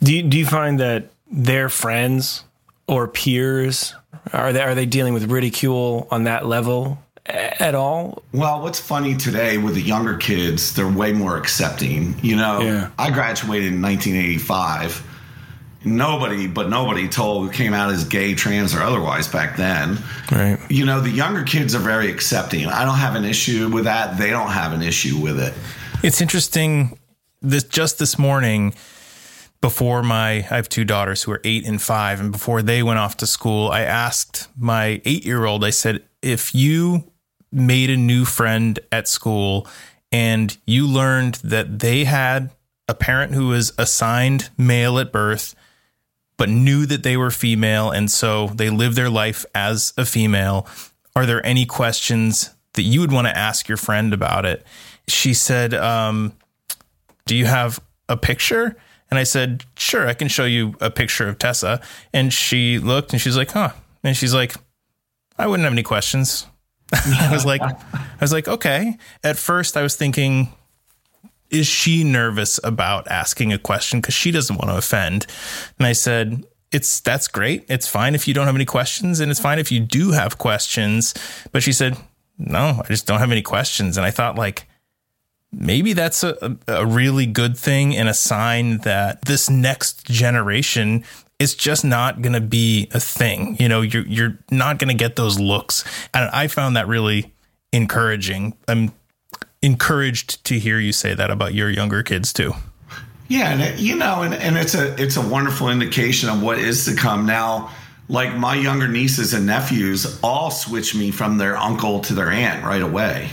Do 0.03 0.15
you, 0.15 0.23
do 0.25 0.39
you 0.39 0.47
find 0.47 0.81
that 0.81 1.13
their 1.31 1.69
friends 1.69 2.45
or 2.89 3.07
peers 3.09 3.95
are 4.33 4.53
they 4.53 4.63
are 4.63 4.75
they 4.75 4.87
dealing 4.87 5.15
with 5.15 5.31
ridicule 5.31 6.07
on 6.11 6.25
that 6.25 6.47
level 6.47 6.99
at 7.27 7.75
all? 7.75 8.23
Well, 8.33 8.63
what's 8.63 8.81
funny 8.81 9.17
today 9.17 9.59
with 9.59 9.75
the 9.75 9.81
younger 9.83 10.17
kids, 10.17 10.75
they're 10.75 10.89
way 10.89 11.13
more 11.13 11.37
accepting. 11.37 12.17
You 12.23 12.37
know, 12.37 12.61
Yeah. 12.61 12.91
I 12.99 13.11
graduated 13.11 13.73
in 13.73 13.81
1985. 13.83 15.09
Nobody, 15.85 16.47
but 16.47 16.69
nobody 16.69 17.09
told 17.09 17.53
came 17.53 17.75
out 17.75 17.91
as 17.91 18.05
gay, 18.05 18.35
trans, 18.35 18.73
or 18.73 18.83
otherwise 18.83 19.27
back 19.27 19.57
then. 19.57 19.99
Right. 20.31 20.59
You 20.71 20.85
know, 20.85 21.01
the 21.01 21.11
younger 21.11 21.43
kids 21.43 21.75
are 21.75 21.81
very 21.81 22.09
accepting. 22.11 22.67
I 22.67 22.85
don't 22.85 22.99
have 22.99 23.17
an 23.17 23.25
issue 23.25 23.69
with 23.69 23.85
that. 23.85 24.17
They 24.17 24.31
don't 24.31 24.51
have 24.51 24.73
an 24.73 24.83
issue 24.83 25.19
with 25.19 25.41
it. 25.41 25.53
It's 26.05 26.21
interesting. 26.21 26.99
This 27.41 27.65
just 27.65 27.99
this 27.99 28.17
morning, 28.17 28.75
before 29.63 30.03
my 30.03 30.31
I 30.31 30.41
have 30.41 30.69
two 30.69 30.85
daughters 30.85 31.23
who 31.23 31.33
are 31.33 31.41
eight 31.45 31.67
and 31.67 31.81
five, 31.81 32.21
and 32.21 32.31
before 32.31 32.61
they 32.61 32.83
went 32.83 32.99
off 32.99 33.17
to 33.19 33.27
school, 33.27 33.71
I 33.71 33.83
asked 33.83 34.49
my 34.59 35.01
eight 35.07 35.25
year 35.25 35.47
old. 35.47 35.65
I 35.65 35.71
said, 35.71 36.03
if 36.21 36.55
you 36.55 37.05
made 37.51 37.89
a 37.89 37.97
new 37.97 38.25
friend 38.25 38.79
at 38.91 39.09
school 39.09 39.67
and 40.11 40.57
you 40.67 40.87
learned 40.87 41.37
that 41.37 41.79
they 41.79 42.05
had 42.05 42.51
a 42.89 42.95
parent 42.95 43.35
who 43.35 43.49
was 43.49 43.73
assigned 43.79 44.51
male 44.59 44.99
at 44.99 45.13
birth 45.13 45.55
but 46.39 46.49
knew 46.49 46.87
that 46.87 47.03
they 47.03 47.17
were 47.17 47.31
female 47.31 47.91
and 47.91 48.11
so 48.11 48.49
they 48.49 48.71
lived 48.71 48.97
their 48.97 49.11
life 49.11 49.45
as 49.55 49.93
a 49.99 50.07
female 50.07 50.67
are 51.15 51.27
there 51.27 51.45
any 51.45 51.67
questions 51.67 52.55
that 52.73 52.83
you 52.83 53.01
would 53.01 53.13
want 53.13 53.27
to 53.27 53.37
ask 53.37 53.69
your 53.69 53.77
friend 53.77 54.15
about 54.15 54.47
it 54.47 54.65
she 55.07 55.35
said 55.35 55.75
um, 55.75 56.33
do 57.27 57.37
you 57.37 57.45
have 57.45 57.81
a 58.09 58.17
picture 58.17 58.77
and 59.13 59.19
i 59.19 59.25
said 59.25 59.67
sure 59.77 60.09
i 60.09 60.15
can 60.15 60.27
show 60.27 60.47
you 60.47 60.75
a 60.81 60.91
picture 60.91 61.29
of 61.29 61.37
tessa. 61.37 61.83
And 62.15 62.33
she 62.33 62.79
looked 62.79 63.13
and 63.13 63.21
she's 63.21 63.37
like 63.37 63.51
huh. 63.51 63.73
And 64.03 64.17
she's 64.17 64.33
like 64.33 64.55
i 65.37 65.47
wouldn't 65.47 65.65
have 65.65 65.73
any 65.75 65.83
questions. 65.83 66.47
I 66.95 67.29
was 67.31 67.45
like 67.45 67.61
i 67.61 68.17
was 68.23 68.33
like 68.33 68.49
okay. 68.49 68.97
At 69.23 69.37
first 69.37 69.77
i 69.77 69.83
was 69.83 69.97
thinking 69.97 70.55
is 71.51 71.67
she 71.67 72.05
nervous 72.05 72.59
about 72.65 73.07
asking 73.09 73.53
a 73.53 73.59
question? 73.59 74.01
Because 74.01 74.15
she 74.15 74.31
doesn't 74.31 74.57
want 74.57 74.71
to 74.71 74.79
offend. 74.79 75.27
And 75.79 75.87
i 75.87 75.93
said 75.93 76.47
it's 76.71 77.01
that's 77.01 77.29
great. 77.29 77.67
It's 77.69 77.87
fine 77.87 78.15
if 78.15 78.27
you 78.27 78.33
don't 78.33 78.47
have 78.47 78.55
any 78.55 78.65
questions 78.65 79.21
and 79.21 79.31
it's 79.31 79.41
fine 79.41 79.59
if 79.59 79.71
you 79.71 79.81
do 79.81 80.13
have 80.13 80.39
questions. 80.39 81.13
But 81.53 81.63
she 81.63 81.75
said 81.75 81.99
no 82.39 82.81
i 82.83 82.89
just 82.89 83.07
don't 83.07 83.19
have 83.19 83.31
any 83.31 83.43
questions. 83.43 83.99
And 83.99 84.07
i 84.07 84.11
thought 84.11 84.37
like 84.39 84.67
maybe 85.53 85.93
that's 85.93 86.25
a, 86.25 86.57
a 86.67 86.87
really 86.87 87.27
good 87.27 87.57
thing 87.57 87.97
and 87.97 88.09
a 88.09 88.15
sign 88.15 88.79
that 88.79 89.25
this 89.25 89.51
next 89.51 90.07
generation 90.07 91.05
is 91.39 91.55
just 91.55 91.85
not 91.85 92.23
going 92.23 92.33
to 92.33 92.41
be 92.41 92.89
a 92.93 93.01
thing 93.01 93.57
you 93.59 93.69
know 93.69 93.81
you're 93.81 94.07
you're 94.07 94.39
not 94.51 94.79
going 94.79 94.89
to 94.89 94.95
get 94.95 95.17
those 95.17 95.39
looks 95.39 95.85
and 96.15 96.29
i 96.31 96.47
found 96.47 96.77
that 96.77 96.89
really 96.89 97.33
encouraging 97.73 98.57
i'm 98.69 98.93
encouraged 99.61 100.45
to 100.45 100.59
hear 100.59 100.79
you 100.79 100.93
say 100.93 101.15
that 101.15 101.31
about 101.31 101.55
your 101.55 101.71
younger 101.71 102.03
kids 102.03 102.33
too 102.33 102.53
Yeah, 103.33 103.51
and 103.51 103.63
it, 103.63 103.81
you 103.81 103.97
know, 103.97 104.21
and, 104.23 104.35
and 104.35 104.59
it's 104.59 104.75
a 104.75 104.95
it's 105.03 105.17
a 105.17 105.27
wonderful 105.27 105.71
indication 105.71 106.29
of 106.29 106.43
what 106.43 106.59
is 106.59 106.85
to 106.85 106.95
come. 106.95 107.25
Now, 107.25 107.71
like 108.09 108.37
my 108.37 108.55
younger 108.55 108.87
nieces 108.87 109.33
and 109.33 109.47
nephews 109.47 110.19
all 110.23 110.51
switch 110.51 110.95
me 110.95 111.11
from 111.11 111.39
their 111.39 111.57
uncle 111.57 112.01
to 112.01 112.13
their 112.13 112.31
aunt 112.31 112.63
right 112.63 112.83
away. 112.83 113.31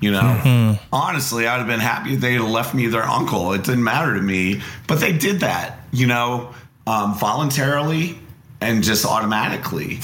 You 0.00 0.12
know, 0.12 0.78
honestly, 0.92 1.46
I'd 1.46 1.58
have 1.58 1.66
been 1.66 1.80
happy 1.80 2.14
if 2.14 2.20
they'd 2.20 2.34
have 2.34 2.48
left 2.48 2.74
me 2.74 2.86
their 2.86 3.04
uncle. 3.04 3.52
It 3.52 3.64
didn't 3.64 3.84
matter 3.84 4.14
to 4.14 4.22
me, 4.22 4.62
but 4.86 4.98
they 5.00 5.12
did 5.12 5.40
that. 5.40 5.80
You 5.92 6.06
know, 6.06 6.54
um, 6.86 7.14
voluntarily 7.14 8.18
and 8.60 8.82
just 8.82 9.04
automatically. 9.04 10.00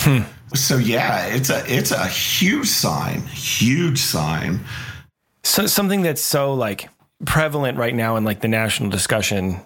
So 0.54 0.76
yeah, 0.76 1.26
it's 1.26 1.50
a 1.50 1.64
it's 1.66 1.90
a 1.90 2.06
huge 2.06 2.68
sign, 2.68 3.22
huge 3.22 3.98
sign. 3.98 4.60
So 5.42 5.66
something 5.66 6.02
that's 6.02 6.22
so 6.22 6.54
like 6.54 6.88
prevalent 7.24 7.78
right 7.78 7.94
now 7.94 8.16
in 8.16 8.24
like 8.24 8.40
the 8.40 8.48
national 8.48 8.90
discussion 8.90 9.60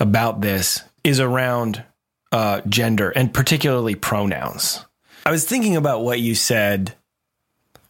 about 0.00 0.40
this 0.40 0.82
is 1.04 1.20
around 1.20 1.84
uh, 2.32 2.60
gender 2.68 3.10
and 3.10 3.32
particularly 3.32 3.94
pronouns. 3.94 4.84
I 5.24 5.30
was 5.30 5.44
thinking 5.44 5.76
about 5.76 6.02
what 6.02 6.20
you 6.20 6.34
said 6.34 6.94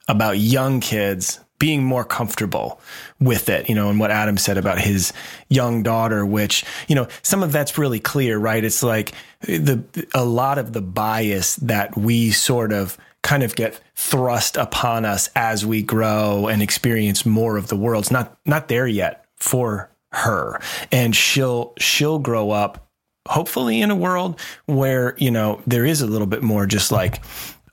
about 0.08 0.38
young 0.38 0.80
kids 0.80 1.40
being 1.58 1.82
more 1.82 2.04
comfortable 2.04 2.80
with 3.18 3.48
it, 3.48 3.68
you 3.68 3.74
know, 3.74 3.88
and 3.88 3.98
what 3.98 4.10
Adam 4.10 4.36
said 4.36 4.58
about 4.58 4.78
his 4.78 5.12
young 5.48 5.82
daughter, 5.82 6.24
which, 6.24 6.64
you 6.86 6.94
know, 6.94 7.08
some 7.22 7.42
of 7.42 7.50
that's 7.52 7.78
really 7.78 8.00
clear, 8.00 8.38
right? 8.38 8.62
It's 8.62 8.82
like 8.82 9.12
the, 9.40 9.82
a 10.14 10.24
lot 10.24 10.58
of 10.58 10.72
the 10.74 10.82
bias 10.82 11.56
that 11.56 11.96
we 11.96 12.30
sort 12.30 12.72
of 12.72 12.98
kind 13.22 13.42
of 13.42 13.56
get 13.56 13.80
thrust 13.94 14.56
upon 14.56 15.04
us 15.04 15.30
as 15.34 15.64
we 15.64 15.82
grow 15.82 16.46
and 16.46 16.62
experience 16.62 17.24
more 17.24 17.56
of 17.56 17.68
the 17.68 17.76
world's 17.76 18.10
not, 18.10 18.36
not 18.44 18.68
there 18.68 18.86
yet 18.86 19.24
for 19.36 19.90
her. 20.12 20.60
And 20.92 21.16
she'll, 21.16 21.72
she'll 21.78 22.18
grow 22.18 22.50
up 22.50 22.86
hopefully 23.26 23.80
in 23.80 23.90
a 23.90 23.96
world 23.96 24.38
where, 24.66 25.16
you 25.18 25.30
know, 25.30 25.61
there 25.66 25.84
is 25.84 26.02
a 26.02 26.07
little 26.07 26.26
bit 26.26 26.42
more 26.42 26.66
just 26.66 26.92
like 26.92 27.22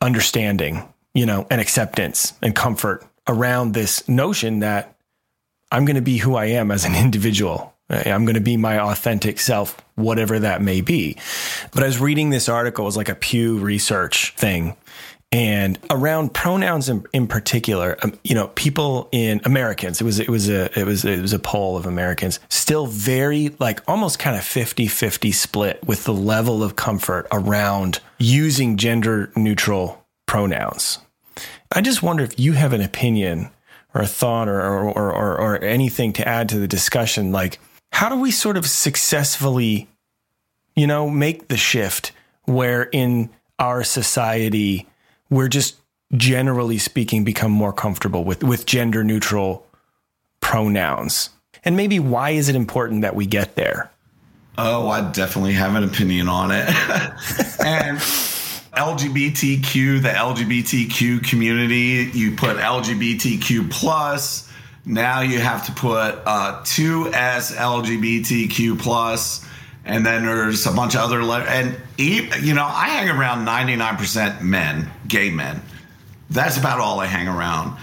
understanding, 0.01 0.81
you 1.13 1.25
know, 1.25 1.47
and 1.49 1.61
acceptance 1.61 2.33
and 2.41 2.55
comfort 2.55 3.05
around 3.27 3.73
this 3.73 4.07
notion 4.07 4.59
that 4.59 4.95
I'm 5.71 5.85
going 5.85 5.95
to 5.95 6.01
be 6.01 6.17
who 6.17 6.35
I 6.35 6.45
am 6.45 6.71
as 6.71 6.85
an 6.85 6.95
individual. 7.03 7.73
I'm 7.89 8.25
going 8.25 8.35
to 8.35 8.41
be 8.41 8.57
my 8.57 8.79
authentic 8.79 9.39
self, 9.39 9.77
whatever 9.95 10.39
that 10.39 10.61
may 10.61 10.81
be. 10.81 11.17
But 11.73 11.83
I 11.83 11.85
was 11.85 11.99
reading 11.99 12.29
this 12.29 12.49
article, 12.49 12.85
it 12.85 12.87
was 12.87 12.97
like 12.97 13.09
a 13.09 13.15
Pew 13.15 13.59
Research 13.59 14.33
thing. 14.35 14.75
And 15.31 15.79
around 15.89 16.33
pronouns 16.33 16.89
in, 16.89 17.05
in 17.11 17.27
particular, 17.27 17.97
um, 18.03 18.13
you 18.23 18.35
know, 18.35 18.49
people 18.49 19.09
in 19.11 19.41
Americans, 19.45 19.99
it 19.99 20.03
was 20.03 20.19
it 20.19 20.29
was 20.29 20.47
a 20.47 20.79
it 20.79 20.85
was 20.85 21.03
it 21.05 21.21
was 21.21 21.33
a 21.33 21.39
poll 21.39 21.75
of 21.75 21.87
Americans, 21.87 22.39
still 22.49 22.85
very 22.85 23.49
like 23.57 23.81
almost 23.87 24.19
kind 24.19 24.37
of 24.37 24.43
50-50 24.43 25.33
split 25.33 25.85
with 25.87 26.03
the 26.03 26.13
level 26.13 26.63
of 26.63 26.75
comfort 26.75 27.27
around 27.31 27.99
using 28.19 28.77
gender 28.77 29.31
neutral 29.35 30.02
pronouns. 30.33 30.97
I 31.71 31.81
just 31.81 32.01
wonder 32.01 32.23
if 32.23 32.39
you 32.39 32.53
have 32.53 32.73
an 32.73 32.81
opinion 32.81 33.51
or 33.93 34.01
a 34.01 34.07
thought 34.07 34.47
or, 34.47 34.59
or, 34.59 35.13
or, 35.13 35.39
or, 35.39 35.63
anything 35.63 36.11
to 36.13 36.27
add 36.27 36.49
to 36.49 36.57
the 36.57 36.67
discussion. 36.67 37.31
Like, 37.31 37.59
how 37.91 38.09
do 38.09 38.19
we 38.19 38.31
sort 38.31 38.57
of 38.57 38.65
successfully, 38.65 39.87
you 40.75 40.87
know, 40.87 41.07
make 41.07 41.49
the 41.49 41.55
shift 41.55 42.13
where 42.45 42.81
in 42.81 43.29
our 43.59 43.83
society 43.83 44.87
we're 45.29 45.49
just 45.49 45.75
generally 46.17 46.79
speaking 46.79 47.23
become 47.23 47.51
more 47.51 47.71
comfortable 47.71 48.23
with 48.23 48.43
with 48.43 48.65
gender 48.65 49.03
neutral 49.03 49.67
pronouns. 50.39 51.29
And 51.63 51.77
maybe 51.77 51.99
why 51.99 52.31
is 52.31 52.49
it 52.49 52.55
important 52.55 53.03
that 53.03 53.13
we 53.13 53.27
get 53.27 53.53
there? 53.53 53.91
Oh, 54.57 54.89
I 54.89 55.11
definitely 55.11 55.53
have 55.53 55.75
an 55.75 55.83
opinion 55.83 56.27
on 56.27 56.49
it. 56.49 56.67
and 57.63 58.01
LGBTQ, 58.75 60.01
the 60.01 60.09
LGBTQ 60.09 61.23
community, 61.27 62.09
you 62.17 62.35
put 62.35 62.57
LGBTQ 62.57 63.69
plus. 63.69 64.51
Now 64.85 65.21
you 65.21 65.39
have 65.39 65.65
to 65.67 65.71
put 65.71 66.19
uh, 66.25 66.61
two 66.65 67.11
S 67.13 67.55
LGBTQ 67.55 68.79
plus, 68.79 69.45
and 69.85 70.05
then 70.05 70.25
there's 70.25 70.65
a 70.65 70.71
bunch 70.71 70.95
of 70.95 71.01
other 71.01 71.23
letters. 71.23 71.49
And 71.49 71.77
you 71.97 72.53
know, 72.53 72.65
I 72.65 72.89
hang 72.89 73.09
around 73.09 73.45
99% 73.45 74.41
men, 74.41 74.89
gay 75.07 75.29
men. 75.29 75.61
That's 76.29 76.57
about 76.57 76.79
all 76.79 76.99
I 76.99 77.05
hang 77.05 77.27
around. 77.27 77.77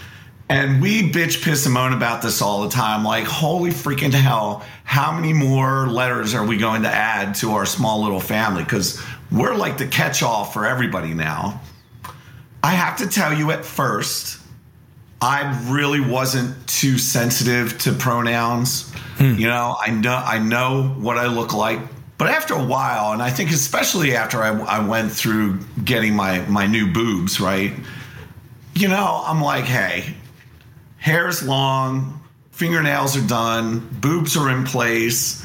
And 0.48 0.82
we 0.82 1.08
bitch, 1.08 1.44
piss, 1.44 1.64
and 1.66 1.74
moan 1.74 1.92
about 1.92 2.22
this 2.22 2.42
all 2.42 2.64
the 2.64 2.70
time. 2.70 3.04
Like, 3.04 3.24
holy 3.24 3.70
freaking 3.70 4.12
hell, 4.12 4.64
how 4.82 5.12
many 5.12 5.32
more 5.32 5.86
letters 5.86 6.34
are 6.34 6.44
we 6.44 6.56
going 6.56 6.82
to 6.82 6.88
add 6.88 7.36
to 7.36 7.52
our 7.52 7.64
small 7.64 8.02
little 8.02 8.18
family? 8.18 8.64
Because 8.64 9.00
we're 9.32 9.54
like 9.54 9.78
the 9.78 9.86
catch 9.86 10.22
all 10.22 10.44
for 10.44 10.66
everybody 10.66 11.14
now. 11.14 11.60
I 12.62 12.72
have 12.72 12.98
to 12.98 13.08
tell 13.08 13.32
you 13.32 13.50
at 13.52 13.64
first, 13.64 14.40
I 15.20 15.66
really 15.70 16.00
wasn't 16.00 16.66
too 16.66 16.98
sensitive 16.98 17.78
to 17.78 17.92
pronouns. 17.92 18.90
Hmm. 19.16 19.34
You 19.34 19.48
know, 19.48 19.76
I 19.78 19.90
know 19.90 20.14
I 20.14 20.38
know 20.38 20.94
what 20.98 21.18
I 21.18 21.26
look 21.26 21.52
like, 21.52 21.80
but 22.18 22.28
after 22.28 22.54
a 22.54 22.64
while, 22.64 23.12
and 23.12 23.22
I 23.22 23.30
think 23.30 23.50
especially 23.50 24.16
after 24.16 24.42
I, 24.42 24.50
I 24.50 24.86
went 24.86 25.12
through 25.12 25.60
getting 25.84 26.14
my 26.14 26.40
my 26.46 26.66
new 26.66 26.92
boobs, 26.92 27.40
right? 27.40 27.72
You 28.74 28.88
know, 28.88 29.22
I'm 29.26 29.42
like, 29.42 29.64
hey, 29.64 30.14
hair's 30.96 31.42
long, 31.42 32.22
fingernails 32.52 33.16
are 33.16 33.26
done, 33.26 33.88
boobs 34.00 34.36
are 34.36 34.50
in 34.50 34.64
place. 34.64 35.44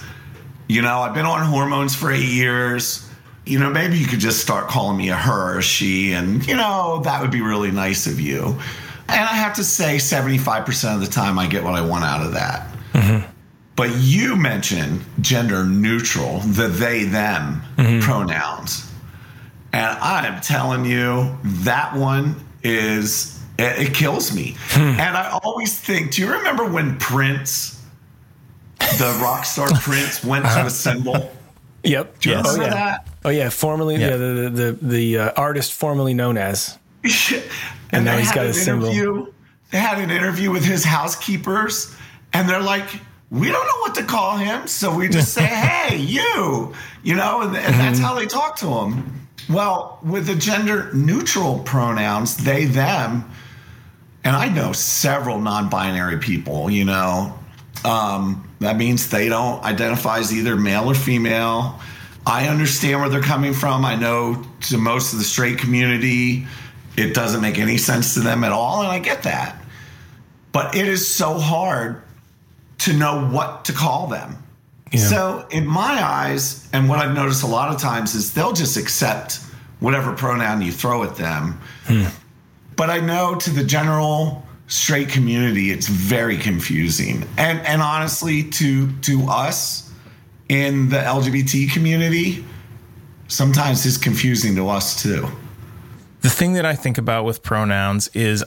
You 0.67 0.81
know, 0.81 0.99
I've 0.99 1.13
been 1.13 1.25
on 1.25 1.45
hormones 1.45 1.95
for 1.95 2.11
eight 2.11 2.27
years. 2.27 3.04
You 3.45 3.59
know, 3.59 3.69
maybe 3.69 3.97
you 3.97 4.07
could 4.07 4.19
just 4.19 4.41
start 4.41 4.67
calling 4.67 4.97
me 4.97 5.09
a 5.09 5.15
her 5.15 5.57
or 5.57 5.61
she, 5.61 6.13
and, 6.13 6.45
you 6.47 6.55
know, 6.55 7.01
that 7.03 7.21
would 7.21 7.31
be 7.31 7.41
really 7.41 7.71
nice 7.71 8.07
of 8.07 8.19
you. 8.19 8.59
And 9.07 9.19
I 9.19 9.35
have 9.35 9.53
to 9.55 9.63
say, 9.63 9.97
75% 9.97 10.95
of 10.95 10.99
the 10.99 11.07
time, 11.07 11.37
I 11.37 11.45
get 11.45 11.63
what 11.63 11.75
I 11.75 11.81
want 11.81 12.05
out 12.05 12.25
of 12.25 12.33
that. 12.33 12.67
Mm-hmm. 12.93 13.31
But 13.75 13.91
you 13.97 14.35
mentioned 14.35 15.03
gender 15.21 15.63
neutral, 15.63 16.39
the 16.39 16.67
they, 16.67 17.03
them 17.03 17.61
mm-hmm. 17.75 17.99
pronouns. 17.99 18.91
And 19.73 19.85
I'm 19.99 20.41
telling 20.41 20.85
you, 20.85 21.37
that 21.43 21.95
one 21.95 22.35
is 22.63 23.35
it, 23.57 23.89
it 23.89 23.93
kills 23.93 24.33
me. 24.33 24.55
Hmm. 24.69 24.99
And 24.99 25.17
I 25.17 25.37
always 25.43 25.77
think, 25.77 26.11
do 26.11 26.21
you 26.21 26.31
remember 26.31 26.65
when 26.65 26.97
Prince, 26.97 27.83
the 28.79 29.19
rock 29.21 29.45
star 29.45 29.67
Prince, 29.81 30.23
went 30.23 30.45
to 30.45 30.65
a 30.65 30.69
symbol? 30.69 31.31
Yep. 31.83 32.19
Do 32.19 32.29
you 32.29 32.35
yes. 32.35 32.45
remember 32.45 32.63
oh, 32.63 32.65
yeah. 32.65 32.73
that? 32.73 33.07
Oh 33.25 33.29
yeah, 33.29 33.49
formerly 33.49 33.95
yeah. 33.95 34.11
yeah 34.11 34.17
the 34.17 34.25
the 34.27 34.49
the, 34.49 34.71
the 34.87 35.17
uh, 35.17 35.31
artist 35.35 35.73
formerly 35.73 36.13
known 36.13 36.37
as. 36.37 36.77
and, 37.03 37.43
and 37.91 38.05
now 38.05 38.17
he's 38.17 38.31
got 38.31 38.45
a 38.45 38.53
symbol. 38.53 38.91
They 39.71 39.79
had 39.79 39.97
an 39.97 40.11
interview 40.11 40.51
with 40.51 40.63
his 40.63 40.83
housekeepers, 40.83 41.93
and 42.33 42.47
they're 42.47 42.61
like, 42.61 42.87
"We 43.31 43.47
don't 43.51 43.65
know 43.65 43.79
what 43.79 43.95
to 43.95 44.03
call 44.03 44.37
him, 44.37 44.67
so 44.67 44.95
we 44.95 45.09
just 45.09 45.33
say, 45.33 45.45
hey, 45.45 45.97
you,' 45.97 46.73
you 47.03 47.15
know,' 47.15 47.41
and, 47.41 47.55
and 47.55 47.73
that's 47.73 47.97
mm-hmm. 47.97 48.05
how 48.05 48.13
they 48.13 48.27
talk 48.27 48.57
to 48.57 48.67
him." 48.67 49.27
Well, 49.49 49.99
with 50.03 50.27
the 50.27 50.35
gender 50.35 50.91
neutral 50.93 51.59
pronouns, 51.59 52.37
they, 52.37 52.65
them, 52.65 53.29
and 54.23 54.35
I 54.35 54.49
know 54.49 54.71
several 54.71 55.39
non-binary 55.39 56.19
people. 56.19 56.69
You 56.69 56.85
know, 56.85 57.39
um, 57.83 58.47
that 58.59 58.77
means 58.77 59.09
they 59.09 59.29
don't 59.29 59.63
identify 59.63 60.19
as 60.19 60.31
either 60.31 60.55
male 60.55 60.91
or 60.91 60.95
female. 60.95 61.79
I 62.25 62.47
understand 62.47 62.99
where 63.01 63.09
they're 63.09 63.21
coming 63.21 63.53
from. 63.53 63.85
I 63.85 63.95
know 63.95 64.43
to 64.61 64.77
most 64.77 65.13
of 65.13 65.19
the 65.19 65.25
straight 65.25 65.59
community, 65.59 66.47
it 66.97 67.13
doesn't 67.13 67.41
make 67.41 67.59
any 67.59 67.77
sense 67.77 68.13
to 68.15 68.21
them 68.21 68.43
at 68.43 68.51
all, 68.51 68.81
and 68.81 68.89
I 68.89 68.99
get 68.99 69.23
that. 69.23 69.61
But 70.51 70.75
it 70.75 70.87
is 70.87 71.13
so 71.13 71.37
hard 71.37 72.01
to 72.79 72.93
know 72.93 73.27
what 73.27 73.65
to 73.65 73.73
call 73.73 74.07
them. 74.07 74.37
Yeah. 74.91 74.99
So, 75.01 75.47
in 75.51 75.67
my 75.67 76.03
eyes, 76.03 76.67
and 76.71 76.87
what 76.87 76.99
I've 76.99 77.13
noticed 77.13 77.43
a 77.43 77.47
lot 77.47 77.73
of 77.73 77.81
times 77.81 78.15
is 78.15 78.33
they'll 78.33 78.53
just 78.53 78.77
accept 78.77 79.39
whatever 79.79 80.13
pronoun 80.13 80.61
you 80.61 80.71
throw 80.71 81.03
at 81.03 81.15
them. 81.15 81.59
Hmm. 81.85 82.05
But 82.75 82.89
I 82.89 82.99
know 82.99 83.35
to 83.35 83.49
the 83.49 83.63
general 83.63 84.45
straight 84.67 85.09
community, 85.09 85.71
it's 85.71 85.87
very 85.87 86.37
confusing. 86.37 87.27
And 87.37 87.59
and 87.61 87.81
honestly, 87.81 88.43
to 88.43 88.91
to 89.01 89.23
us 89.29 89.84
in 90.49 90.89
the 90.89 90.97
LGBT 90.97 91.71
community, 91.71 92.45
sometimes 93.27 93.85
it's 93.85 93.97
confusing 93.97 94.55
to 94.55 94.69
us 94.69 95.01
too. 95.01 95.27
The 96.21 96.29
thing 96.29 96.53
that 96.53 96.65
I 96.65 96.75
think 96.75 96.97
about 96.97 97.25
with 97.25 97.43
pronouns 97.43 98.07
is 98.09 98.43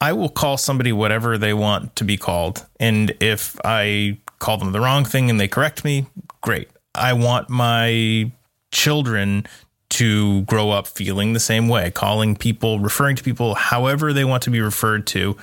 I 0.00 0.12
will 0.12 0.28
call 0.28 0.56
somebody 0.56 0.92
whatever 0.92 1.38
they 1.38 1.54
want 1.54 1.96
to 1.96 2.04
be 2.04 2.16
called. 2.16 2.64
And 2.78 3.14
if 3.20 3.58
I 3.64 4.18
call 4.38 4.58
them 4.58 4.72
the 4.72 4.80
wrong 4.80 5.04
thing 5.04 5.30
and 5.30 5.40
they 5.40 5.48
correct 5.48 5.84
me, 5.84 6.06
great. 6.40 6.68
I 6.94 7.12
want 7.14 7.48
my 7.48 8.30
children 8.72 9.46
to 9.88 10.42
grow 10.42 10.70
up 10.70 10.86
feeling 10.86 11.32
the 11.32 11.40
same 11.40 11.68
way, 11.68 11.90
calling 11.90 12.36
people, 12.36 12.80
referring 12.80 13.16
to 13.16 13.22
people 13.22 13.54
however 13.54 14.12
they 14.12 14.24
want 14.24 14.42
to 14.42 14.50
be 14.50 14.60
referred 14.60 15.06
to. 15.08 15.36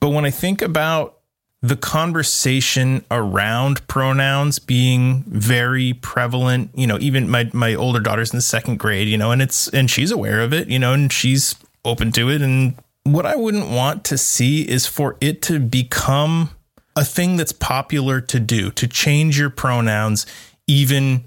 But 0.00 0.10
when 0.10 0.24
I 0.24 0.30
think 0.30 0.60
about 0.62 1.19
the 1.62 1.76
conversation 1.76 3.04
around 3.10 3.86
pronouns 3.86 4.58
being 4.58 5.24
very 5.26 5.92
prevalent, 5.92 6.70
you 6.74 6.86
know, 6.86 6.98
even 7.00 7.28
my 7.28 7.50
my 7.52 7.74
older 7.74 8.00
daughter's 8.00 8.32
in 8.32 8.38
the 8.38 8.42
second 8.42 8.78
grade, 8.78 9.08
you 9.08 9.18
know, 9.18 9.30
and 9.30 9.42
it's 9.42 9.68
and 9.68 9.90
she's 9.90 10.10
aware 10.10 10.40
of 10.40 10.52
it, 10.52 10.68
you 10.68 10.78
know, 10.78 10.94
and 10.94 11.12
she's 11.12 11.54
open 11.84 12.12
to 12.12 12.30
it. 12.30 12.40
And 12.40 12.74
what 13.04 13.26
I 13.26 13.36
wouldn't 13.36 13.68
want 13.68 14.04
to 14.04 14.16
see 14.16 14.62
is 14.62 14.86
for 14.86 15.16
it 15.20 15.42
to 15.42 15.58
become 15.58 16.50
a 16.96 17.04
thing 17.04 17.36
that's 17.36 17.52
popular 17.52 18.20
to 18.22 18.40
do, 18.40 18.70
to 18.72 18.88
change 18.88 19.38
your 19.38 19.50
pronouns 19.50 20.26
even 20.66 21.24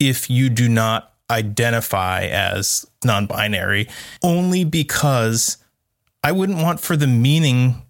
if 0.00 0.30
you 0.30 0.48
do 0.48 0.68
not 0.68 1.12
identify 1.30 2.24
as 2.24 2.86
non 3.04 3.26
binary, 3.26 3.88
only 4.22 4.64
because 4.64 5.58
I 6.24 6.32
wouldn't 6.32 6.58
want 6.58 6.80
for 6.80 6.96
the 6.96 7.06
meaning 7.06 7.82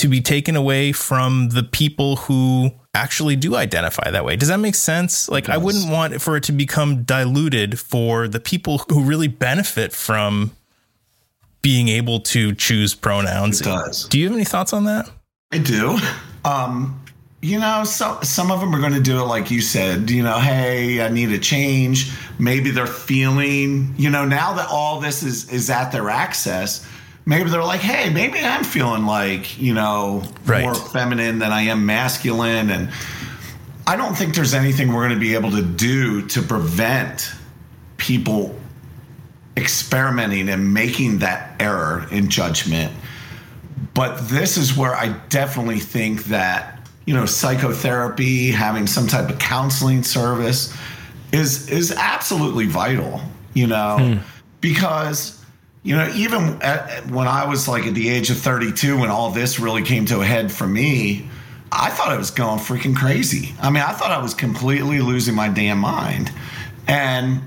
to 0.00 0.08
be 0.08 0.20
taken 0.20 0.56
away 0.56 0.92
from 0.92 1.50
the 1.50 1.62
people 1.62 2.16
who 2.16 2.72
actually 2.94 3.36
do 3.36 3.54
identify 3.54 4.10
that 4.10 4.24
way. 4.24 4.36
Does 4.36 4.48
that 4.48 4.58
make 4.58 4.74
sense? 4.74 5.28
Like, 5.28 5.48
I 5.48 5.56
wouldn't 5.56 5.90
want 5.90 6.20
for 6.20 6.36
it 6.36 6.42
to 6.44 6.52
become 6.52 7.02
diluted 7.04 7.78
for 7.78 8.26
the 8.26 8.40
people 8.40 8.78
who 8.88 9.04
really 9.04 9.28
benefit 9.28 9.92
from 9.92 10.52
being 11.62 11.88
able 11.88 12.20
to 12.20 12.54
choose 12.54 12.94
pronouns. 12.94 13.60
It 13.60 13.64
does. 13.64 14.08
Do 14.08 14.18
you 14.18 14.26
have 14.26 14.34
any 14.34 14.44
thoughts 14.44 14.72
on 14.72 14.84
that? 14.84 15.10
I 15.52 15.58
do. 15.58 15.98
Um, 16.44 17.02
you 17.42 17.58
know, 17.58 17.84
some 17.84 18.22
some 18.22 18.50
of 18.50 18.60
them 18.60 18.74
are 18.74 18.80
going 18.80 18.92
to 18.92 19.00
do 19.00 19.18
it 19.20 19.24
like 19.24 19.50
you 19.50 19.60
said. 19.60 20.10
You 20.10 20.22
know, 20.22 20.38
hey, 20.38 21.02
I 21.02 21.08
need 21.08 21.32
a 21.32 21.38
change. 21.38 22.12
Maybe 22.38 22.70
they're 22.70 22.86
feeling. 22.86 23.94
You 23.96 24.10
know, 24.10 24.24
now 24.24 24.54
that 24.54 24.68
all 24.70 25.00
this 25.00 25.22
is 25.22 25.50
is 25.50 25.70
at 25.70 25.90
their 25.90 26.10
access, 26.10 26.86
maybe 27.30 27.48
they're 27.48 27.62
like, 27.62 27.80
hey, 27.80 28.10
maybe 28.10 28.40
I'm 28.40 28.64
feeling 28.64 29.06
like 29.06 29.58
you 29.58 29.72
know 29.72 30.24
right. 30.44 30.64
more 30.64 30.74
feminine 30.74 31.38
than 31.38 31.52
I 31.52 31.62
am 31.62 31.86
masculine, 31.86 32.68
and 32.70 32.90
I 33.86 33.96
don't 33.96 34.14
think 34.14 34.34
there's 34.34 34.52
anything 34.52 34.88
we're 34.88 35.06
going 35.06 35.18
to 35.18 35.20
be 35.20 35.34
able 35.34 35.52
to 35.52 35.62
do 35.62 36.26
to 36.26 36.42
prevent 36.42 37.32
people 37.96 38.58
experimenting 39.56 40.48
and 40.48 40.74
making 40.74 41.20
that 41.20 41.54
error 41.60 42.06
in 42.10 42.28
judgment. 42.28 42.92
But 43.94 44.28
this 44.28 44.56
is 44.56 44.76
where 44.76 44.94
I 44.94 45.08
definitely 45.28 45.78
think 45.78 46.24
that 46.24 46.76
you 47.06 47.14
know, 47.14 47.26
psychotherapy, 47.26 48.50
having 48.50 48.86
some 48.86 49.06
type 49.06 49.30
of 49.30 49.38
counseling 49.38 50.02
service 50.02 50.76
is 51.32 51.68
is 51.68 51.92
absolutely 51.92 52.66
vital, 52.66 53.20
you 53.54 53.66
know, 53.66 53.96
hmm. 53.98 54.18
because 54.60 55.39
you 55.82 55.96
know, 55.96 56.10
even 56.14 56.60
at, 56.62 57.10
when 57.10 57.26
I 57.26 57.46
was 57.46 57.66
like 57.66 57.86
at 57.86 57.94
the 57.94 58.10
age 58.10 58.30
of 58.30 58.38
32 58.38 58.98
when 58.98 59.10
all 59.10 59.30
this 59.30 59.58
really 59.58 59.82
came 59.82 60.04
to 60.06 60.20
a 60.20 60.24
head 60.24 60.52
for 60.52 60.66
me, 60.66 61.28
I 61.72 61.90
thought 61.90 62.08
I 62.10 62.18
was 62.18 62.30
going 62.30 62.58
freaking 62.58 62.96
crazy. 62.96 63.54
I 63.60 63.70
mean, 63.70 63.82
I 63.82 63.92
thought 63.92 64.10
I 64.10 64.22
was 64.22 64.34
completely 64.34 65.00
losing 65.00 65.34
my 65.34 65.48
damn 65.48 65.78
mind. 65.78 66.30
And 66.86 67.42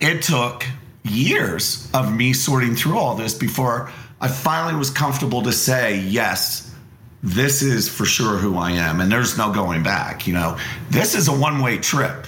it 0.00 0.22
took 0.22 0.64
years 1.02 1.90
of 1.94 2.14
me 2.14 2.32
sorting 2.32 2.76
through 2.76 2.98
all 2.98 3.14
this 3.14 3.34
before 3.34 3.90
I 4.20 4.28
finally 4.28 4.76
was 4.76 4.90
comfortable 4.90 5.42
to 5.42 5.52
say, 5.52 6.00
yes, 6.00 6.74
this 7.22 7.62
is 7.62 7.88
for 7.88 8.04
sure 8.04 8.36
who 8.36 8.56
I 8.56 8.72
am, 8.72 9.00
and 9.00 9.10
there's 9.10 9.36
no 9.36 9.52
going 9.52 9.82
back. 9.82 10.26
You 10.26 10.34
know, 10.34 10.58
this 10.90 11.14
is 11.14 11.28
a 11.28 11.32
one 11.32 11.62
way 11.62 11.78
trip. 11.78 12.26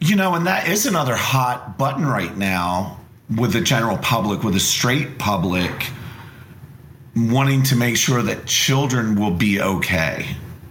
You 0.00 0.16
know, 0.16 0.34
and 0.34 0.46
that 0.46 0.68
is 0.68 0.86
another 0.86 1.14
hot 1.14 1.76
button 1.76 2.06
right 2.06 2.34
now 2.36 2.99
with 3.36 3.52
the 3.52 3.60
general 3.60 3.96
public, 3.98 4.42
with 4.42 4.54
the 4.54 4.60
straight 4.60 5.18
public, 5.18 5.88
wanting 7.16 7.62
to 7.64 7.76
make 7.76 7.96
sure 7.96 8.22
that 8.22 8.46
children 8.46 9.14
will 9.14 9.30
be 9.30 9.60
okay, 9.60 10.26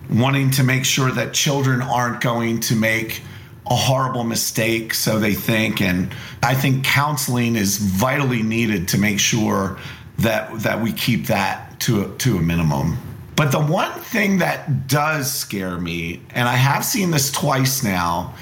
wanting 0.10 0.52
to 0.52 0.64
make 0.64 0.86
sure 0.86 1.12
that 1.12 1.34
children 1.34 1.82
aren't 1.82 2.22
going 2.22 2.60
to 2.62 2.76
make 2.76 3.22
a 3.70 3.76
horrible 3.76 4.24
mistake, 4.24 4.94
so 4.94 5.20
they 5.20 5.34
think. 5.34 5.82
And 5.82 6.12
I 6.42 6.56
think 6.56 6.84
counseling 6.84 7.56
is 7.56 7.78
vitally 7.78 8.42
needed 8.42 8.88
to 8.90 8.98
make 8.98 9.20
sure 9.20 9.78
that 10.18 10.60
that 10.60 10.82
we 10.82 10.92
keep 10.92 11.28
that 11.28 11.80
to 11.82 12.04
a, 12.04 12.18
to 12.18 12.38
a 12.38 12.42
minimum. 12.42 12.98
But 13.36 13.52
the 13.54 13.60
one 13.62 13.94
thing 13.94 14.40
that 14.40 14.88
does 14.88 15.32
scare 15.32 15.78
me, 15.78 16.22
and 16.32 16.48
I 16.48 16.56
have 16.56 16.84
seen 16.84 17.12
this 17.12 17.32
twice 17.32 17.84
now, 17.84 18.34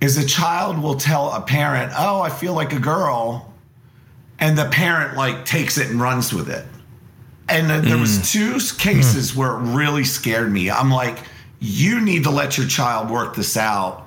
is 0.00 0.16
a 0.16 0.26
child 0.26 0.80
will 0.80 0.94
tell 0.94 1.32
a 1.32 1.40
parent, 1.40 1.92
"Oh, 1.96 2.20
I 2.20 2.30
feel 2.30 2.54
like 2.54 2.72
a 2.72 2.78
girl," 2.78 3.52
and 4.38 4.56
the 4.56 4.66
parent 4.66 5.16
like 5.16 5.44
takes 5.44 5.78
it 5.78 5.90
and 5.90 6.00
runs 6.00 6.32
with 6.32 6.48
it. 6.48 6.64
And 7.48 7.70
there 7.70 7.96
was 7.96 8.18
mm. 8.18 8.32
two 8.32 8.76
cases 8.76 9.32
mm. 9.32 9.36
where 9.36 9.52
it 9.52 9.74
really 9.74 10.04
scared 10.04 10.52
me. 10.52 10.70
I'm 10.70 10.90
like, 10.90 11.18
you 11.60 12.00
need 12.00 12.24
to 12.24 12.30
let 12.30 12.58
your 12.58 12.66
child 12.66 13.10
work 13.10 13.34
this 13.34 13.56
out. 13.56 14.06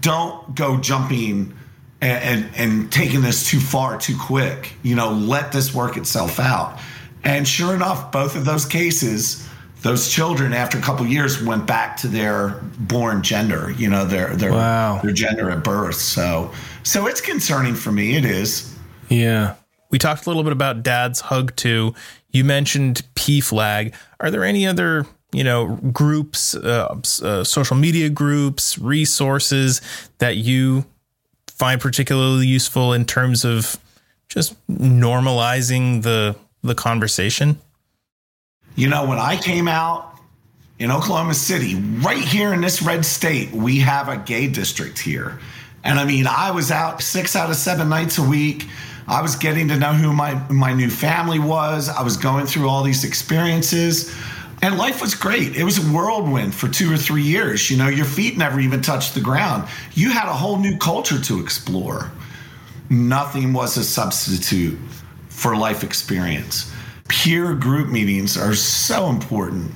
Don't 0.00 0.54
go 0.54 0.78
jumping 0.78 1.56
and, 2.00 2.44
and, 2.44 2.56
and 2.56 2.92
taking 2.92 3.22
this 3.22 3.48
too 3.48 3.60
far 3.60 3.98
too 3.98 4.16
quick. 4.18 4.74
You 4.82 4.96
know, 4.96 5.12
let 5.12 5.52
this 5.52 5.72
work 5.72 5.96
itself 5.96 6.40
out. 6.40 6.80
And 7.24 7.46
sure 7.46 7.74
enough, 7.74 8.10
both 8.10 8.34
of 8.34 8.44
those 8.44 8.66
cases, 8.66 9.48
those 9.82 10.08
children 10.08 10.52
after 10.52 10.78
a 10.78 10.80
couple 10.80 11.04
years 11.06 11.42
went 11.42 11.66
back 11.66 11.96
to 11.98 12.08
their 12.08 12.60
born 12.78 13.22
gender. 13.22 13.72
You 13.76 13.88
know, 13.90 14.04
their 14.04 14.34
their 14.36 14.52
Wow. 14.52 15.00
their 15.02 15.12
gender 15.12 15.50
at 15.50 15.62
birth. 15.64 15.96
So 15.96 16.52
so 16.82 17.06
it's 17.06 17.20
concerning 17.20 17.74
for 17.74 17.92
me. 17.92 18.16
It 18.16 18.24
is. 18.24 18.72
Yeah. 19.08 19.54
We 19.90 19.98
talked 19.98 20.24
a 20.24 20.30
little 20.30 20.42
bit 20.42 20.52
about 20.52 20.82
Dad's 20.82 21.20
Hug 21.20 21.54
too. 21.56 21.94
You 22.30 22.44
mentioned 22.44 23.02
PFLAG. 23.14 23.92
Are 24.20 24.30
there 24.30 24.42
any 24.42 24.66
other, 24.66 25.04
you 25.32 25.44
know, 25.44 25.76
groups, 25.92 26.54
uh, 26.54 26.96
uh, 27.22 27.44
social 27.44 27.76
media 27.76 28.08
groups, 28.08 28.78
resources 28.78 29.82
that 30.18 30.36
you 30.36 30.86
find 31.46 31.78
particularly 31.80 32.46
useful 32.46 32.94
in 32.94 33.04
terms 33.04 33.44
of 33.44 33.76
just 34.28 34.54
normalizing 34.68 36.02
the 36.02 36.36
the 36.62 36.74
conversation? 36.74 37.58
You 38.74 38.88
know, 38.88 39.06
when 39.06 39.18
I 39.18 39.36
came 39.36 39.68
out 39.68 40.18
in 40.78 40.90
Oklahoma 40.90 41.34
City, 41.34 41.74
right 41.74 42.22
here 42.22 42.52
in 42.52 42.60
this 42.60 42.82
red 42.82 43.04
state, 43.04 43.52
we 43.52 43.78
have 43.80 44.08
a 44.08 44.16
gay 44.16 44.48
district 44.48 44.98
here. 44.98 45.38
And 45.84 45.98
I 45.98 46.04
mean, 46.04 46.26
I 46.26 46.50
was 46.50 46.70
out 46.70 47.02
six 47.02 47.36
out 47.36 47.50
of 47.50 47.56
seven 47.56 47.88
nights 47.88 48.18
a 48.18 48.22
week. 48.22 48.66
I 49.06 49.20
was 49.20 49.36
getting 49.36 49.68
to 49.68 49.76
know 49.76 49.92
who 49.92 50.12
my, 50.12 50.34
my 50.48 50.72
new 50.72 50.88
family 50.88 51.38
was. 51.38 51.88
I 51.88 52.02
was 52.02 52.16
going 52.16 52.46
through 52.46 52.68
all 52.68 52.82
these 52.82 53.04
experiences. 53.04 54.14
And 54.62 54.78
life 54.78 55.00
was 55.00 55.16
great. 55.16 55.56
It 55.56 55.64
was 55.64 55.78
a 55.78 55.92
whirlwind 55.92 56.54
for 56.54 56.68
two 56.68 56.92
or 56.92 56.96
three 56.96 57.24
years. 57.24 57.68
You 57.68 57.76
know, 57.76 57.88
your 57.88 58.04
feet 58.04 58.38
never 58.38 58.60
even 58.60 58.80
touched 58.80 59.14
the 59.14 59.20
ground. 59.20 59.68
You 59.92 60.10
had 60.10 60.28
a 60.28 60.32
whole 60.32 60.56
new 60.56 60.78
culture 60.78 61.20
to 61.20 61.40
explore 61.40 62.12
nothing 62.92 63.52
was 63.52 63.76
a 63.76 63.84
substitute 63.84 64.78
for 65.28 65.56
life 65.56 65.82
experience. 65.82 66.70
Peer 67.08 67.54
group 67.54 67.88
meetings 67.88 68.36
are 68.36 68.54
so 68.54 69.08
important. 69.08 69.72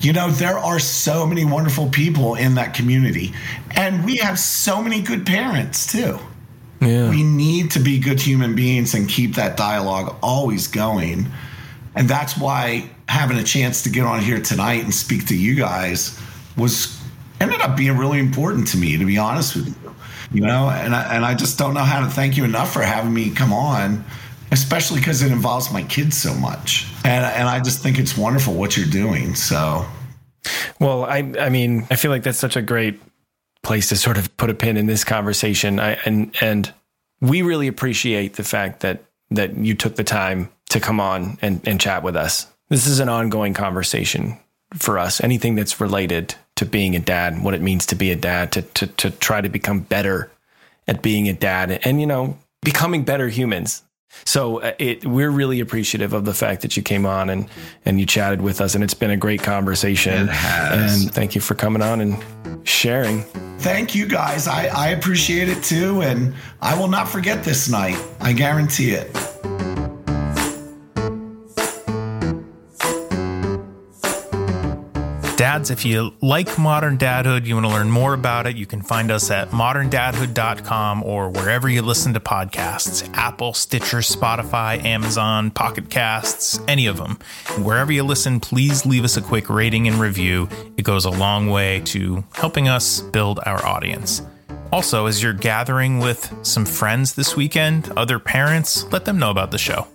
You 0.00 0.12
know, 0.12 0.30
there 0.30 0.58
are 0.58 0.78
so 0.78 1.26
many 1.26 1.44
wonderful 1.44 1.88
people 1.88 2.34
in 2.34 2.56
that 2.56 2.74
community, 2.74 3.32
and 3.70 4.04
we 4.04 4.16
have 4.16 4.38
so 4.38 4.82
many 4.82 5.00
good 5.00 5.24
parents 5.24 5.90
too. 5.90 6.18
Yeah. 6.80 7.08
We 7.10 7.22
need 7.22 7.70
to 7.72 7.80
be 7.80 7.98
good 7.98 8.20
human 8.20 8.54
beings 8.54 8.94
and 8.94 9.08
keep 9.08 9.36
that 9.36 9.56
dialogue 9.56 10.16
always 10.22 10.66
going. 10.68 11.26
And 11.94 12.08
that's 12.08 12.36
why 12.36 12.90
having 13.08 13.38
a 13.38 13.44
chance 13.44 13.82
to 13.82 13.90
get 13.90 14.04
on 14.04 14.20
here 14.20 14.40
tonight 14.40 14.82
and 14.82 14.92
speak 14.92 15.26
to 15.28 15.36
you 15.36 15.54
guys 15.54 16.20
was 16.56 17.00
ended 17.40 17.60
up 17.60 17.76
being 17.76 17.96
really 17.96 18.18
important 18.18 18.68
to 18.68 18.76
me, 18.76 18.96
to 18.96 19.04
be 19.04 19.18
honest 19.18 19.56
with 19.56 19.68
you. 19.68 19.94
You 20.32 20.40
know, 20.40 20.68
and 20.68 20.94
I, 20.94 21.14
and 21.14 21.24
I 21.24 21.34
just 21.34 21.58
don't 21.58 21.74
know 21.74 21.84
how 21.84 22.00
to 22.00 22.10
thank 22.10 22.36
you 22.36 22.44
enough 22.44 22.72
for 22.72 22.82
having 22.82 23.14
me 23.14 23.30
come 23.30 23.52
on, 23.52 24.04
especially 24.54 25.00
because 25.00 25.20
it 25.20 25.32
involves 25.32 25.72
my 25.72 25.82
kids 25.82 26.16
so 26.16 26.32
much. 26.34 26.86
And 27.04 27.24
and 27.24 27.48
I 27.48 27.60
just 27.60 27.82
think 27.82 27.98
it's 27.98 28.16
wonderful 28.16 28.54
what 28.54 28.76
you're 28.76 28.86
doing. 28.86 29.34
So 29.34 29.84
Well, 30.80 31.04
I 31.04 31.18
I 31.38 31.48
mean, 31.50 31.86
I 31.90 31.96
feel 31.96 32.10
like 32.10 32.22
that's 32.22 32.38
such 32.38 32.56
a 32.56 32.62
great 32.62 33.00
place 33.62 33.88
to 33.88 33.96
sort 33.96 34.16
of 34.16 34.34
put 34.36 34.50
a 34.50 34.54
pin 34.54 34.76
in 34.76 34.86
this 34.86 35.04
conversation. 35.04 35.80
I 35.80 35.98
and 36.04 36.34
and 36.40 36.72
we 37.20 37.42
really 37.42 37.66
appreciate 37.66 38.34
the 38.34 38.44
fact 38.44 38.80
that 38.80 39.02
that 39.30 39.56
you 39.56 39.74
took 39.74 39.96
the 39.96 40.04
time 40.04 40.50
to 40.70 40.78
come 40.80 41.00
on 41.00 41.36
and, 41.42 41.60
and 41.66 41.80
chat 41.80 42.02
with 42.02 42.14
us. 42.16 42.46
This 42.68 42.86
is 42.86 43.00
an 43.00 43.08
ongoing 43.08 43.54
conversation 43.54 44.38
for 44.74 44.98
us. 44.98 45.20
Anything 45.20 45.56
that's 45.56 45.80
related 45.80 46.34
to 46.56 46.64
being 46.64 46.94
a 46.94 47.00
dad, 47.00 47.42
what 47.42 47.54
it 47.54 47.60
means 47.60 47.86
to 47.86 47.96
be 47.96 48.12
a 48.12 48.16
dad, 48.16 48.52
to 48.52 48.62
to 48.62 48.86
to 48.86 49.10
try 49.10 49.40
to 49.40 49.48
become 49.48 49.80
better 49.80 50.30
at 50.86 51.02
being 51.02 51.28
a 51.28 51.32
dad 51.32 51.80
and 51.84 52.00
you 52.00 52.06
know, 52.06 52.38
becoming 52.62 53.02
better 53.02 53.28
humans. 53.28 53.82
So 54.24 54.60
uh, 54.60 54.72
it, 54.78 55.04
we're 55.06 55.30
really 55.30 55.60
appreciative 55.60 56.12
of 56.12 56.24
the 56.24 56.34
fact 56.34 56.62
that 56.62 56.76
you 56.76 56.82
came 56.82 57.06
on 57.06 57.30
and, 57.30 57.48
and 57.84 58.00
you 58.00 58.06
chatted 58.06 58.40
with 58.40 58.60
us, 58.60 58.74
and 58.74 58.82
it's 58.82 58.94
been 58.94 59.10
a 59.10 59.16
great 59.16 59.42
conversation. 59.42 60.28
It 60.28 60.32
has. 60.32 61.04
And 61.04 61.14
thank 61.14 61.34
you 61.34 61.40
for 61.40 61.54
coming 61.54 61.82
on 61.82 62.00
and 62.00 62.66
sharing. 62.66 63.22
thank 63.58 63.94
you 63.94 64.06
guys. 64.06 64.48
I, 64.48 64.66
I 64.66 64.88
appreciate 64.90 65.48
it 65.48 65.62
too. 65.62 66.02
And 66.02 66.34
I 66.60 66.78
will 66.78 66.88
not 66.88 67.08
forget 67.08 67.44
this 67.44 67.68
night. 67.68 67.98
I 68.20 68.32
guarantee 68.32 68.90
it. 68.90 69.73
Dads, 75.54 75.70
if 75.70 75.84
you 75.84 76.12
like 76.20 76.58
modern 76.58 76.98
dadhood, 76.98 77.46
you 77.46 77.54
want 77.54 77.64
to 77.66 77.72
learn 77.72 77.88
more 77.88 78.12
about 78.12 78.48
it, 78.48 78.56
you 78.56 78.66
can 78.66 78.82
find 78.82 79.12
us 79.12 79.30
at 79.30 79.50
moderndadhood.com 79.50 81.04
or 81.04 81.30
wherever 81.30 81.68
you 81.68 81.80
listen 81.80 82.12
to 82.14 82.18
podcasts 82.18 83.08
Apple, 83.14 83.54
Stitcher, 83.54 83.98
Spotify, 83.98 84.84
Amazon, 84.84 85.52
Pocket 85.52 85.90
Casts, 85.90 86.58
any 86.66 86.88
of 86.88 86.96
them. 86.96 87.20
Wherever 87.62 87.92
you 87.92 88.02
listen, 88.02 88.40
please 88.40 88.84
leave 88.84 89.04
us 89.04 89.16
a 89.16 89.22
quick 89.22 89.48
rating 89.48 89.86
and 89.86 90.00
review. 90.00 90.48
It 90.76 90.82
goes 90.82 91.04
a 91.04 91.10
long 91.10 91.48
way 91.50 91.82
to 91.82 92.24
helping 92.32 92.66
us 92.66 93.00
build 93.00 93.38
our 93.46 93.64
audience. 93.64 94.22
Also, 94.72 95.06
as 95.06 95.22
you're 95.22 95.32
gathering 95.32 96.00
with 96.00 96.34
some 96.42 96.66
friends 96.66 97.14
this 97.14 97.36
weekend, 97.36 97.92
other 97.96 98.18
parents, 98.18 98.82
let 98.90 99.04
them 99.04 99.20
know 99.20 99.30
about 99.30 99.52
the 99.52 99.58
show. 99.58 99.86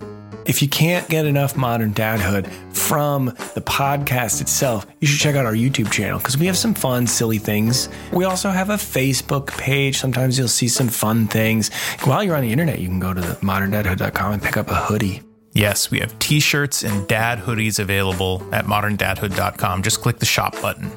If 0.49 0.63
you 0.63 0.67
can't 0.67 1.07
get 1.09 1.27
enough 1.27 1.55
modern 1.55 1.93
dadhood 1.93 2.51
from 2.73 3.25
the 3.25 3.61
podcast 3.61 4.41
itself, 4.41 4.87
you 4.99 5.07
should 5.07 5.19
check 5.19 5.35
out 5.35 5.45
our 5.45 5.53
YouTube 5.53 5.91
channel 5.91 6.17
because 6.17 6.39
we 6.39 6.47
have 6.47 6.57
some 6.57 6.73
fun, 6.73 7.05
silly 7.05 7.37
things. 7.37 7.87
We 8.11 8.25
also 8.25 8.49
have 8.49 8.71
a 8.71 8.73
Facebook 8.73 9.55
page. 9.59 9.99
Sometimes 9.99 10.39
you'll 10.39 10.47
see 10.47 10.67
some 10.67 10.87
fun 10.87 11.27
things. 11.27 11.71
While 12.03 12.23
you're 12.23 12.35
on 12.35 12.41
the 12.41 12.51
internet, 12.51 12.79
you 12.79 12.87
can 12.87 12.99
go 12.99 13.13
to 13.13 13.21
the 13.21 13.35
moderndadhood.com 13.35 14.33
and 14.33 14.41
pick 14.41 14.57
up 14.57 14.71
a 14.71 14.75
hoodie. 14.75 15.21
Yes, 15.53 15.91
we 15.91 15.99
have 15.99 16.17
t 16.17 16.39
shirts 16.39 16.83
and 16.83 17.07
dad 17.07 17.37
hoodies 17.37 17.77
available 17.77 18.43
at 18.51 18.65
moderndadhood.com. 18.65 19.83
Just 19.83 20.01
click 20.01 20.17
the 20.17 20.25
shop 20.25 20.59
button. 20.63 20.91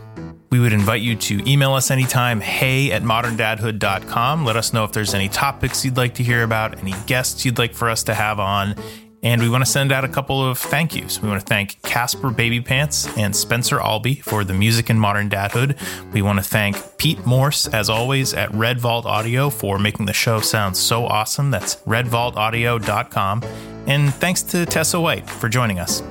We 0.52 0.60
would 0.60 0.74
invite 0.74 1.00
you 1.00 1.16
to 1.16 1.50
email 1.50 1.72
us 1.72 1.90
anytime, 1.90 2.42
hey 2.42 2.92
at 2.92 3.02
moderndadhood.com. 3.02 4.44
Let 4.44 4.56
us 4.56 4.74
know 4.74 4.84
if 4.84 4.92
there's 4.92 5.14
any 5.14 5.30
topics 5.30 5.82
you'd 5.82 5.96
like 5.96 6.14
to 6.16 6.22
hear 6.22 6.42
about, 6.42 6.78
any 6.78 6.94
guests 7.06 7.46
you'd 7.46 7.56
like 7.56 7.72
for 7.72 7.88
us 7.88 8.02
to 8.02 8.12
have 8.12 8.38
on. 8.38 8.74
And 9.22 9.40
we 9.40 9.48
want 9.48 9.64
to 9.64 9.70
send 9.70 9.92
out 9.92 10.04
a 10.04 10.08
couple 10.08 10.44
of 10.44 10.58
thank 10.58 10.96
yous. 10.96 11.22
We 11.22 11.28
want 11.28 11.40
to 11.40 11.46
thank 11.46 11.80
Caspar 11.82 12.30
Babypants 12.30 13.16
and 13.16 13.34
Spencer 13.34 13.80
Albee 13.80 14.16
for 14.16 14.42
the 14.42 14.52
music 14.52 14.90
in 14.90 14.98
Modern 14.98 15.30
Dadhood. 15.30 15.78
We 16.12 16.22
want 16.22 16.40
to 16.40 16.44
thank 16.44 16.98
Pete 16.98 17.24
Morse, 17.24 17.68
as 17.68 17.88
always, 17.88 18.34
at 18.34 18.52
Red 18.52 18.80
Vault 18.80 19.06
Audio 19.06 19.48
for 19.48 19.78
making 19.78 20.06
the 20.06 20.12
show 20.12 20.40
sound 20.40 20.76
so 20.76 21.06
awesome. 21.06 21.50
That's 21.52 21.76
redvaultaudio.com. 21.76 23.42
And 23.86 24.12
thanks 24.14 24.42
to 24.42 24.66
Tessa 24.66 25.00
White 25.00 25.28
for 25.28 25.48
joining 25.48 25.78
us. 25.78 26.02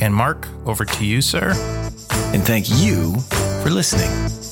And 0.00 0.14
Mark, 0.14 0.46
over 0.64 0.84
to 0.84 1.04
you, 1.04 1.20
sir. 1.20 1.50
And 2.32 2.44
thank 2.44 2.66
you 2.70 3.16
for 3.62 3.70
listening. 3.70 4.47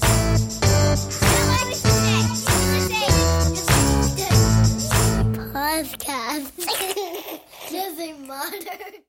murdered. 8.27 9.06